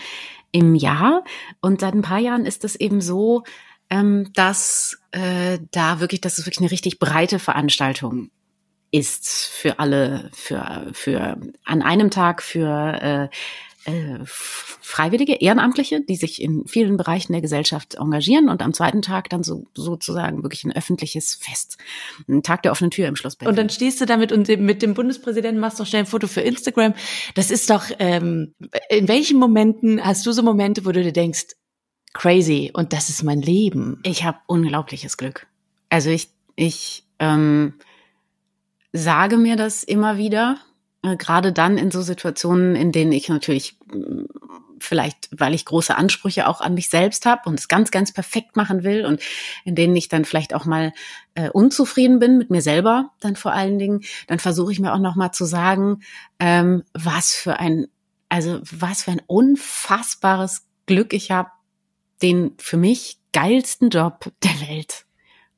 im 0.53 0.75
Jahr. 0.75 1.25
Und 1.61 1.81
seit 1.81 1.95
ein 1.95 2.03
paar 2.03 2.19
Jahren 2.19 2.47
ist 2.47 2.65
es 2.65 2.77
eben 2.77 3.01
so, 3.01 3.45
ähm, 3.91 4.31
dass 4.35 4.99
äh, 5.13 5.59
da 5.71 6.01
wirklich, 6.01 6.21
dass 6.21 6.39
es 6.39 6.47
wirklich 6.47 6.61
eine 6.61 6.71
richtig 6.71 6.99
breite 6.99 7.39
Veranstaltung 7.39 8.31
ist 8.91 9.29
für 9.29 9.79
alle, 9.79 10.31
für 10.33 10.89
für 10.93 11.39
an 11.65 11.83
einem 11.83 12.11
Tag 12.11 12.43
für 12.43 13.03
äh, 13.03 13.29
äh, 13.89 14.19
Freiwillige, 14.25 15.35
Ehrenamtliche, 15.35 16.03
die 16.03 16.17
sich 16.17 16.43
in 16.43 16.67
vielen 16.67 16.97
Bereichen 16.97 17.33
der 17.33 17.41
Gesellschaft 17.41 17.95
engagieren 17.95 18.49
und 18.49 18.63
am 18.63 18.75
zweiten 18.75 19.03
Tag 19.03 19.31
dann 19.31 19.43
so 19.43 19.67
sozusagen 19.75 20.43
wirklich 20.43 20.65
ein 20.65 20.73
öffentliches 20.73 21.35
Fest, 21.35 21.79
ein 22.29 22.43
Tag 22.43 22.63
der 22.63 22.73
offenen 22.73 22.91
Tür 22.91 23.09
im 23.09 23.17
Schloss 23.17 23.37
Berlin. 23.37 23.51
Und 23.51 23.59
dann 23.59 23.71
stehst 23.71 24.01
du 24.01 24.07
damit 24.07 24.31
und 24.31 24.49
mit 24.49 24.83
dem 24.83 24.95
Bundespräsidenten 24.95 25.61
machst 25.61 25.79
noch 25.79 25.87
schnell 25.87 26.03
ein 26.03 26.07
Foto 26.07 26.27
für 26.27 26.43
Instagram. 26.43 26.95
Das 27.35 27.51
ist 27.51 27.71
doch, 27.71 27.85
ähm, 27.99 28.55
in 28.91 29.09
welchen 29.09 29.39
Momenten 29.39 30.05
hast 30.05 30.27
du 30.27 30.33
so 30.33 30.43
Momente, 30.43 30.85
wo 30.85 30.93
du 30.93 31.03
dir 31.03 31.13
denkst, 31.13 31.57
crazy 32.13 32.71
und 32.75 32.93
das 32.93 33.09
ist 33.09 33.23
mein 33.23 33.41
Leben? 33.41 34.01
Ich 34.03 34.25
habe 34.25 34.39
unglaubliches 34.47 35.17
Glück. 35.17 35.47
Also 35.89 36.11
ich, 36.11 36.29
ich 36.57 37.05
ähm, 37.19 37.75
sage 38.93 39.39
mir 39.39 39.57
das 39.57 39.83
immer 39.83 40.19
wieder, 40.19 40.59
gerade 41.17 41.53
dann 41.53 41.79
in 41.79 41.91
so 41.91 42.03
Situationen, 42.03 42.77
in 42.77 42.93
denen 42.93 43.13
ich 43.13 43.29
natürlich 43.29 43.77
mm, 43.93 44.25
vielleicht, 44.81 45.29
weil 45.33 45.55
ich 45.55 45.65
große 45.65 45.97
Ansprüche 45.97 46.47
auch 46.47 46.61
an 46.61 46.75
mich 46.75 46.89
selbst 46.89 47.27
habe 47.27 47.49
und 47.49 47.59
es 47.59 47.69
ganz, 47.69 47.91
ganz 47.91 48.13
perfekt 48.13 48.57
machen 48.57 48.85
will 48.85 49.05
und 49.05 49.21
in 49.65 49.75
denen 49.75 49.97
ich 49.97 50.09
dann 50.09 50.25
vielleicht 50.25 50.55
auch 50.55 50.65
mal 50.65 50.93
äh, 51.35 51.51
unzufrieden 51.51 52.19
bin 52.19 52.39
mit 52.39 52.51
mir 52.51 52.63
selber, 52.63 53.11
dann 53.21 53.37
vor 53.37 53.53
allen 53.53 53.79
Dingen, 53.79 54.03
dann 54.27 54.39
versuche 54.39 54.73
ich 54.73 54.81
mir 54.81 54.95
auch 54.95 55.01
noch 55.01 55.17
mal 55.17 55.33
zu 55.33 55.45
sagen, 55.45 56.03
ähm, 56.39 56.85
was 56.95 57.35
für 57.35 57.59
ein, 57.59 57.89
also 58.29 58.61
was 58.63 59.03
für 59.03 59.13
ein 59.13 59.23
unfassbares 59.27 60.67
Glück 60.87 61.13
ich 61.13 61.31
habe, 61.31 61.51
den 62.23 62.55
für 62.59 62.77
mich 62.77 63.19
geilsten 63.33 63.91
Job 63.91 64.31
der 64.43 64.69
Welt 64.69 65.05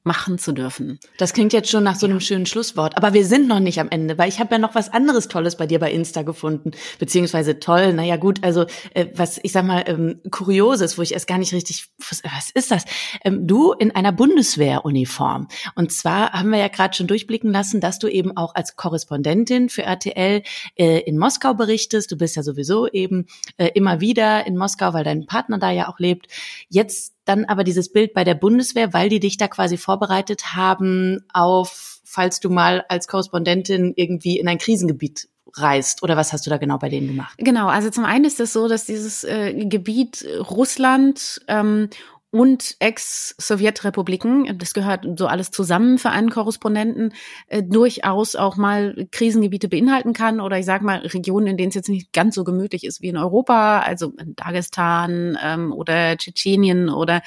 machen 0.03 0.39
zu 0.39 0.53
dürfen. 0.53 0.99
Das 1.19 1.35
klingt 1.35 1.53
jetzt 1.53 1.69
schon 1.69 1.85
nach 1.85 1.97
so 1.97 2.07
einem 2.07 2.17
ja. 2.17 2.21
schönen 2.21 2.47
Schlusswort, 2.47 2.97
aber 2.97 3.13
wir 3.13 3.27
sind 3.27 3.49
noch 3.49 3.61
nicht 3.61 3.81
am 3.81 3.91
Ende, 3.91 4.17
weil 4.17 4.31
ich 4.31 4.41
habe 4.41 4.55
ja 4.55 4.59
noch 4.59 4.75
was 4.75 4.91
anderes 4.91 5.29
Tolles 5.29 5.57
bei 5.57 5.67
dir 5.67 5.79
bei 5.79 5.93
Insta 5.93 6.23
gefunden, 6.23 6.71
beziehungsweise 6.99 7.61
toll, 7.61 7.93
naja 7.93 8.17
gut, 8.17 8.43
also 8.43 8.65
äh, 8.95 9.07
was 9.15 9.39
ich 9.43 9.53
sag 9.53 9.67
mal 9.67 9.85
ähm, 9.87 10.21
Kurioses, 10.31 10.97
wo 10.97 11.03
ich 11.03 11.13
erst 11.13 11.27
gar 11.27 11.37
nicht 11.37 11.53
richtig, 11.53 11.89
was, 11.99 12.23
was 12.25 12.51
ist 12.51 12.71
das? 12.71 12.85
Ähm, 13.25 13.47
du 13.47 13.73
in 13.73 13.95
einer 13.95 14.13
Bundeswehruniform 14.13 15.49
und 15.75 15.93
zwar 15.93 16.33
haben 16.33 16.51
wir 16.51 16.59
ja 16.59 16.69
gerade 16.69 16.97
schon 16.97 17.07
durchblicken 17.07 17.53
lassen, 17.53 17.83
dass 17.83 17.99
du 17.99 18.09
eben 18.09 18.35
auch 18.37 18.55
als 18.55 18.77
Korrespondentin 18.77 19.69
für 19.69 19.83
RTL 19.83 20.43
äh, 20.77 21.01
in 21.01 21.19
Moskau 21.19 21.53
berichtest, 21.53 22.11
du 22.11 22.17
bist 22.17 22.37
ja 22.37 22.43
sowieso 22.43 22.89
eben 22.89 23.27
äh, 23.59 23.69
immer 23.75 24.01
wieder 24.01 24.47
in 24.47 24.57
Moskau, 24.57 24.95
weil 24.95 25.05
dein 25.05 25.27
Partner 25.27 25.59
da 25.59 25.71
ja 25.71 25.89
auch 25.89 25.99
lebt. 25.99 26.27
Jetzt 26.71 27.15
dann 27.31 27.45
aber 27.45 27.65
dieses 27.65 27.93
Bild 27.93 28.13
bei 28.13 28.25
der 28.25 28.35
Bundeswehr, 28.35 28.93
weil 28.93 29.09
die 29.09 29.21
dich 29.21 29.37
da 29.37 29.49
quasi 29.49 29.77
vorbereitet 29.77 30.57
haben 30.57 31.25
auf, 31.33 32.01
falls 32.05 32.41
du 32.41 32.51
mal 32.51 32.85
als 32.89 33.07
Korrespondentin 33.07 33.93
irgendwie 33.97 34.39
in 34.39 34.49
ein 34.49 34.59
Krisengebiet 34.59 35.29
reist 35.55 36.03
oder 36.03 36.17
was 36.17 36.33
hast 36.33 36.47
du 36.47 36.51
da 36.51 36.59
genau 36.59 36.79
bei 36.79 36.89
denen 36.89 37.09
gemacht? 37.09 37.37
Genau, 37.39 37.69
also 37.69 37.91
zum 37.91 38.05
einen 38.05 38.25
ist 38.25 38.41
es 38.41 38.53
so, 38.53 38.69
dass 38.69 38.85
dieses 38.85 39.25
äh, 39.25 39.53
Gebiet 39.55 40.27
Russland 40.51 41.41
ähm, 41.49 41.89
und 42.31 42.77
Ex-Sowjetrepubliken, 42.79 44.57
das 44.59 44.73
gehört 44.73 45.07
so 45.19 45.27
alles 45.27 45.51
zusammen 45.51 45.99
für 45.99 46.11
einen 46.11 46.31
Korrespondenten, 46.31 47.13
äh, 47.49 47.63
durchaus 47.63 48.37
auch 48.37 48.57
mal 48.57 49.09
Krisengebiete 49.11 49.69
beinhalten 49.69 50.13
kann 50.13 50.41
oder 50.41 50.59
ich 50.59 50.67
sage 50.67 50.85
mal 50.85 50.99
Regionen, 50.99 51.49
in 51.49 51.57
denen 51.57 51.71
es 51.71 51.75
jetzt 51.75 51.89
nicht 51.89 52.13
ganz 52.13 52.37
so 52.37 52.45
gemütlich 52.45 52.85
ist 52.85 53.03
wie 53.03 53.09
in 53.09 53.17
Europa, 53.17 53.81
also 53.81 54.13
Dagestan 54.37 55.37
ähm, 55.43 55.73
oder 55.73 56.17
Tschetschenien 56.17 56.89
oder 56.89 57.23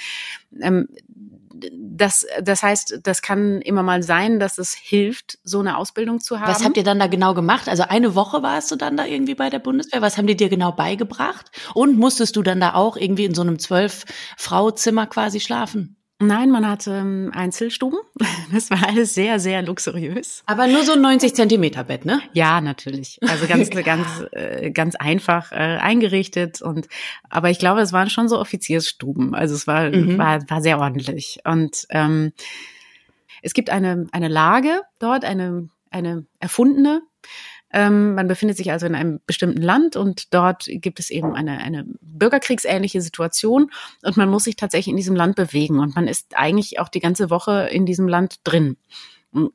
ähm, 0.62 0.88
das, 1.72 2.26
das 2.42 2.64
heißt, 2.64 3.00
das 3.04 3.22
kann 3.22 3.62
immer 3.62 3.84
mal 3.84 4.04
sein, 4.04 4.40
dass 4.40 4.58
es 4.58 4.74
hilft, 4.74 5.38
so 5.44 5.60
eine 5.60 5.78
Ausbildung 5.78 6.20
zu 6.20 6.40
haben. 6.40 6.50
Was 6.50 6.64
habt 6.64 6.78
ihr 6.78 6.84
dann 6.84 7.00
da 7.00 7.08
genau 7.08 7.34
gemacht? 7.34 7.70
Also 7.70 7.84
eine 7.84 8.16
Woche 8.16 8.44
warst 8.44 8.72
du 8.72 8.76
dann 8.76 8.98
da 8.98 9.06
irgendwie 9.06 9.36
bei 9.36 9.50
der 9.50 9.60
Bundeswehr? 9.60 10.02
Was 10.02 10.18
haben 10.18 10.28
die 10.28 10.36
dir 10.36 10.50
genau 10.50 10.72
beigebracht? 10.72 11.52
Und 11.74 11.98
musstest 11.98 12.36
du 12.36 12.44
dann 12.44 12.60
da 12.60 12.74
auch 12.74 12.98
irgendwie 12.98 13.26
in 13.26 13.36
so 13.36 13.42
einem 13.42 13.60
zwölf-Frau-Zimmer 13.60 15.08
quasi 15.08 15.40
schlafen? 15.40 16.03
Nein, 16.28 16.52
man 16.52 16.68
hatte 16.68 16.92
ähm, 16.92 17.32
Einzelstuben. 17.34 18.00
Das 18.52 18.70
war 18.70 18.88
alles 18.88 19.16
sehr, 19.16 19.40
sehr 19.40 19.64
luxuriös. 19.64 20.44
Aber 20.46 20.68
nur 20.68 20.84
so 20.84 20.94
ein 20.94 21.02
90 21.02 21.34
Zentimeter 21.34 21.84
Bett, 21.86 22.06
ne? 22.06 22.22
Ja, 22.34 22.62
natürlich. 22.62 23.20
Also 23.28 23.48
ganz, 23.48 23.70
ganz, 23.84 24.06
äh, 24.32 24.70
ganz 24.70 24.96
einfach 24.96 25.52
äh, 25.52 25.56
eingerichtet 25.56 26.62
und, 26.62 26.88
aber 27.30 27.50
ich 27.50 27.58
glaube, 27.58 27.82
es 27.82 27.94
waren 27.94 28.10
schon 28.12 28.28
so 28.30 28.40
Offiziersstuben. 28.40 29.34
Also 29.34 29.56
es 29.56 29.66
war, 29.66 29.90
mhm. 29.90 30.18
war, 30.20 30.48
war 30.50 30.62
sehr 30.62 30.80
ordentlich. 30.80 31.40
Und 31.46 31.86
ähm, 31.90 32.32
es 33.42 33.54
gibt 33.54 33.70
eine, 33.70 34.08
eine 34.12 34.28
Lage 34.28 34.82
dort, 35.00 35.26
eine, 35.26 35.70
eine 35.90 36.26
erfundene, 36.40 37.02
ähm, 37.74 38.14
man 38.14 38.28
befindet 38.28 38.56
sich 38.56 38.72
also 38.72 38.86
in 38.86 38.94
einem 38.94 39.20
bestimmten 39.26 39.62
Land 39.62 39.96
und 39.96 40.34
dort 40.34 40.66
gibt 40.68 41.00
es 41.00 41.10
eben 41.10 41.36
eine, 41.36 41.58
eine 41.58 41.86
bürgerkriegsähnliche 42.02 43.02
Situation 43.02 43.72
und 44.04 44.16
man 44.16 44.30
muss 44.30 44.44
sich 44.44 44.56
tatsächlich 44.56 44.92
in 44.92 44.98
diesem 44.98 45.16
Land 45.16 45.36
bewegen 45.36 45.80
und 45.80 45.96
man 45.96 46.08
ist 46.08 46.38
eigentlich 46.38 46.80
auch 46.80 46.88
die 46.88 47.00
ganze 47.00 47.32
Woche 47.32 47.68
in 47.72 47.88
diesem 47.88 48.08
Land 48.08 48.36
drin. 48.44 48.78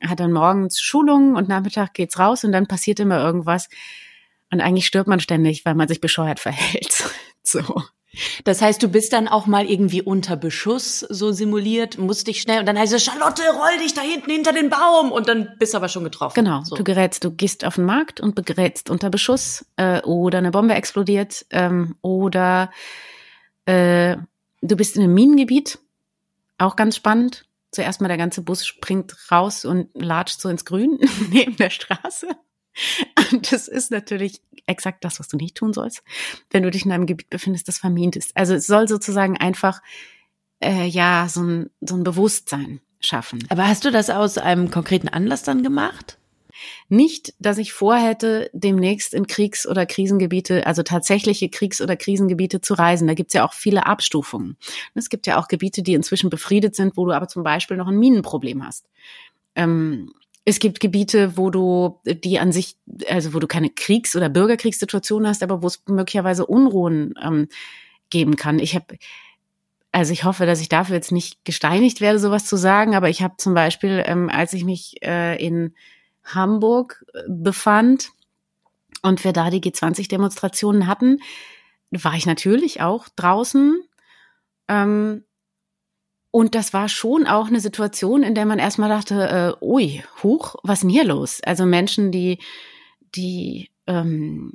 Hat 0.05 0.19
dann 0.19 0.33
morgens 0.33 0.81
Schulungen 0.81 1.37
und 1.37 1.47
Nachmittag 1.47 1.93
geht's 1.93 2.19
raus 2.19 2.43
und 2.43 2.51
dann 2.51 2.67
passiert 2.67 2.99
immer 2.99 3.23
irgendwas. 3.23 3.69
Und 4.51 4.59
eigentlich 4.59 4.87
stirbt 4.87 5.07
man 5.07 5.21
ständig, 5.21 5.63
weil 5.63 5.75
man 5.75 5.87
sich 5.87 6.01
bescheuert 6.01 6.39
verhält. 6.41 7.05
So. 7.43 7.61
Das 8.43 8.61
heißt, 8.61 8.81
du 8.81 8.87
bist 8.87 9.13
dann 9.13 9.27
auch 9.27 9.45
mal 9.45 9.65
irgendwie 9.65 10.01
unter 10.01 10.35
Beschuss 10.35 10.99
so 11.01 11.31
simuliert, 11.31 11.97
musst 11.97 12.27
dich 12.27 12.41
schnell 12.41 12.59
und 12.59 12.65
dann 12.65 12.77
heißt 12.77 12.93
es, 12.93 13.03
Charlotte, 13.03 13.43
roll 13.53 13.77
dich 13.83 13.93
da 13.93 14.01
hinten 14.01 14.31
hinter 14.31 14.51
den 14.51 14.69
Baum 14.69 15.11
und 15.11 15.27
dann 15.27 15.55
bist 15.59 15.73
du 15.73 15.77
aber 15.77 15.89
schon 15.89 16.03
getroffen. 16.03 16.33
Genau, 16.43 16.63
so. 16.63 16.75
du 16.75 16.83
gerätst, 16.83 17.23
du 17.23 17.31
gehst 17.31 17.65
auf 17.65 17.75
den 17.75 17.85
Markt 17.85 18.19
und 18.19 18.43
gerätst 18.45 18.89
unter 18.89 19.09
Beschuss 19.09 19.65
äh, 19.75 20.01
oder 20.01 20.39
eine 20.39 20.51
Bombe 20.51 20.73
explodiert 20.73 21.45
ähm, 21.51 21.95
oder 22.01 22.71
äh, 23.65 24.17
du 24.61 24.75
bist 24.75 24.95
in 24.95 25.03
einem 25.03 25.13
Minengebiet, 25.13 25.79
auch 26.57 26.75
ganz 26.75 26.95
spannend. 26.95 27.45
Zuerst 27.71 28.01
mal 28.01 28.07
der 28.07 28.17
ganze 28.17 28.41
Bus 28.41 28.65
springt 28.65 29.15
raus 29.31 29.63
und 29.63 29.89
latscht 29.93 30.41
so 30.41 30.49
ins 30.49 30.65
Grün 30.65 30.97
neben 31.29 31.55
der 31.57 31.69
Straße. 31.69 32.27
Und 33.31 33.51
das 33.51 33.67
ist 33.67 33.91
natürlich 33.91 34.41
exakt 34.65 35.03
das, 35.03 35.19
was 35.19 35.27
du 35.27 35.37
nicht 35.37 35.55
tun 35.55 35.73
sollst, 35.73 36.03
wenn 36.51 36.63
du 36.63 36.71
dich 36.71 36.85
in 36.85 36.91
einem 36.91 37.05
Gebiet 37.05 37.29
befindest, 37.29 37.67
das 37.67 37.79
vermint 37.79 38.15
ist. 38.15 38.35
Also 38.35 38.53
es 38.53 38.67
soll 38.67 38.87
sozusagen 38.87 39.37
einfach 39.37 39.81
äh, 40.63 40.85
ja 40.85 41.27
so 41.29 41.41
ein, 41.41 41.69
so 41.81 41.95
ein 41.95 42.03
Bewusstsein 42.03 42.81
schaffen. 42.99 43.45
Aber 43.49 43.67
hast 43.67 43.85
du 43.85 43.91
das 43.91 44.09
aus 44.09 44.37
einem 44.37 44.71
konkreten 44.71 45.07
Anlass 45.07 45.43
dann 45.43 45.63
gemacht? 45.63 46.17
Nicht, 46.89 47.33
dass 47.39 47.57
ich 47.57 47.71
vorhätte, 47.71 48.49
demnächst 48.53 49.13
in 49.13 49.27
Kriegs- 49.27 49.65
oder 49.65 49.85
Krisengebiete, 49.85 50.67
also 50.67 50.83
tatsächliche 50.83 51.49
Kriegs- 51.49 51.81
oder 51.81 51.95
Krisengebiete 51.95 52.59
zu 52.59 52.73
reisen. 52.73 53.07
Da 53.07 53.13
gibt's 53.13 53.33
ja 53.33 53.45
auch 53.45 53.53
viele 53.53 53.85
Abstufungen. 53.85 54.57
Es 54.93 55.09
gibt 55.09 55.25
ja 55.25 55.39
auch 55.39 55.47
Gebiete, 55.47 55.83
die 55.83 55.93
inzwischen 55.93 56.29
befriedet 56.29 56.75
sind, 56.75 56.97
wo 56.97 57.05
du 57.05 57.13
aber 57.13 57.29
zum 57.29 57.43
Beispiel 57.43 57.77
noch 57.77 57.87
ein 57.87 57.97
Minenproblem 57.97 58.65
hast. 58.65 58.89
Ähm, 59.55 60.11
es 60.49 60.59
gibt 60.59 60.79
Gebiete, 60.79 61.37
wo 61.37 61.51
du 61.51 61.99
die 62.05 62.39
an 62.39 62.51
sich, 62.51 62.75
also 63.07 63.33
wo 63.33 63.39
du 63.39 63.45
keine 63.45 63.69
Kriegs- 63.69 64.15
oder 64.15 64.29
Bürgerkriegssituation 64.29 65.27
hast, 65.27 65.43
aber 65.43 65.61
wo 65.61 65.67
es 65.67 65.83
möglicherweise 65.87 66.45
Unruhen 66.45 67.13
ähm, 67.21 67.47
geben 68.09 68.35
kann. 68.35 68.57
Ich 68.57 68.73
habe, 68.73 68.97
also 69.91 70.11
ich 70.11 70.23
hoffe, 70.23 70.47
dass 70.47 70.59
ich 70.59 70.67
dafür 70.67 70.95
jetzt 70.95 71.11
nicht 71.11 71.45
gesteinigt 71.45 72.01
werde, 72.01 72.17
sowas 72.17 72.45
zu 72.45 72.57
sagen, 72.57 72.95
aber 72.95 73.09
ich 73.09 73.21
habe 73.21 73.35
zum 73.37 73.53
Beispiel, 73.53 74.03
ähm, 74.07 74.29
als 74.29 74.53
ich 74.53 74.65
mich 74.65 74.95
äh, 75.03 75.35
in 75.43 75.75
Hamburg 76.23 77.05
äh, 77.13 77.21
befand 77.27 78.09
und 79.03 79.23
wir 79.23 79.33
da 79.33 79.51
die 79.51 79.61
G20-Demonstrationen 79.61 80.87
hatten, 80.87 81.19
war 81.91 82.15
ich 82.15 82.25
natürlich 82.25 82.81
auch 82.81 83.07
draußen 83.15 83.81
ähm, 84.67 85.23
und 86.31 86.53
das 86.55 86.73
war 86.73 86.89
schon 86.89 87.25
auch 87.27 87.47
eine 87.47 87.59
Situation, 87.59 88.23
in 88.23 88.35
der 88.35 88.45
man 88.45 88.59
erstmal 88.59 88.89
dachte, 88.89 89.57
äh, 89.61 89.65
ui, 89.65 90.03
huch, 90.21 90.55
was 90.63 90.79
ist 90.79 90.83
denn 90.83 90.89
hier 90.89 91.05
los? 91.05 91.41
Also 91.43 91.65
Menschen, 91.65 92.11
die, 92.11 92.39
die 93.15 93.69
ähm, 93.87 94.53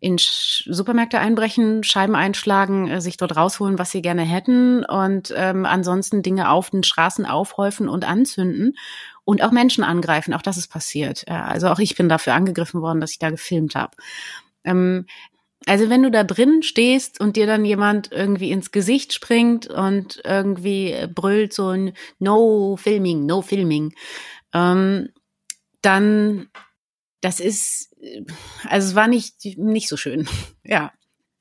in 0.00 0.18
Sch 0.18 0.64
Supermärkte 0.68 1.18
einbrechen, 1.18 1.84
Scheiben 1.84 2.14
einschlagen, 2.14 2.88
äh, 2.88 3.00
sich 3.00 3.16
dort 3.16 3.36
rausholen, 3.36 3.78
was 3.78 3.90
sie 3.90 4.02
gerne 4.02 4.22
hätten 4.22 4.84
und 4.84 5.32
ähm, 5.36 5.66
ansonsten 5.66 6.22
Dinge 6.22 6.50
auf 6.50 6.70
den 6.70 6.82
Straßen 6.82 7.26
aufhäufen 7.26 7.88
und 7.88 8.06
anzünden 8.06 8.76
und 9.24 9.42
auch 9.42 9.52
Menschen 9.52 9.84
angreifen. 9.84 10.34
Auch 10.34 10.42
das 10.42 10.56
ist 10.56 10.68
passiert. 10.68 11.24
Ja, 11.28 11.44
also 11.44 11.68
auch 11.68 11.78
ich 11.78 11.96
bin 11.96 12.08
dafür 12.08 12.34
angegriffen 12.34 12.80
worden, 12.80 13.00
dass 13.00 13.12
ich 13.12 13.18
da 13.18 13.30
gefilmt 13.30 13.74
habe. 13.74 13.96
Ähm, 14.64 15.06
also 15.66 15.90
wenn 15.90 16.02
du 16.02 16.10
da 16.10 16.24
drin 16.24 16.62
stehst 16.62 17.20
und 17.20 17.36
dir 17.36 17.46
dann 17.46 17.64
jemand 17.64 18.12
irgendwie 18.12 18.50
ins 18.50 18.70
Gesicht 18.70 19.12
springt 19.12 19.66
und 19.66 20.20
irgendwie 20.24 20.94
brüllt 21.14 21.52
so 21.52 21.68
ein 21.68 21.92
No 22.18 22.76
Filming, 22.76 23.26
No 23.26 23.42
Filming, 23.42 23.94
ähm, 24.54 25.10
dann 25.82 26.48
das 27.20 27.40
ist, 27.40 27.94
also 28.64 28.88
es 28.88 28.94
war 28.94 29.08
nicht 29.08 29.58
nicht 29.58 29.88
so 29.88 29.96
schön, 29.96 30.28
ja. 30.64 30.92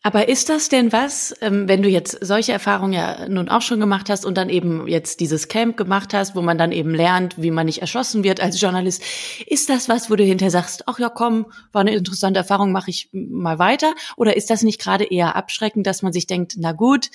Aber 0.07 0.29
ist 0.29 0.47
das 0.47 0.69
denn 0.69 0.93
was, 0.93 1.35
ähm, 1.41 1.67
wenn 1.67 1.81
du 1.81 1.89
jetzt 1.89 2.17
solche 2.21 2.53
Erfahrungen 2.53 2.93
ja 2.93 3.27
nun 3.27 3.49
auch 3.49 3.61
schon 3.61 3.81
gemacht 3.81 4.09
hast 4.09 4.25
und 4.25 4.37
dann 4.37 4.47
eben 4.47 4.87
jetzt 4.87 5.19
dieses 5.19 5.49
Camp 5.49 5.75
gemacht 5.75 6.13
hast, 6.13 6.33
wo 6.33 6.41
man 6.41 6.57
dann 6.57 6.71
eben 6.71 6.95
lernt, 6.95 7.35
wie 7.41 7.51
man 7.51 7.65
nicht 7.65 7.81
erschossen 7.81 8.23
wird 8.23 8.39
als 8.39 8.61
Journalist, 8.61 9.03
ist 9.47 9.67
das 9.67 9.89
was, 9.89 10.09
wo 10.09 10.15
du 10.15 10.23
hinterher 10.23 10.49
sagst, 10.49 10.87
ach 10.87 10.97
ja, 10.97 11.09
komm, 11.09 11.47
war 11.73 11.81
eine 11.81 11.93
interessante 11.93 12.39
Erfahrung, 12.39 12.71
mache 12.71 12.89
ich 12.89 13.09
mal 13.11 13.59
weiter? 13.59 13.93
Oder 14.15 14.37
ist 14.37 14.49
das 14.49 14.61
nicht 14.61 14.79
gerade 14.79 15.03
eher 15.03 15.35
abschreckend, 15.35 15.85
dass 15.85 16.01
man 16.03 16.13
sich 16.13 16.25
denkt, 16.25 16.53
na 16.55 16.71
gut, 16.71 17.09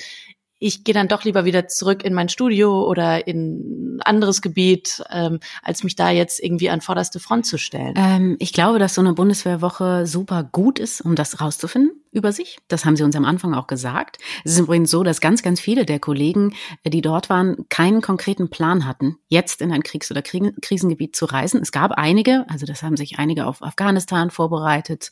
ich 0.59 0.85
gehe 0.85 0.95
dann 0.95 1.09
doch 1.09 1.25
lieber 1.25 1.47
wieder 1.47 1.69
zurück 1.69 2.05
in 2.05 2.13
mein 2.13 2.29
Studio 2.29 2.87
oder 2.87 3.27
in 3.27 3.97
ein 3.97 4.03
anderes 4.03 4.43
Gebiet, 4.43 5.03
ähm, 5.11 5.41
als 5.63 5.83
mich 5.83 5.97
da 5.97 6.11
jetzt 6.11 6.45
irgendwie 6.45 6.69
an 6.69 6.83
vorderste 6.83 7.21
Front 7.21 7.47
zu 7.47 7.57
stellen. 7.57 7.95
Ähm, 7.97 8.37
ich 8.39 8.53
glaube, 8.53 8.79
dass 8.79 8.95
so 8.95 9.01
eine 9.01 9.15
Bundeswehrwoche 9.15 10.07
super 10.07 10.45
gut 10.45 10.79
ist, 10.79 11.01
um 11.01 11.17
das 11.17 11.41
rauszufinden 11.41 12.02
über 12.13 12.31
sich. 12.31 12.59
Das 12.69 12.85
haben 12.85 12.95
sie 12.95 13.03
uns 13.03 13.17
am 13.17 13.25
Anfang 13.25 13.55
auch 13.55 13.67
gesagt. 13.67 14.19
Es 14.45 14.53
ist 14.53 14.61
übrigens 14.61 14.91
so, 14.91 15.03
dass 15.03 15.21
ganz, 15.21 15.43
ganz 15.43 15.61
viele 15.61 15.87
der 15.87 15.99
Kollegen, 15.99 16.55
äh, 16.85 16.91
die 16.91 17.01
dort 17.01 17.31
waren, 17.31 17.69
keinen 17.71 18.03
konkreten 18.03 18.51
Plan 18.51 18.87
hatten, 18.87 19.17
jetzt 19.29 19.63
in 19.63 19.73
ein 19.73 19.83
Kriegs- 19.83 20.11
oder 20.11 20.23
Krisengebiet 20.23 21.17
zu 21.17 21.25
reisen. 21.25 21.61
Es 21.63 21.73
gab 21.73 21.93
einige, 21.93 22.45
also 22.49 22.67
das 22.67 22.83
haben 22.83 22.97
sich 22.97 23.19
einige 23.19 23.47
auf 23.47 23.63
Afghanistan 23.63 24.31
vorbereitet 24.31 25.11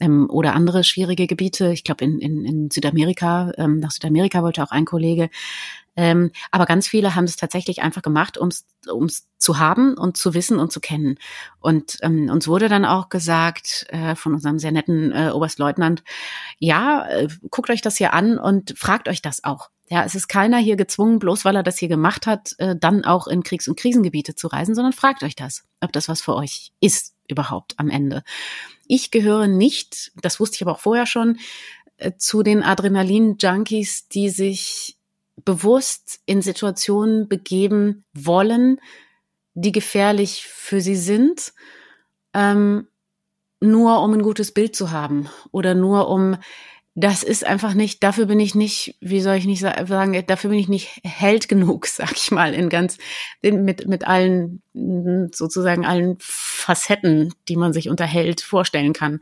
ähm, 0.00 0.28
oder 0.28 0.54
andere 0.54 0.82
schwierige 0.82 1.28
Gebiete. 1.28 1.72
Ich 1.72 1.84
glaube, 1.84 2.04
in, 2.04 2.18
in, 2.18 2.44
in 2.44 2.70
Südamerika, 2.70 3.52
ähm, 3.56 3.78
nach 3.78 3.92
Südamerika 3.92 4.42
wollte 4.42 4.62
auch 4.64 4.72
ein 4.72 4.84
Kollege. 4.84 5.30
Ähm, 5.96 6.30
aber 6.50 6.66
ganz 6.66 6.88
viele 6.88 7.14
haben 7.14 7.24
es 7.24 7.36
tatsächlich 7.36 7.82
einfach 7.82 8.02
gemacht, 8.02 8.38
um 8.38 8.48
es 8.48 9.28
zu 9.38 9.58
haben 9.58 9.94
und 9.98 10.16
zu 10.16 10.34
wissen 10.34 10.58
und 10.58 10.72
zu 10.72 10.80
kennen. 10.80 11.18
Und 11.60 11.98
ähm, 12.02 12.30
uns 12.30 12.48
wurde 12.48 12.68
dann 12.68 12.84
auch 12.84 13.08
gesagt 13.08 13.86
äh, 13.88 14.14
von 14.14 14.34
unserem 14.34 14.58
sehr 14.58 14.72
netten 14.72 15.12
äh, 15.12 15.30
Oberstleutnant, 15.30 16.02
ja, 16.58 17.06
äh, 17.08 17.28
guckt 17.50 17.70
euch 17.70 17.82
das 17.82 17.96
hier 17.96 18.14
an 18.14 18.38
und 18.38 18.74
fragt 18.78 19.08
euch 19.08 19.20
das 19.20 19.44
auch. 19.44 19.70
Ja, 19.88 20.04
es 20.04 20.14
ist 20.14 20.28
keiner 20.28 20.56
hier 20.56 20.76
gezwungen, 20.76 21.18
bloß 21.18 21.44
weil 21.44 21.56
er 21.56 21.62
das 21.62 21.78
hier 21.78 21.88
gemacht 21.88 22.26
hat, 22.26 22.54
äh, 22.58 22.74
dann 22.74 23.04
auch 23.04 23.26
in 23.26 23.42
Kriegs- 23.42 23.68
und 23.68 23.78
Krisengebiete 23.78 24.34
zu 24.34 24.46
reisen, 24.46 24.74
sondern 24.74 24.94
fragt 24.94 25.22
euch 25.22 25.36
das, 25.36 25.64
ob 25.80 25.92
das 25.92 26.08
was 26.08 26.22
für 26.22 26.34
euch 26.34 26.72
ist 26.80 27.14
überhaupt 27.28 27.74
am 27.76 27.90
Ende. 27.90 28.22
Ich 28.86 29.10
gehöre 29.10 29.48
nicht, 29.48 30.12
das 30.22 30.40
wusste 30.40 30.56
ich 30.56 30.62
aber 30.62 30.72
auch 30.72 30.80
vorher 30.80 31.06
schon, 31.06 31.38
äh, 31.98 32.12
zu 32.16 32.42
den 32.42 32.62
Adrenalin-Junkies, 32.62 34.08
die 34.08 34.30
sich 34.30 34.96
bewusst 35.36 36.20
in 36.26 36.42
Situationen 36.42 37.28
begeben 37.28 38.04
wollen, 38.12 38.80
die 39.54 39.72
gefährlich 39.72 40.46
für 40.46 40.80
sie 40.80 40.96
sind, 40.96 41.52
ähm, 42.34 42.86
nur 43.60 44.02
um 44.02 44.12
ein 44.12 44.22
gutes 44.22 44.52
Bild 44.52 44.74
zu 44.74 44.90
haben 44.90 45.28
oder 45.52 45.74
nur 45.74 46.08
um, 46.08 46.36
das 46.94 47.22
ist 47.22 47.46
einfach 47.46 47.74
nicht, 47.74 48.02
dafür 48.02 48.26
bin 48.26 48.40
ich 48.40 48.54
nicht, 48.54 48.96
wie 49.00 49.20
soll 49.20 49.36
ich 49.36 49.46
nicht 49.46 49.60
sagen, 49.60 50.24
dafür 50.26 50.50
bin 50.50 50.58
ich 50.58 50.68
nicht 50.68 51.00
Held 51.04 51.48
genug, 51.48 51.86
sag 51.86 52.12
ich 52.12 52.30
mal, 52.30 52.54
in 52.54 52.68
ganz, 52.68 52.98
mit, 53.42 53.86
mit 53.86 54.06
allen, 54.06 54.62
sozusagen 55.32 55.86
allen 55.86 56.16
Facetten, 56.20 57.32
die 57.48 57.56
man 57.56 57.72
sich 57.72 57.88
unter 57.88 58.06
Held 58.06 58.40
vorstellen 58.40 58.92
kann. 58.92 59.20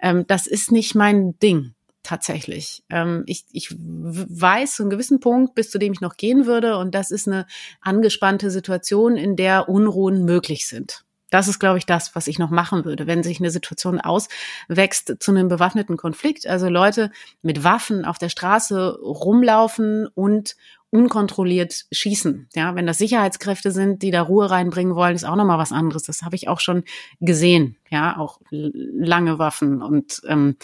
Ähm, 0.00 0.26
das 0.26 0.46
ist 0.46 0.72
nicht 0.72 0.94
mein 0.94 1.38
Ding 1.40 1.74
tatsächlich. 2.02 2.82
Ähm, 2.90 3.24
ich, 3.26 3.44
ich 3.52 3.74
weiß 3.78 4.76
zu 4.76 4.82
einem 4.82 4.90
gewissen 4.90 5.20
Punkt, 5.20 5.54
bis 5.54 5.70
zu 5.70 5.78
dem 5.78 5.92
ich 5.92 6.00
noch 6.00 6.16
gehen 6.16 6.46
würde, 6.46 6.76
und 6.78 6.94
das 6.94 7.10
ist 7.10 7.28
eine 7.28 7.46
angespannte 7.80 8.50
Situation, 8.50 9.16
in 9.16 9.36
der 9.36 9.68
Unruhen 9.68 10.24
möglich 10.24 10.66
sind. 10.66 11.04
Das 11.30 11.46
ist, 11.46 11.60
glaube 11.60 11.78
ich, 11.78 11.86
das, 11.86 12.14
was 12.16 12.26
ich 12.26 12.38
noch 12.38 12.50
machen 12.50 12.84
würde, 12.84 13.06
wenn 13.06 13.22
sich 13.22 13.38
eine 13.38 13.50
Situation 13.50 14.00
auswächst 14.00 15.16
zu 15.20 15.30
einem 15.30 15.48
bewaffneten 15.48 15.96
Konflikt. 15.96 16.46
Also 16.46 16.68
Leute 16.68 17.12
mit 17.40 17.62
Waffen 17.62 18.04
auf 18.04 18.18
der 18.18 18.28
Straße 18.28 18.98
rumlaufen 19.00 20.08
und 20.08 20.56
unkontrolliert 20.90 21.86
schießen. 21.92 22.48
Ja, 22.54 22.74
wenn 22.74 22.86
das 22.86 22.98
Sicherheitskräfte 22.98 23.70
sind, 23.70 24.02
die 24.02 24.10
da 24.10 24.22
Ruhe 24.22 24.50
reinbringen 24.50 24.96
wollen, 24.96 25.14
ist 25.14 25.24
auch 25.24 25.36
nochmal 25.36 25.58
was 25.58 25.70
anderes. 25.70 26.02
Das 26.02 26.22
habe 26.22 26.34
ich 26.34 26.48
auch 26.48 26.58
schon 26.58 26.82
gesehen. 27.20 27.76
Ja, 27.90 28.18
auch 28.18 28.40
lange 28.50 29.38
Waffen 29.38 29.82
und 29.82 30.20
ähm, 30.26 30.56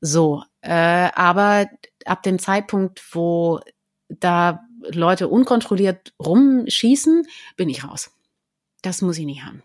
so, 0.00 0.42
äh, 0.60 0.70
aber 1.14 1.68
ab 2.04 2.22
dem 2.22 2.38
Zeitpunkt, 2.38 3.02
wo 3.12 3.60
da 4.08 4.60
Leute 4.80 5.28
unkontrolliert 5.28 6.12
rumschießen, 6.24 7.26
bin 7.56 7.68
ich 7.68 7.84
raus. 7.84 8.10
Das 8.82 9.02
muss 9.02 9.18
ich 9.18 9.26
nicht 9.26 9.44
haben. 9.44 9.62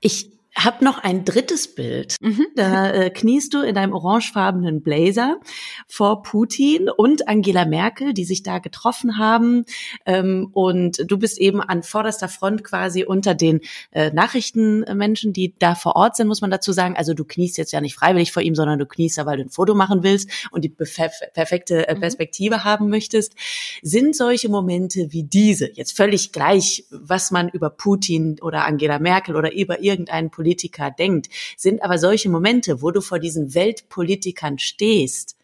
Ich 0.00 0.30
hab 0.56 0.82
noch 0.82 0.98
ein 0.98 1.24
drittes 1.24 1.74
Bild. 1.74 2.16
Mhm. 2.20 2.46
Da 2.54 2.90
äh, 2.90 3.10
kniest 3.10 3.54
du 3.54 3.62
in 3.62 3.76
einem 3.76 3.92
orangefarbenen 3.92 4.82
Blazer 4.82 5.40
vor 5.88 6.22
Putin 6.22 6.88
und 6.88 7.28
Angela 7.28 7.64
Merkel, 7.64 8.14
die 8.14 8.24
sich 8.24 8.44
da 8.44 8.60
getroffen 8.60 9.18
haben. 9.18 9.64
Ähm, 10.06 10.50
und 10.52 11.02
du 11.10 11.18
bist 11.18 11.38
eben 11.38 11.60
an 11.60 11.82
vorderster 11.82 12.28
Front 12.28 12.62
quasi 12.62 13.04
unter 13.04 13.34
den 13.34 13.60
äh, 13.90 14.12
Nachrichtenmenschen, 14.12 15.32
die 15.32 15.54
da 15.58 15.74
vor 15.74 15.96
Ort 15.96 16.16
sind, 16.16 16.28
muss 16.28 16.40
man 16.40 16.52
dazu 16.52 16.72
sagen. 16.72 16.96
Also 16.96 17.14
du 17.14 17.24
kniest 17.24 17.58
jetzt 17.58 17.72
ja 17.72 17.80
nicht 17.80 17.96
freiwillig 17.96 18.30
vor 18.30 18.42
ihm, 18.42 18.54
sondern 18.54 18.78
du 18.78 18.86
kniest 18.86 19.18
da, 19.18 19.26
weil 19.26 19.38
du 19.38 19.44
ein 19.44 19.50
Foto 19.50 19.74
machen 19.74 20.04
willst 20.04 20.30
und 20.52 20.64
die 20.64 20.68
perfekte 20.68 21.88
äh, 21.88 21.94
mhm. 21.94 22.00
Perspektive 22.00 22.56
mhm. 22.58 22.64
haben 22.64 22.88
möchtest. 22.90 23.34
Sind 23.82 24.14
solche 24.14 24.48
Momente 24.48 25.08
wie 25.10 25.24
diese, 25.24 25.70
jetzt 25.74 25.96
völlig 25.96 26.30
gleich, 26.30 26.84
was 26.90 27.32
man 27.32 27.48
über 27.48 27.70
Putin 27.70 28.36
oder 28.40 28.64
Angela 28.64 29.00
Merkel 29.00 29.34
oder 29.34 29.52
über 29.52 29.82
irgendeinen 29.82 30.30
Politiker 30.30 30.43
Politiker 30.44 30.90
denkt, 30.90 31.30
sind 31.56 31.82
aber 31.82 31.96
solche 31.96 32.28
Momente, 32.28 32.82
wo 32.82 32.90
du 32.90 33.00
vor 33.00 33.18
diesen 33.18 33.54
Weltpolitikern 33.54 34.58
stehst, 34.58 35.36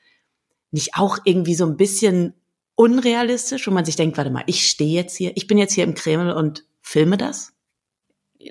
nicht 0.70 0.94
auch 0.94 1.18
irgendwie 1.24 1.54
so 1.54 1.64
ein 1.64 1.78
bisschen 1.78 2.34
unrealistisch, 2.74 3.66
wo 3.66 3.70
man 3.70 3.86
sich 3.86 3.96
denkt, 3.96 4.18
warte 4.18 4.30
mal, 4.30 4.44
ich 4.46 4.68
stehe 4.68 4.94
jetzt 4.94 5.16
hier, 5.16 5.32
ich 5.36 5.46
bin 5.46 5.56
jetzt 5.56 5.72
hier 5.72 5.84
im 5.84 5.94
Kreml 5.94 6.32
und 6.32 6.66
filme 6.82 7.16
das? 7.16 7.54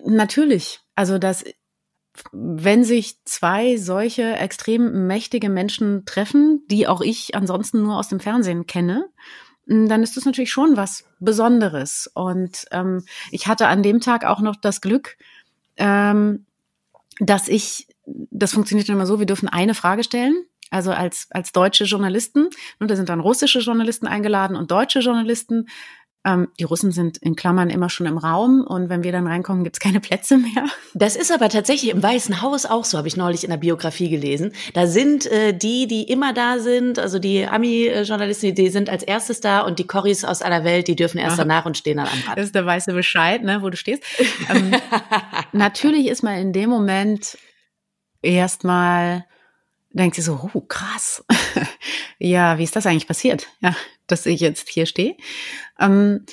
Natürlich. 0.04 0.80
Also 0.96 1.20
das, 1.20 1.46
wenn 2.32 2.84
sich 2.84 3.24
zwei 3.26 3.78
solche 3.78 4.36
extrem 4.38 5.06
mächtige 5.06 5.50
Menschen 5.50 6.04
treffen, 6.06 6.64
die 6.70 6.88
auch 6.88 7.02
ich 7.02 7.36
ansonsten 7.36 7.84
nur 7.84 7.98
aus 7.98 8.10
dem 8.10 8.20
Fernsehen 8.20 8.66
kenne, 8.66 9.06
dann 9.70 10.02
ist 10.02 10.18
das 10.18 10.26
natürlich 10.26 10.52
schon 10.52 10.78
was 10.78 11.06
Besonderes. 11.20 12.10
Und 12.14 12.66
ähm, 12.72 13.06
ich 13.30 13.48
hatte 13.48 13.68
an 13.68 13.84
dem 13.84 14.02
Tag 14.02 14.26
auch 14.26 14.42
noch 14.42 14.56
das 14.56 14.82
Glück, 14.82 15.18
ähm, 15.80 16.46
dass 17.20 17.48
ich, 17.48 17.88
das 18.06 18.54
funktioniert 18.54 18.90
immer 18.90 19.06
so, 19.06 19.20
wir 19.20 19.26
dürfen 19.26 19.50
eine 19.50 19.74
Frage 19.74 20.04
stellen. 20.04 20.46
Also 20.72 20.92
als, 20.92 21.28
als 21.32 21.52
deutsche 21.52 21.86
Journalisten. 21.86 22.50
Und 22.80 22.92
da 22.92 22.96
sind 22.96 23.10
dann 23.10 23.20
russische 23.20 23.60
Journalisten 23.60 24.06
eingeladen 24.06 24.56
und 24.56 24.70
deutsche 24.70 25.00
Journalisten. 25.00 25.68
Ähm, 26.26 26.50
die 26.60 26.66
Russen 26.66 26.92
sind 26.92 27.18
in 27.18 27.38
Klammern 27.38 27.70
immer 27.70 27.90
schon 27.90 28.06
im 28.06 28.18
Raum 28.18 28.66
und 28.68 28.90
wenn 28.90 29.04
wir 29.04 29.14
dann 29.14 29.26
reinkommen, 29.26 29.64
gibt's 29.64 29.80
keine 29.80 30.02
Plätze 30.02 30.38
mehr. 30.38 30.66
Das 30.94 31.16
ist 31.16 31.32
aber 31.32 31.48
tatsächlich 31.48 31.92
im 31.92 32.04
Weißen 32.04 32.42
Haus 32.42 32.66
auch 32.66 32.84
so, 32.84 32.98
habe 32.98 33.08
ich 33.08 33.16
neulich 33.16 33.46
in 33.46 33.50
der 33.50 33.58
Biografie 33.58 34.10
gelesen. 34.10 34.52
Da 34.74 34.86
sind 34.86 35.26
äh, 35.28 35.54
die, 35.54 35.88
die 35.88 36.04
immer 36.04 36.34
da 36.34 36.60
sind, 36.60 37.00
also 37.00 37.20
die 37.20 37.46
Ami-Journalisten, 37.46 38.54
die 38.54 38.70
sind 38.70 38.90
als 38.90 39.04
erstes 39.04 39.40
da 39.40 39.62
und 39.62 39.80
die 39.80 39.88
Corris 39.88 40.26
aus 40.26 40.42
aller 40.42 40.66
Welt, 40.66 40.90
die 40.90 40.98
dürfen 40.98 41.20
erst 41.20 41.40
danach 41.40 41.66
und 41.66 41.78
stehen 41.78 41.98
dann 41.98 42.08
am 42.08 42.20
Rand. 42.28 42.38
Das 42.38 42.46
ist 42.48 42.56
der 42.56 42.66
weiße 42.66 42.92
Bescheid, 42.94 43.42
ne, 43.42 43.62
wo 43.62 43.70
du 43.70 43.78
stehst. 43.78 44.04
Ähm, 44.50 44.72
natürlich 45.54 46.08
ist 46.08 46.22
man 46.22 46.38
in 46.38 46.52
dem 46.52 46.70
Moment 46.70 47.38
erstmal 48.22 49.26
denkt 49.92 50.16
sie 50.16 50.22
so, 50.22 50.50
oh, 50.54 50.62
krass. 50.62 51.24
ja, 52.20 52.58
wie 52.58 52.64
ist 52.64 52.76
das 52.76 52.86
eigentlich 52.86 53.08
passiert? 53.08 53.48
Ja, 53.62 53.76
dass 54.08 54.26
ich 54.26 54.40
jetzt 54.40 54.70
hier 54.70 54.86
stehe. 54.86 55.16
Ähm, 55.80 56.26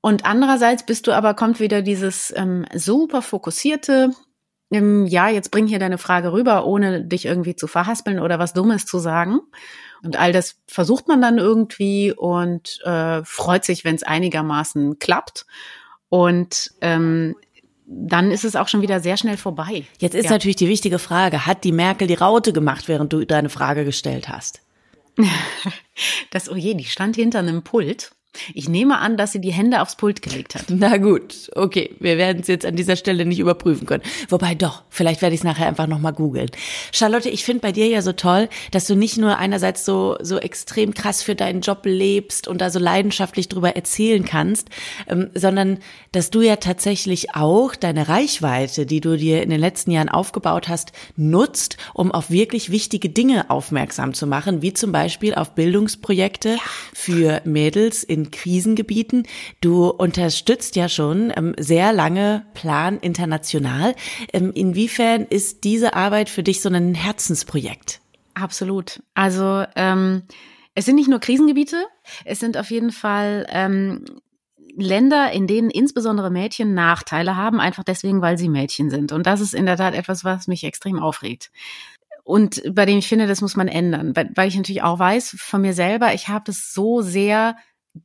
und 0.00 0.26
andererseits 0.26 0.84
bist 0.84 1.06
du 1.06 1.12
aber, 1.12 1.34
kommt 1.34 1.60
wieder 1.60 1.82
dieses 1.82 2.32
ähm, 2.36 2.66
super 2.74 3.22
fokussierte, 3.22 4.10
ähm, 4.70 5.06
ja, 5.06 5.28
jetzt 5.28 5.50
bring 5.50 5.66
hier 5.66 5.78
deine 5.78 5.98
Frage 5.98 6.32
rüber, 6.32 6.66
ohne 6.66 7.04
dich 7.04 7.26
irgendwie 7.26 7.56
zu 7.56 7.66
verhaspeln 7.66 8.18
oder 8.18 8.38
was 8.38 8.52
Dummes 8.52 8.86
zu 8.86 8.98
sagen. 8.98 9.40
Und 10.02 10.18
all 10.18 10.32
das 10.32 10.56
versucht 10.66 11.08
man 11.08 11.22
dann 11.22 11.38
irgendwie 11.38 12.12
und 12.12 12.80
äh, 12.84 13.22
freut 13.24 13.64
sich, 13.64 13.84
wenn 13.84 13.94
es 13.94 14.02
einigermaßen 14.02 14.98
klappt. 14.98 15.46
Und 16.08 16.72
ähm, 16.80 17.36
dann 17.86 18.30
ist 18.30 18.44
es 18.44 18.56
auch 18.56 18.68
schon 18.68 18.82
wieder 18.82 19.00
sehr 19.00 19.16
schnell 19.16 19.36
vorbei. 19.36 19.84
Jetzt 19.98 20.14
ist 20.14 20.26
ja. 20.26 20.30
natürlich 20.30 20.56
die 20.56 20.68
wichtige 20.68 20.98
Frage, 20.98 21.46
hat 21.46 21.64
die 21.64 21.72
Merkel 21.72 22.08
die 22.08 22.14
Raute 22.14 22.52
gemacht, 22.52 22.88
während 22.88 23.12
du 23.12 23.24
deine 23.24 23.50
Frage 23.50 23.84
gestellt 23.84 24.28
hast? 24.28 24.60
Das, 26.30 26.50
oh 26.50 26.56
je, 26.56 26.74
die 26.74 26.84
stand 26.86 27.14
hinter 27.14 27.38
einem 27.38 27.62
Pult. 27.62 28.10
Ich 28.52 28.68
nehme 28.68 28.98
an, 28.98 29.16
dass 29.16 29.32
sie 29.32 29.40
die 29.40 29.52
Hände 29.52 29.80
aufs 29.80 29.96
Pult 29.96 30.22
gelegt 30.22 30.54
hat. 30.54 30.64
Na 30.68 30.96
gut, 30.96 31.50
okay. 31.54 31.94
Wir 32.00 32.18
werden 32.18 32.40
es 32.42 32.48
jetzt 32.48 32.66
an 32.66 32.76
dieser 32.76 32.96
Stelle 32.96 33.24
nicht 33.24 33.38
überprüfen 33.38 33.86
können. 33.86 34.02
Wobei 34.28 34.54
doch, 34.54 34.82
vielleicht 34.90 35.22
werde 35.22 35.34
ich 35.34 35.40
es 35.40 35.44
nachher 35.44 35.66
einfach 35.66 35.86
nochmal 35.86 36.12
googeln. 36.12 36.50
Charlotte, 36.92 37.28
ich 37.28 37.44
finde 37.44 37.60
bei 37.60 37.72
dir 37.72 37.86
ja 37.86 38.02
so 38.02 38.12
toll, 38.12 38.48
dass 38.70 38.86
du 38.86 38.96
nicht 38.96 39.16
nur 39.16 39.38
einerseits 39.38 39.84
so, 39.84 40.16
so 40.20 40.38
extrem 40.38 40.94
krass 40.94 41.22
für 41.22 41.34
deinen 41.34 41.60
Job 41.60 41.80
lebst 41.84 42.48
und 42.48 42.60
da 42.60 42.70
so 42.70 42.78
leidenschaftlich 42.78 43.48
drüber 43.48 43.76
erzählen 43.76 44.24
kannst, 44.24 44.68
ähm, 45.08 45.30
sondern 45.34 45.78
dass 46.12 46.30
du 46.30 46.40
ja 46.42 46.56
tatsächlich 46.56 47.34
auch 47.34 47.74
deine 47.74 48.08
Reichweite, 48.08 48.86
die 48.86 49.00
du 49.00 49.16
dir 49.16 49.42
in 49.42 49.50
den 49.50 49.60
letzten 49.60 49.90
Jahren 49.90 50.08
aufgebaut 50.08 50.68
hast, 50.68 50.92
nutzt, 51.16 51.76
um 51.92 52.12
auf 52.12 52.30
wirklich 52.30 52.70
wichtige 52.70 53.08
Dinge 53.08 53.50
aufmerksam 53.50 54.14
zu 54.14 54.26
machen, 54.26 54.62
wie 54.62 54.72
zum 54.72 54.92
Beispiel 54.92 55.34
auf 55.34 55.54
Bildungsprojekte 55.54 56.50
ja. 56.50 56.58
für 56.92 57.40
Mädels 57.44 58.02
in 58.02 58.23
Krisengebieten. 58.30 59.26
Du 59.60 59.88
unterstützt 59.88 60.76
ja 60.76 60.88
schon 60.88 61.32
ähm, 61.36 61.54
sehr 61.58 61.92
lange 61.92 62.46
Plan 62.54 62.98
international. 62.98 63.94
Ähm, 64.32 64.52
inwiefern 64.54 65.22
ist 65.22 65.64
diese 65.64 65.94
Arbeit 65.94 66.28
für 66.28 66.42
dich 66.42 66.60
so 66.60 66.68
ein 66.68 66.94
Herzensprojekt? 66.94 68.00
Absolut. 68.34 69.02
Also 69.14 69.64
ähm, 69.76 70.22
es 70.74 70.84
sind 70.86 70.96
nicht 70.96 71.08
nur 71.08 71.20
Krisengebiete, 71.20 71.84
es 72.24 72.40
sind 72.40 72.56
auf 72.56 72.70
jeden 72.70 72.90
Fall 72.90 73.46
ähm, 73.48 74.04
Länder, 74.76 75.30
in 75.30 75.46
denen 75.46 75.70
insbesondere 75.70 76.30
Mädchen 76.30 76.74
Nachteile 76.74 77.36
haben, 77.36 77.60
einfach 77.60 77.84
deswegen, 77.84 78.22
weil 78.22 78.38
sie 78.38 78.48
Mädchen 78.48 78.90
sind. 78.90 79.12
Und 79.12 79.26
das 79.26 79.40
ist 79.40 79.54
in 79.54 79.66
der 79.66 79.76
Tat 79.76 79.94
etwas, 79.94 80.24
was 80.24 80.48
mich 80.48 80.64
extrem 80.64 80.98
aufregt. 80.98 81.52
Und 82.24 82.62
bei 82.74 82.86
dem 82.86 82.98
ich 82.98 83.06
finde, 83.06 83.26
das 83.26 83.42
muss 83.42 83.54
man 83.54 83.68
ändern, 83.68 84.16
weil, 84.16 84.30
weil 84.34 84.48
ich 84.48 84.56
natürlich 84.56 84.82
auch 84.82 84.98
weiß 84.98 85.36
von 85.38 85.60
mir 85.60 85.74
selber, 85.74 86.14
ich 86.14 86.28
habe 86.28 86.44
das 86.46 86.72
so 86.72 87.02
sehr 87.02 87.56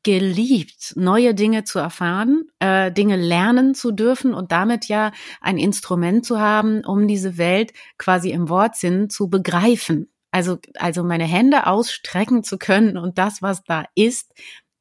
geliebt, 0.03 0.93
neue 0.95 1.33
Dinge 1.33 1.63
zu 1.63 1.79
erfahren, 1.79 2.43
äh, 2.59 2.91
Dinge 2.91 3.15
lernen 3.15 3.73
zu 3.73 3.91
dürfen 3.91 4.33
und 4.33 4.51
damit 4.51 4.85
ja 4.85 5.11
ein 5.41 5.57
Instrument 5.57 6.25
zu 6.25 6.39
haben, 6.39 6.83
um 6.85 7.07
diese 7.07 7.37
Welt 7.37 7.73
quasi 7.97 8.29
im 8.29 8.49
Wortsinn 8.49 9.09
zu 9.09 9.29
begreifen. 9.29 10.09
Also, 10.31 10.59
also 10.75 11.03
meine 11.03 11.25
Hände 11.25 11.65
ausstrecken 11.65 12.43
zu 12.43 12.59
können 12.59 12.97
und 12.97 13.17
das, 13.17 13.41
was 13.41 13.63
da 13.63 13.85
ist, 13.95 14.31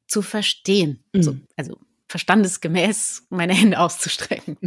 zu 0.07 0.21
verstehen. 0.21 1.03
Mhm. 1.13 1.23
So, 1.23 1.35
also 1.57 1.77
verstandesgemäß 2.07 3.27
meine 3.29 3.53
Hände 3.53 3.79
auszustrecken. 3.79 4.57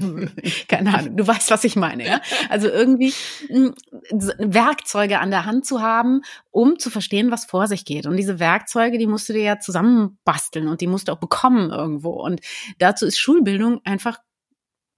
Keine 0.69 0.97
Ahnung, 0.97 1.17
du 1.17 1.27
weißt, 1.27 1.51
was 1.51 1.65
ich 1.65 1.77
meine, 1.77 2.07
ja? 2.07 2.21
Also 2.49 2.69
irgendwie 2.69 3.13
hm, 3.49 3.75
Werkzeuge 4.13 5.21
an 5.21 5.31
der 5.31 5.45
Hand 5.45 5.67
zu 5.67 5.81
haben, 5.81 6.23
um 6.51 6.79
zu 6.79 6.91
verstehen, 6.91 7.31
was 7.31 7.45
vor 7.45 7.67
sich 7.67 7.85
geht. 7.85 8.07
Und 8.07 8.17
diese 8.17 8.39
Werkzeuge, 8.39 8.99
die 8.99 9.07
musst 9.07 9.29
du 9.29 9.33
dir 9.33 9.43
ja 9.43 9.59
zusammenbasteln 9.59 10.69
und 10.69 10.81
die 10.81 10.87
musst 10.87 11.09
du 11.09 11.13
auch 11.13 11.19
bekommen 11.19 11.71
irgendwo. 11.71 12.11
Und 12.23 12.41
dazu 12.79 13.07
ist 13.07 13.19
Schulbildung 13.19 13.81
einfach 13.85 14.19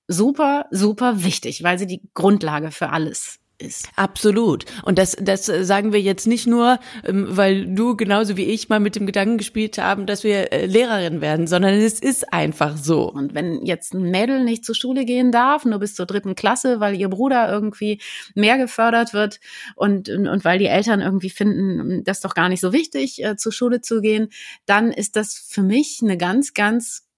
super, 0.09 0.67
super 0.71 1.25
wichtig, 1.25 1.63
weil 1.63 1.79
sie 1.79 1.87
die 1.87 2.03
Grundlage 2.15 2.71
für 2.71 2.91
alles 2.91 3.41
ist. 3.65 3.89
Absolut. 3.97 4.65
Und 4.83 4.99
das, 4.99 5.17
das 5.21 5.47
sagen 5.47 5.93
wir 5.93 6.01
jetzt 6.01 6.27
nicht 6.27 6.47
nur, 6.47 6.79
ähm, 7.05 7.27
weil 7.29 7.67
du 7.75 7.97
genauso 7.97 8.37
wie 8.37 8.45
ich 8.45 8.69
mal 8.69 8.81
mit 8.81 8.97
dem 8.97 9.07
Gedanken 9.07 9.39
gespielt 9.39 9.79
haben, 9.79 10.07
dass 10.07 10.25
wir 10.25 10.53
äh, 10.53 10.67
Lehrerin 10.67 11.21
werden, 11.21 11.47
sondern 11.47 11.75
es 11.75 12.01
ist 12.01 12.33
einfach 12.33 12.77
so. 12.77 13.11
Und 13.11 13.35
wenn 13.35 13.65
jetzt 13.65 13.95
ein 13.95 14.11
Mädel 14.11 14.45
nicht 14.45 14.65
zur 14.65 14.75
Schule 14.75 15.05
gehen 15.05 15.33
darf, 15.33 15.65
nur 15.65 15.79
bis 15.79 15.95
zur 15.95 16.07
dritten 16.07 16.35
Klasse, 16.35 16.81
weil 16.81 16.95
ihr 16.95 17.09
Bruder 17.09 17.51
irgendwie 17.51 18.01
mehr 18.35 18.59
gefördert 18.59 19.13
wird 19.15 19.41
und, 19.77 20.09
und 20.09 20.45
weil 20.45 20.59
die 20.59 20.67
Eltern 20.67 21.01
irgendwie 21.01 21.31
finden, 21.31 22.05
das 22.05 22.19
ist 22.19 22.25
doch 22.25 22.35
gar 22.35 22.49
nicht 22.49 22.61
so 22.61 22.73
wichtig, 22.73 23.23
äh, 23.25 23.37
zur 23.37 23.53
Schule 23.53 23.81
zu 23.81 24.01
gehen, 24.01 24.29
dann 24.67 24.93
ist 24.93 25.17
das 25.17 25.35
für 25.35 25.63
mich 25.63 26.01
eine 26.03 26.17
ganz, 26.17 26.55
ganz 26.55 27.09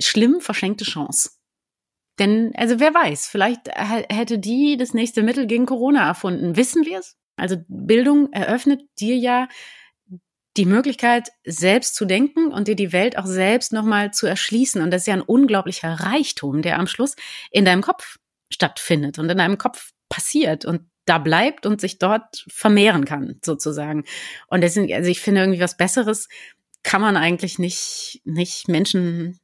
schlimm 0.00 0.40
verschenkte 0.40 0.84
Chance. 0.84 1.30
Denn, 2.18 2.52
also 2.56 2.80
wer 2.80 2.94
weiß, 2.94 3.28
vielleicht 3.28 3.68
hätte 3.68 4.38
die 4.38 4.76
das 4.76 4.94
nächste 4.94 5.22
Mittel 5.22 5.46
gegen 5.46 5.66
Corona 5.66 6.06
erfunden. 6.06 6.56
Wissen 6.56 6.86
wir 6.86 6.98
es? 6.98 7.16
Also 7.36 7.56
Bildung 7.68 8.32
eröffnet 8.32 8.82
dir 8.98 9.16
ja 9.16 9.48
die 10.56 10.64
Möglichkeit, 10.64 11.28
selbst 11.44 11.94
zu 11.94 12.06
denken 12.06 12.52
und 12.52 12.68
dir 12.68 12.76
die 12.76 12.92
Welt 12.92 13.18
auch 13.18 13.26
selbst 13.26 13.72
nochmal 13.72 14.12
zu 14.12 14.26
erschließen. 14.26 14.80
Und 14.80 14.90
das 14.90 15.02
ist 15.02 15.06
ja 15.06 15.14
ein 15.14 15.22
unglaublicher 15.22 15.92
Reichtum, 15.92 16.62
der 16.62 16.78
am 16.78 16.86
Schluss 16.86 17.14
in 17.50 17.66
deinem 17.66 17.82
Kopf 17.82 18.16
stattfindet 18.50 19.18
und 19.18 19.28
in 19.28 19.36
deinem 19.36 19.58
Kopf 19.58 19.90
passiert 20.08 20.64
und 20.64 20.82
da 21.04 21.18
bleibt 21.18 21.66
und 21.66 21.80
sich 21.80 21.98
dort 21.98 22.44
vermehren 22.48 23.04
kann, 23.04 23.38
sozusagen. 23.44 24.04
Und 24.48 24.62
deswegen, 24.62 24.92
also 24.92 25.10
ich 25.10 25.20
finde 25.20 25.42
irgendwie 25.42 25.60
was 25.60 25.76
Besseres 25.76 26.28
kann 26.82 27.00
man 27.00 27.16
eigentlich 27.16 27.58
nicht, 27.58 28.22
nicht 28.24 28.68
Menschen 28.68 29.38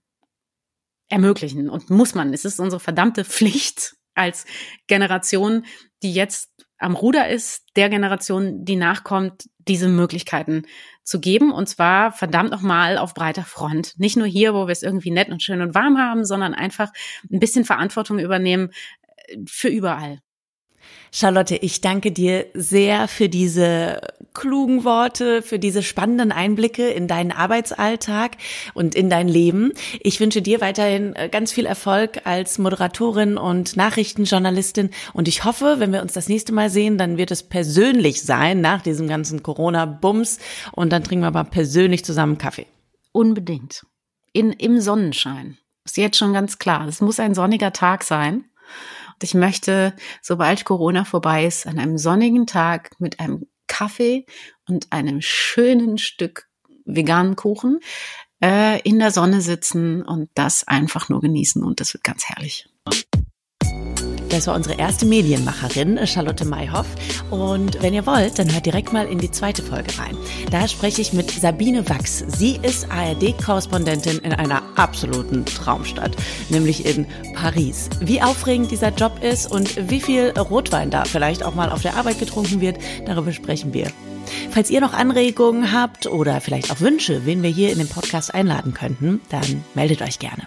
ermöglichen 1.13 1.69
und 1.69 1.91
muss 1.91 2.15
man. 2.15 2.33
Es 2.33 2.45
ist 2.45 2.59
unsere 2.59 2.81
verdammte 2.81 3.25
Pflicht 3.27 3.95
als 4.15 4.47
Generation, 4.87 5.65
die 6.03 6.13
jetzt 6.13 6.51
am 6.79 6.97
Ruder 6.97 7.29
ist, 7.29 7.65
der 7.77 7.89
Generation, 7.89 8.65
die 8.65 8.77
nachkommt, 8.77 9.49
diese 9.59 9.89
Möglichkeiten 9.89 10.67
zu 11.05 11.21
geben. 11.21 11.53
Und 11.53 11.69
zwar 11.69 12.11
verdammt 12.11 12.51
nochmal 12.51 12.99
auf 12.99 13.15
breiter 13.15 13.45
Front. 13.45 13.93
Nicht 13.99 14.17
nur 14.17 14.27
hier, 14.27 14.53
wo 14.55 14.67
wir 14.67 14.73
es 14.73 14.83
irgendwie 14.83 15.13
nett 15.13 15.29
und 15.29 15.43
schön 15.43 15.61
und 15.61 15.75
warm 15.77 15.99
haben, 15.99 16.25
sondern 16.25 16.55
einfach 16.55 16.91
ein 17.31 17.39
bisschen 17.39 17.65
Verantwortung 17.65 18.19
übernehmen 18.19 18.71
äh, 19.29 19.39
für 19.47 19.69
überall. 19.69 20.19
Charlotte, 21.11 21.57
ich 21.57 21.81
danke 21.81 22.11
dir 22.11 22.47
sehr 22.55 23.07
für 23.09 23.29
diese 23.29 24.01
klugen 24.35 24.85
Worte, 24.85 25.43
für 25.43 25.59
diese 25.59 25.83
spannenden 25.83 26.33
Einblicke 26.33 26.89
in 26.89 27.07
deinen 27.07 27.33
Arbeitsalltag 27.33 28.39
und 28.75 28.95
in 28.95 29.11
dein 29.11 29.29
Leben. 29.29 29.73
Ich 30.01 30.21
wünsche 30.21 30.41
dir 30.41 30.61
weiterhin 30.61 31.15
äh, 31.15 31.29
ganz 31.29 31.53
viel 31.53 31.67
Erfolg 31.67 32.23
als 32.25 32.59
Moderatorin 32.59 33.37
und 33.37 33.77
Nachrichtenjournalistin 33.77 34.91
und 35.13 35.29
ich 35.29 35.45
hoffe, 35.45 35.77
wenn 35.79 35.93
wir 35.93 36.03
uns 36.03 36.15
das 36.15 36.29
nächste 36.29 36.53
Mal 36.53 36.71
sehen, 36.71 36.97
dann 36.97 37.19
wird 37.19 37.31
es 37.31 37.43
persönlich 37.43 38.23
sein 38.23 38.61
nach 38.61 38.83
diesem 38.83 39.07
ganzen 39.07 39.43
Corona-Bums 39.43 40.39
und 40.73 40.93
dann 40.93 41.05
trinken 41.05 41.25
wir 41.25 41.31
mal 41.31 41.45
persönlich 41.45 42.05
zusammen 42.05 42.39
Kaffee. 42.39 42.67
Unbedingt. 43.13 43.85
In, 44.33 44.53
Im 44.53 44.81
Sonnenschein. 44.81 45.59
Ist 45.85 45.97
jetzt 45.97 46.17
schon 46.17 46.33
ganz 46.33 46.59
klar. 46.59 46.87
Es 46.87 47.01
muss 47.01 47.21
ein 47.21 47.35
sonniger 47.35 47.73
Tag 47.73 48.05
sein. 48.05 48.45
Ich 49.23 49.35
möchte, 49.35 49.95
sobald 50.21 50.65
Corona 50.65 51.05
vorbei 51.05 51.47
ist, 51.47 51.67
an 51.67 51.79
einem 51.79 51.99
sonnigen 51.99 52.47
Tag 52.47 52.91
mit 52.99 53.21
einem 53.21 53.47
Kaffee 53.67 54.27
und 54.69 54.93
einem 54.93 55.21
schönen 55.21 55.99
Stück 55.99 56.49
veganen 56.85 57.37
Kuchen 57.37 57.81
äh, 58.43 58.81
in 58.83 58.99
der 58.99 59.11
Sonne 59.11 59.41
sitzen 59.41 60.03
und 60.03 60.29
das 60.35 60.67
einfach 60.67 61.09
nur 61.09 61.21
genießen 61.21 61.63
und 61.63 61.81
das 61.81 61.95
wird 61.95 62.05
ganz 62.05 62.25
herrlich. 62.27 62.69
Das 64.33 64.47
war 64.47 64.55
unsere 64.55 64.77
erste 64.77 65.05
Medienmacherin, 65.05 66.07
Charlotte 66.07 66.47
Mayhoff. 66.47 66.87
Und 67.29 67.83
wenn 67.83 67.93
ihr 67.93 68.07
wollt, 68.07 68.39
dann 68.39 68.51
hört 68.51 68.65
direkt 68.65 68.91
mal 68.91 69.07
in 69.07 69.19
die 69.19 69.31
zweite 69.31 69.63
Folge 69.63 69.99
rein. 69.99 70.17
Da 70.51 70.67
spreche 70.69 71.03
ich 71.03 71.13
mit 71.13 71.31
Sabine 71.31 71.87
Wachs. 71.91 72.25
Sie 72.29 72.59
ist 72.63 72.91
ARD-Korrespondentin 72.91 74.21
in 74.21 74.33
einer 74.33 74.63
absoluten 74.77 75.45
Traumstadt, 75.45 76.17
nämlich 76.49 76.87
in 76.87 77.07
Paris. 77.35 77.91
Wie 78.01 78.23
aufregend 78.23 78.71
dieser 78.71 78.89
Job 78.89 79.23
ist 79.23 79.53
und 79.53 79.91
wie 79.91 80.01
viel 80.01 80.31
Rotwein 80.31 80.89
da 80.89 81.05
vielleicht 81.05 81.43
auch 81.43 81.55
mal 81.55 81.71
auf 81.71 81.83
der 81.83 81.97
Arbeit 81.97 82.19
getrunken 82.19 82.63
wird, 82.63 82.79
darüber 83.05 83.33
sprechen 83.33 83.75
wir. 83.75 83.89
Falls 84.51 84.71
ihr 84.71 84.81
noch 84.81 84.95
Anregungen 84.95 85.73
habt 85.73 86.07
oder 86.07 86.41
vielleicht 86.41 86.73
auch 86.73 86.81
Wünsche, 86.81 87.27
wen 87.27 87.43
wir 87.43 87.51
hier 87.51 87.71
in 87.71 87.77
den 87.77 87.89
Podcast 87.89 88.33
einladen 88.33 88.73
könnten, 88.73 89.21
dann 89.29 89.63
meldet 89.75 90.01
euch 90.01 90.19
gerne. 90.19 90.45